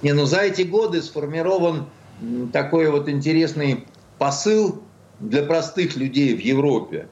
Не, 0.00 0.14
ну 0.14 0.24
за 0.24 0.40
эти 0.40 0.62
годы 0.62 1.02
сформирован 1.02 1.86
такой 2.52 2.90
вот 2.90 3.08
интересный 3.08 3.86
посыл 4.18 4.82
для 5.20 5.42
простых 5.42 5.96
людей 5.96 6.34
в 6.34 6.40
Европе, 6.40 7.08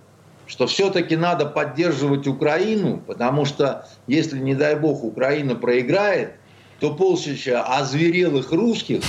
что 0.47 0.67
все-таки 0.67 1.17
надо 1.17 1.45
поддерживать 1.45 2.27
Украину, 2.27 2.97
потому 3.07 3.45
что 3.45 3.87
если, 4.07 4.39
не 4.39 4.55
дай 4.55 4.75
бог, 4.75 5.05
Украина 5.05 5.55
проиграет, 5.55 6.35
то 6.83 6.93
полчища 6.93 7.63
озверелых 7.63 8.51
русских, 8.51 9.03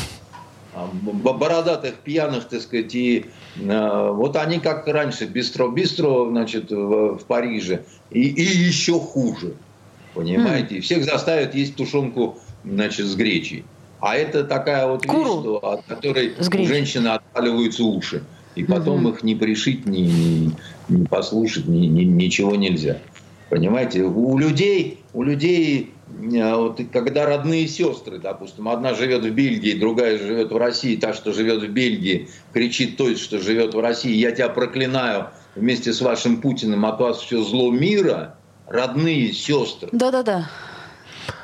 а, 0.75 0.87
бородатых, 0.93 1.95
пьяных, 1.95 2.47
так 2.47 2.61
сказать, 2.61 2.93
и 2.93 3.25
э, 3.55 4.11
вот 4.11 4.35
они 4.35 4.59
как 4.59 4.87
раньше, 4.87 5.25
бистро-бистро, 5.25 6.29
значит, 6.29 6.69
в, 6.69 7.17
в 7.17 7.25
Париже, 7.25 7.83
и, 8.11 8.27
и 8.27 8.43
еще 8.43 8.99
хуже, 8.99 9.55
понимаете, 10.13 10.77
mm. 10.77 10.81
всех 10.81 11.03
заставят 11.03 11.55
есть 11.55 11.75
тушенку, 11.75 12.37
значит, 12.63 13.07
с 13.07 13.15
гречей. 13.15 13.65
А 13.99 14.17
это 14.17 14.43
такая 14.43 14.85
вот 14.85 15.07
Куру. 15.07 15.23
вещь, 15.23 15.41
что, 15.41 15.57
от 15.57 15.85
которой 15.85 16.33
у 16.37 16.67
женщины 16.67 17.07
отваливаются 17.07 17.83
уши. 17.83 18.21
И 18.53 18.63
потом 18.65 19.05
угу. 19.05 19.15
их 19.15 19.23
не 19.23 19.33
пришить, 19.33 19.87
ни, 19.87 20.51
ни 20.89 21.05
послушать, 21.05 21.67
ни, 21.67 21.87
ни, 21.87 22.03
ничего 22.03 22.55
нельзя. 22.55 22.99
Понимаете, 23.53 24.01
у 24.01 24.35
людей, 24.39 25.03
у 25.13 25.21
людей, 25.21 25.93
э, 26.09 26.55
вот, 26.55 26.81
когда 26.91 27.27
родные 27.27 27.67
сестры, 27.67 28.17
допустим, 28.17 28.67
одна 28.67 28.95
живет 28.95 29.21
в 29.21 29.29
Бельгии, 29.29 29.79
другая 29.79 30.17
живет 30.17 30.51
в 30.51 30.57
России, 30.57 30.95
та, 30.95 31.13
что 31.13 31.33
живет 31.33 31.61
в 31.61 31.67
Бельгии, 31.67 32.29
кричит 32.51 32.97
той, 32.97 33.15
что 33.15 33.37
живет 33.37 33.75
в 33.75 33.79
России, 33.79 34.15
я 34.15 34.31
тебя 34.31 34.49
проклинаю 34.49 35.27
вместе 35.53 35.93
с 35.93 36.01
вашим 36.01 36.41
Путиным, 36.41 36.83
от 36.83 36.99
вас 36.99 37.19
все 37.19 37.43
зло 37.43 37.69
мира, 37.69 38.37
родные 38.65 39.31
сестры. 39.31 39.89
Да-да-да. 39.91 40.49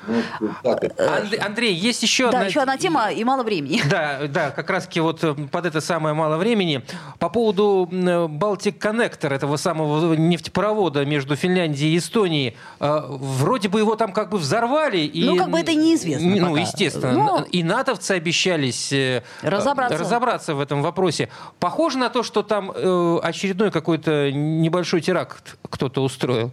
Ну, 0.07 1.23
Андрей, 1.41 1.73
есть 1.73 2.03
еще 2.03 2.23
да, 2.31 2.39
одна... 2.39 2.47
еще 2.47 2.61
одна 2.61 2.77
тема 2.77 3.11
и 3.11 3.23
мало 3.23 3.43
времени. 3.43 3.81
Да, 3.89 4.27
да, 4.27 4.51
как 4.51 4.69
раз 4.69 4.85
таки 4.85 4.99
вот 4.99 5.23
э, 5.23 5.33
под 5.33 5.65
это 5.65 5.81
самое 5.81 6.13
мало 6.13 6.37
времени. 6.37 6.83
По 7.17 7.29
поводу 7.29 7.87
Балтик 8.29 8.77
Коннектор, 8.77 9.33
этого 9.33 9.57
самого 9.57 10.13
нефтепровода 10.13 11.05
между 11.05 11.35
Финляндией 11.35 11.95
и 11.95 11.97
Эстонией, 11.97 12.55
э, 12.79 13.01
вроде 13.09 13.67
бы 13.67 13.79
его 13.79 13.95
там 13.95 14.13
как 14.13 14.29
бы 14.29 14.37
взорвали. 14.37 14.99
И... 14.99 15.25
Ну, 15.25 15.37
как 15.37 15.49
бы 15.49 15.59
это 15.59 15.73
неизвестно 15.73 16.27
Ну, 16.27 16.49
пока. 16.49 16.61
естественно. 16.61 17.13
Но... 17.13 17.45
И 17.51 17.63
натовцы 17.63 18.11
обещались 18.11 18.91
э, 18.93 19.23
разобраться. 19.41 19.97
разобраться 19.97 20.55
в 20.55 20.59
этом 20.59 20.81
вопросе. 20.81 21.29
Похоже 21.59 21.97
на 21.97 22.09
то, 22.09 22.23
что 22.23 22.43
там 22.43 22.69
очередной 22.71 23.71
какой-то 23.71 24.31
небольшой 24.31 25.01
теракт 25.01 25.57
кто-то 25.69 26.03
устроил. 26.03 26.51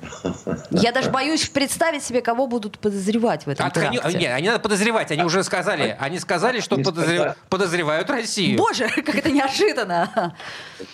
Я 0.70 0.92
даже 0.92 1.10
боюсь 1.10 1.48
представить 1.48 2.02
себе, 2.02 2.20
кого 2.20 2.46
будут 2.46 2.78
подозревать 2.78 3.46
в 3.46 3.50
этом 3.50 3.66
а, 3.66 3.80
они, 3.80 4.00
Нет, 4.18 4.32
они 4.32 4.48
надо 4.48 4.60
подозревать, 4.60 5.10
они 5.10 5.22
уже 5.22 5.42
сказали. 5.44 5.96
Они 6.00 6.18
сказали, 6.18 6.60
что 6.60 6.76
подозрев... 6.76 7.36
подозревают 7.48 8.08
Россию. 8.10 8.58
Боже, 8.58 8.88
как 8.94 9.14
это 9.14 9.30
неожиданно. 9.30 10.34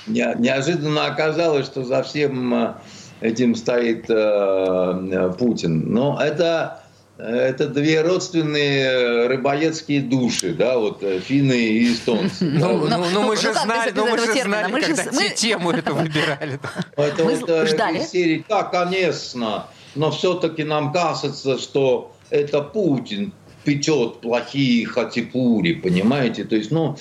Не, 0.06 0.34
неожиданно 0.38 1.06
оказалось, 1.06 1.66
что 1.66 1.84
за 1.84 2.02
всем 2.02 2.54
э, 2.54 2.74
этим 3.20 3.54
стоит 3.54 4.06
э, 4.08 5.34
Путин. 5.38 5.92
Но 5.92 6.20
это 6.20 6.83
это 7.16 7.68
две 7.68 8.02
родственные 8.02 9.28
рыбоецкие 9.28 10.00
души, 10.00 10.52
да, 10.52 10.78
вот 10.78 11.02
э, 11.02 11.20
финны 11.20 11.52
и 11.52 11.92
эстонцы. 11.92 12.44
Ну, 12.54 12.88
ну, 12.88 13.04
ну 13.12 13.22
мы 13.22 13.36
же 13.36 13.52
знали, 13.52 13.92
ну 13.94 14.08
мы 14.08 14.18
же 14.18 14.42
знали, 14.42 14.80
когда 14.80 15.28
тему 15.34 15.70
эту 15.70 15.94
выбирали. 15.94 16.58
Это 16.96 17.24
вот 17.24 17.48
э, 17.48 17.64
из 17.96 18.10
серии, 18.10 18.44
да, 18.48 18.64
конечно, 18.64 19.66
но 19.94 20.10
все-таки 20.10 20.64
нам 20.64 20.92
кажется, 20.92 21.58
что 21.58 22.12
это 22.30 22.62
Путин 22.62 23.32
печет 23.62 24.20
плохие 24.20 24.84
хатипури, 24.86 25.74
понимаете? 25.74 26.44
То 26.44 26.56
есть, 26.56 26.72
ну, 26.72 26.96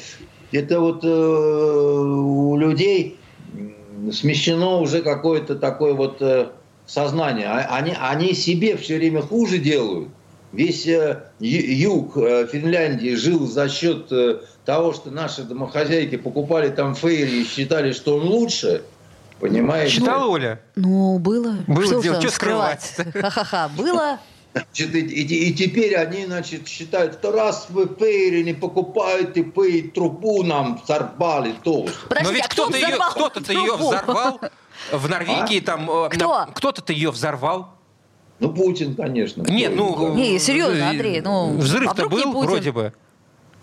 это 0.51 0.79
вот 0.79 1.03
э, 1.03 1.07
у 1.07 2.55
людей 2.57 3.17
смещено 4.11 4.79
уже 4.79 5.01
какое-то 5.01 5.55
такое 5.55 5.93
вот 5.93 6.21
сознание. 6.85 7.47
А 7.47 7.75
они, 7.75 7.95
они 7.99 8.33
себе 8.33 8.77
все 8.77 8.97
время 8.97 9.21
хуже 9.21 9.57
делают. 9.57 10.09
Весь 10.51 10.85
э, 10.85 11.23
юг 11.39 12.15
э, 12.15 12.47
Финляндии 12.51 13.15
жил 13.15 13.47
за 13.47 13.69
счет 13.69 14.11
э, 14.11 14.41
того, 14.65 14.93
что 14.93 15.09
наши 15.09 15.43
домохозяйки 15.43 16.15
покупали 16.17 16.69
там 16.69 16.93
фейри 16.93 17.41
и 17.41 17.47
считали, 17.47 17.91
что 17.91 18.17
он 18.17 18.27
лучше. 18.27 18.83
Понимаете? 19.39 19.95
Считала 19.95 20.27
Оля? 20.27 20.61
Ну, 20.75 21.17
было. 21.17 21.55
Было 21.67 21.85
что 21.85 22.01
дело, 22.01 22.21
что 22.21 22.31
скрывать? 22.31 22.95
Ха-ха-ха, 23.13 23.69
было. 23.75 24.19
Значит, 24.53 24.93
и, 24.93 24.99
и, 24.99 25.49
и 25.49 25.53
теперь 25.53 25.95
они, 25.95 26.25
значит, 26.27 26.67
считают, 26.67 27.15
что 27.15 27.31
раз 27.31 27.65
вы 27.69 27.87
фейри 27.87 28.43
не 28.43 28.53
покупаете, 28.53 29.43
вы 29.55 29.91
трубу 29.93 30.43
нам 30.43 30.79
взорвали 30.83 31.55
тоже. 31.63 31.93
Подожди, 32.07 32.27
Но 32.27 32.31
ведь 32.31 32.45
а 32.45 32.47
кто-то 32.49 32.77
ее, 32.77 32.97
кто-то 33.09 33.51
ее 33.51 33.75
взорвал. 33.75 34.39
В 34.91 35.09
Норвегии 35.09 35.59
а? 35.59 35.65
там... 35.65 35.89
Э, 35.89 36.09
Кто? 36.09 36.47
Кто-то 36.53 36.93
ее 36.93 37.11
взорвал. 37.11 37.69
Ну, 38.39 38.53
Путин, 38.53 38.95
конечно. 38.95 39.43
Нет, 39.43 39.73
ну... 39.75 40.15
Не, 40.15 40.39
серьезно, 40.39 40.89
Андрей, 40.89 41.21
ну... 41.21 41.55
Взрыв-то 41.57 42.03
а 42.03 42.09
был 42.09 42.41
вроде 42.41 42.71
бы. 42.71 42.93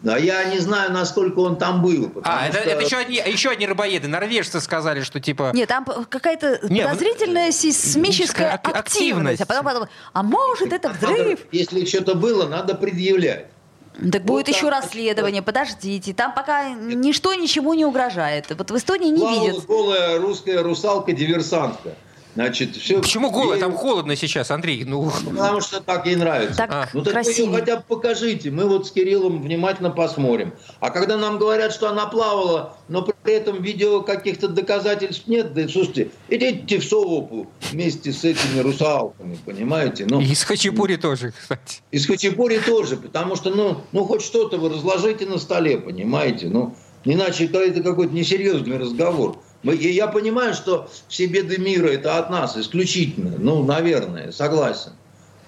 А 0.03 0.19
я 0.19 0.45
не 0.45 0.59
знаю, 0.59 0.93
насколько 0.93 1.41
он 1.41 1.59
там 1.59 1.83
был. 1.83 2.11
А, 2.25 2.47
это, 2.47 2.61
что... 2.61 2.71
это 2.71 2.85
еще, 2.85 2.97
одни, 2.97 3.17
еще 3.17 3.51
одни 3.51 3.67
рыбоеды. 3.67 4.09
Норвежцы 4.09 4.61
сказали, 4.61 5.03
что 5.03 5.21
типа... 5.21 5.51
Нет, 5.53 5.69
там 5.69 5.85
какая-то 5.85 6.61
Нет, 6.71 6.89
подозрительная 6.89 7.53
сейсмическая 7.53 8.53
активность. 8.53 8.79
активность. 8.79 9.41
А 9.43 9.47
потом 9.47 9.65
подумал, 9.65 9.89
а 10.15 10.23
может 10.23 10.73
это 10.73 10.89
взрыв? 10.89 11.41
Если 11.53 11.85
что-то 11.85 12.15
было, 12.15 12.47
надо 12.49 12.75
предъявлять. 12.75 13.47
Так 13.95 14.25
будет 14.25 14.47
вот 14.47 14.55
еще 14.55 14.69
расследование, 14.69 15.43
подождите. 15.43 16.15
Там 16.15 16.33
пока 16.35 16.71
ничто 16.71 17.35
ничему 17.35 17.75
не 17.75 17.85
угрожает. 17.85 18.47
Вот 18.57 18.71
в 18.71 18.77
Эстонии 18.77 19.11
не 19.11 19.41
видят. 19.41 19.67
голая 19.67 20.19
русская 20.19 20.63
русалка-диверсантка. 20.63 21.95
Значит, 22.35 22.77
все. 22.77 23.01
Почему 23.01 23.31
голая? 23.31 23.59
Там 23.59 23.73
холодно 23.75 24.15
сейчас, 24.17 24.51
Андрей. 24.51 24.85
Ну... 24.85 25.11
Потому 25.25 25.61
что 25.61 25.81
так 25.81 26.07
ей 26.07 26.17
нравится. 26.17 26.57
Так 26.57 26.71
а. 26.73 26.89
Ну 26.93 27.03
так 27.03 27.15
красивее. 27.15 27.51
вы 27.51 27.53
ее 27.53 27.61
хотя 27.61 27.77
бы 27.77 27.83
покажите. 27.89 28.51
Мы 28.51 28.67
вот 28.67 28.87
с 28.87 28.91
Кириллом 28.93 29.43
внимательно 29.43 29.91
посмотрим. 29.91 30.53
А 30.79 30.91
когда 30.91 31.17
нам 31.17 31.39
говорят, 31.39 31.73
что 31.73 31.89
она 31.89 32.07
плавала, 32.07 32.77
но 32.89 33.03
при 33.03 33.35
этом 33.35 33.63
видео 33.63 34.03
каких-то 34.03 34.49
доказательств 34.49 35.27
нет, 35.27 35.53
да 35.55 35.69
слушайте, 35.69 36.11
идите 36.29 36.79
в 36.79 36.85
Совопу 36.85 37.49
вместе 37.71 38.13
с 38.13 38.25
этими 38.25 38.61
русалками, 38.61 39.39
понимаете? 39.45 40.07
Ну, 40.09 40.21
и 40.21 40.35
с 40.35 40.45
Хачапури 40.45 40.97
тоже, 40.97 41.33
кстати. 41.39 41.81
И 41.91 41.99
с 41.99 42.07
Хачапури 42.07 42.59
тоже, 42.59 42.97
потому 42.97 43.37
что, 43.37 43.51
ну, 43.51 43.81
ну 43.93 44.05
хоть 44.05 44.23
что-то 44.23 44.59
вы 44.59 44.71
разложите 44.71 45.27
на 45.27 45.39
столе, 45.39 45.79
понимаете? 45.79 46.49
Ну, 46.49 46.75
иначе 47.05 47.47
это 47.47 47.83
какой-то 47.83 48.15
несерьезный 48.15 48.79
разговор. 48.79 49.39
Мы, 49.63 49.75
и 49.75 49.93
я 49.93 50.07
понимаю, 50.07 50.55
что 50.55 50.89
все 51.09 51.27
беды 51.27 51.59
мира 51.59 51.89
это 51.89 52.19
от 52.19 52.31
нас 52.31 52.57
исключительно. 52.57 53.37
Ну, 53.39 53.63
наверное, 53.65 54.33
согласен. 54.33 54.93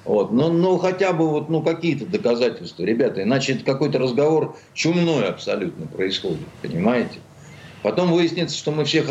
Вот. 0.05 0.33
Но, 0.33 0.53
но 0.53 0.79
хотя 0.79 1.13
бы 1.13 1.29
вот, 1.29 1.49
ну, 1.49 1.63
какие-то 1.63 2.07
доказательства, 2.07 2.85
ребята. 2.85 3.23
Иначе 3.23 3.55
это 3.55 3.65
какой-то 3.65 3.99
разговор 3.99 4.57
чумной 4.75 5.29
абсолютно 5.29 5.87
происходит, 5.87 6.49
понимаете? 6.61 7.21
Потом 7.83 8.13
выяснится, 8.13 8.57
что 8.57 8.71
мы 8.71 8.85
всех 8.85 9.07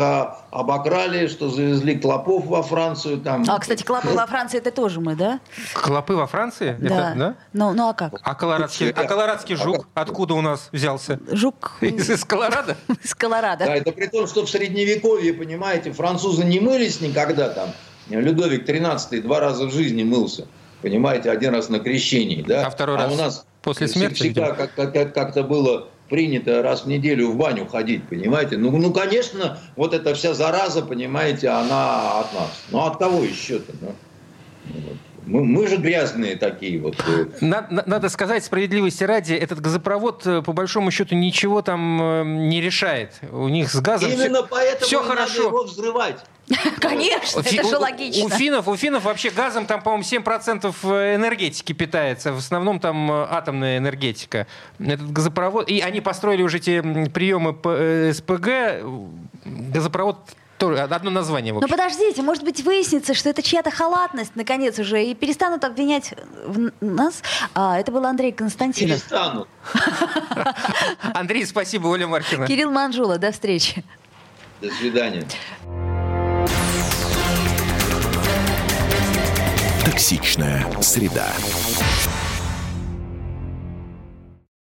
обокрали, 0.50 1.26
что 1.26 1.50
завезли 1.50 1.98
клопов 1.98 2.46
во 2.46 2.62
Францию. 2.62 3.18
Там. 3.20 3.44
А, 3.46 3.58
кстати, 3.58 3.82
клопы 3.82 4.08
во 4.08 4.26
Франции 4.26 4.58
это 4.58 4.70
тоже 4.70 5.00
мы, 5.00 5.14
да? 5.14 5.40
Клопы 5.74 6.14
во 6.14 6.26
Франции? 6.26 6.76
Да. 6.80 7.10
Это, 7.10 7.18
да? 7.18 7.34
Ну, 7.52 7.72
ну 7.74 7.88
а 7.88 7.92
как? 7.94 8.14
А 8.22 8.34
колорадский, 8.34 8.90
а 8.90 9.04
колорадский 9.04 9.56
жук 9.56 9.86
а 9.94 10.00
откуда 10.00 10.34
у 10.34 10.40
нас 10.40 10.68
взялся? 10.72 11.20
Жук? 11.30 11.72
Из, 11.80 12.08
из 12.08 12.24
Колорадо? 12.24 12.76
Из 13.02 13.14
Колорадо. 13.14 13.66
Да, 13.66 13.76
это 13.76 13.92
при 13.92 14.06
том, 14.06 14.26
что 14.26 14.46
в 14.46 14.50
Средневековье, 14.50 15.34
понимаете, 15.34 15.92
французы 15.92 16.44
не 16.44 16.60
мылись 16.60 17.00
никогда 17.00 17.50
там. 17.50 17.68
Людовик 18.08 18.68
XIII 18.68 19.20
два 19.20 19.40
раза 19.40 19.66
в 19.66 19.72
жизни 19.72 20.02
мылся. 20.02 20.46
Понимаете, 20.80 21.30
один 21.30 21.54
раз 21.54 21.68
на 21.68 21.78
крещении, 21.78 22.42
да? 22.42 22.66
А 22.66 22.70
второй 22.70 22.96
а 22.96 23.02
раз 23.02 23.12
у 23.12 23.16
нас 23.16 23.46
после 23.62 23.86
смерти? 23.86 24.14
Всегда 24.14 24.52
как-то 24.52 24.86
как, 24.88 25.14
как 25.14 25.48
было 25.48 25.88
принято 26.12 26.62
раз 26.62 26.84
в 26.84 26.88
неделю 26.88 27.30
в 27.30 27.36
баню 27.36 27.64
ходить, 27.64 28.06
понимаете? 28.06 28.58
Ну, 28.58 28.70
ну, 28.70 28.92
конечно, 28.92 29.58
вот 29.76 29.94
эта 29.94 30.12
вся 30.12 30.34
зараза, 30.34 30.82
понимаете, 30.82 31.48
она 31.48 32.20
от 32.20 32.34
нас. 32.34 32.64
Ну, 32.70 32.80
от 32.80 32.98
кого 32.98 33.22
еще-то? 33.22 33.72
Ну, 33.80 33.94
мы, 35.24 35.44
мы 35.44 35.66
же 35.66 35.76
грязные 35.76 36.36
такие 36.36 36.80
вот. 36.80 36.96
Э. 37.06 37.26
Надо, 37.40 37.82
надо 37.86 38.08
сказать 38.08 38.44
справедливости 38.44 39.04
ради, 39.04 39.34
этот 39.34 39.60
газопровод 39.60 40.26
э, 40.26 40.42
по 40.42 40.52
большому 40.52 40.90
счету 40.90 41.14
ничего 41.14 41.62
там 41.62 42.02
э, 42.02 42.24
не 42.24 42.60
решает. 42.60 43.12
У 43.30 43.48
них 43.48 43.70
с 43.70 43.80
газом 43.80 44.10
Именно 44.10 44.40
все, 44.40 44.46
поэтому 44.48 44.86
все 44.86 45.02
хорошо. 45.02 45.34
надо 45.34 45.48
его 45.48 45.64
взрывать. 45.64 46.24
Конечно, 46.80 47.40
это 47.40 47.68
же 47.68 47.78
логично. 47.78 48.24
У 48.24 48.28
финнов, 48.28 48.68
у 48.68 48.76
финнов 48.76 49.04
вообще 49.04 49.30
газом 49.30 49.66
там, 49.66 49.80
по-моему, 49.80 50.04
7% 50.04 51.14
энергетики 51.14 51.72
питается. 51.72 52.32
В 52.32 52.38
основном 52.38 52.80
там 52.80 53.10
атомная 53.10 53.78
энергетика. 53.78 54.46
Этот 54.78 55.12
газопровод... 55.12 55.70
И 55.70 55.80
они 55.80 56.00
построили 56.00 56.42
уже 56.42 56.58
эти 56.58 56.80
приемы 57.08 57.52
СПГ. 58.12 58.84
Газопровод 59.44 60.18
одно 60.62 61.10
название. 61.10 61.52
Но 61.52 61.66
подождите, 61.68 62.22
может 62.22 62.44
быть, 62.44 62.62
выяснится, 62.62 63.14
что 63.14 63.28
это 63.28 63.42
чья-то 63.42 63.70
халатность, 63.70 64.32
наконец, 64.34 64.78
уже, 64.78 65.04
и 65.04 65.14
перестанут 65.14 65.64
обвинять 65.64 66.14
в 66.44 66.70
нас. 66.80 67.22
А, 67.54 67.78
это 67.78 67.92
был 67.92 68.04
Андрей 68.04 68.32
Константинов. 68.32 69.00
Перестанут. 69.00 69.48
Андрей, 71.14 71.46
спасибо, 71.46 71.88
Оля 71.88 72.06
Маркина. 72.06 72.46
Кирилл 72.46 72.70
Манжула, 72.70 73.18
до 73.18 73.32
встречи. 73.32 73.84
До 74.60 74.70
свидания. 74.70 75.26
Токсичная 79.84 80.66
среда. 80.80 81.28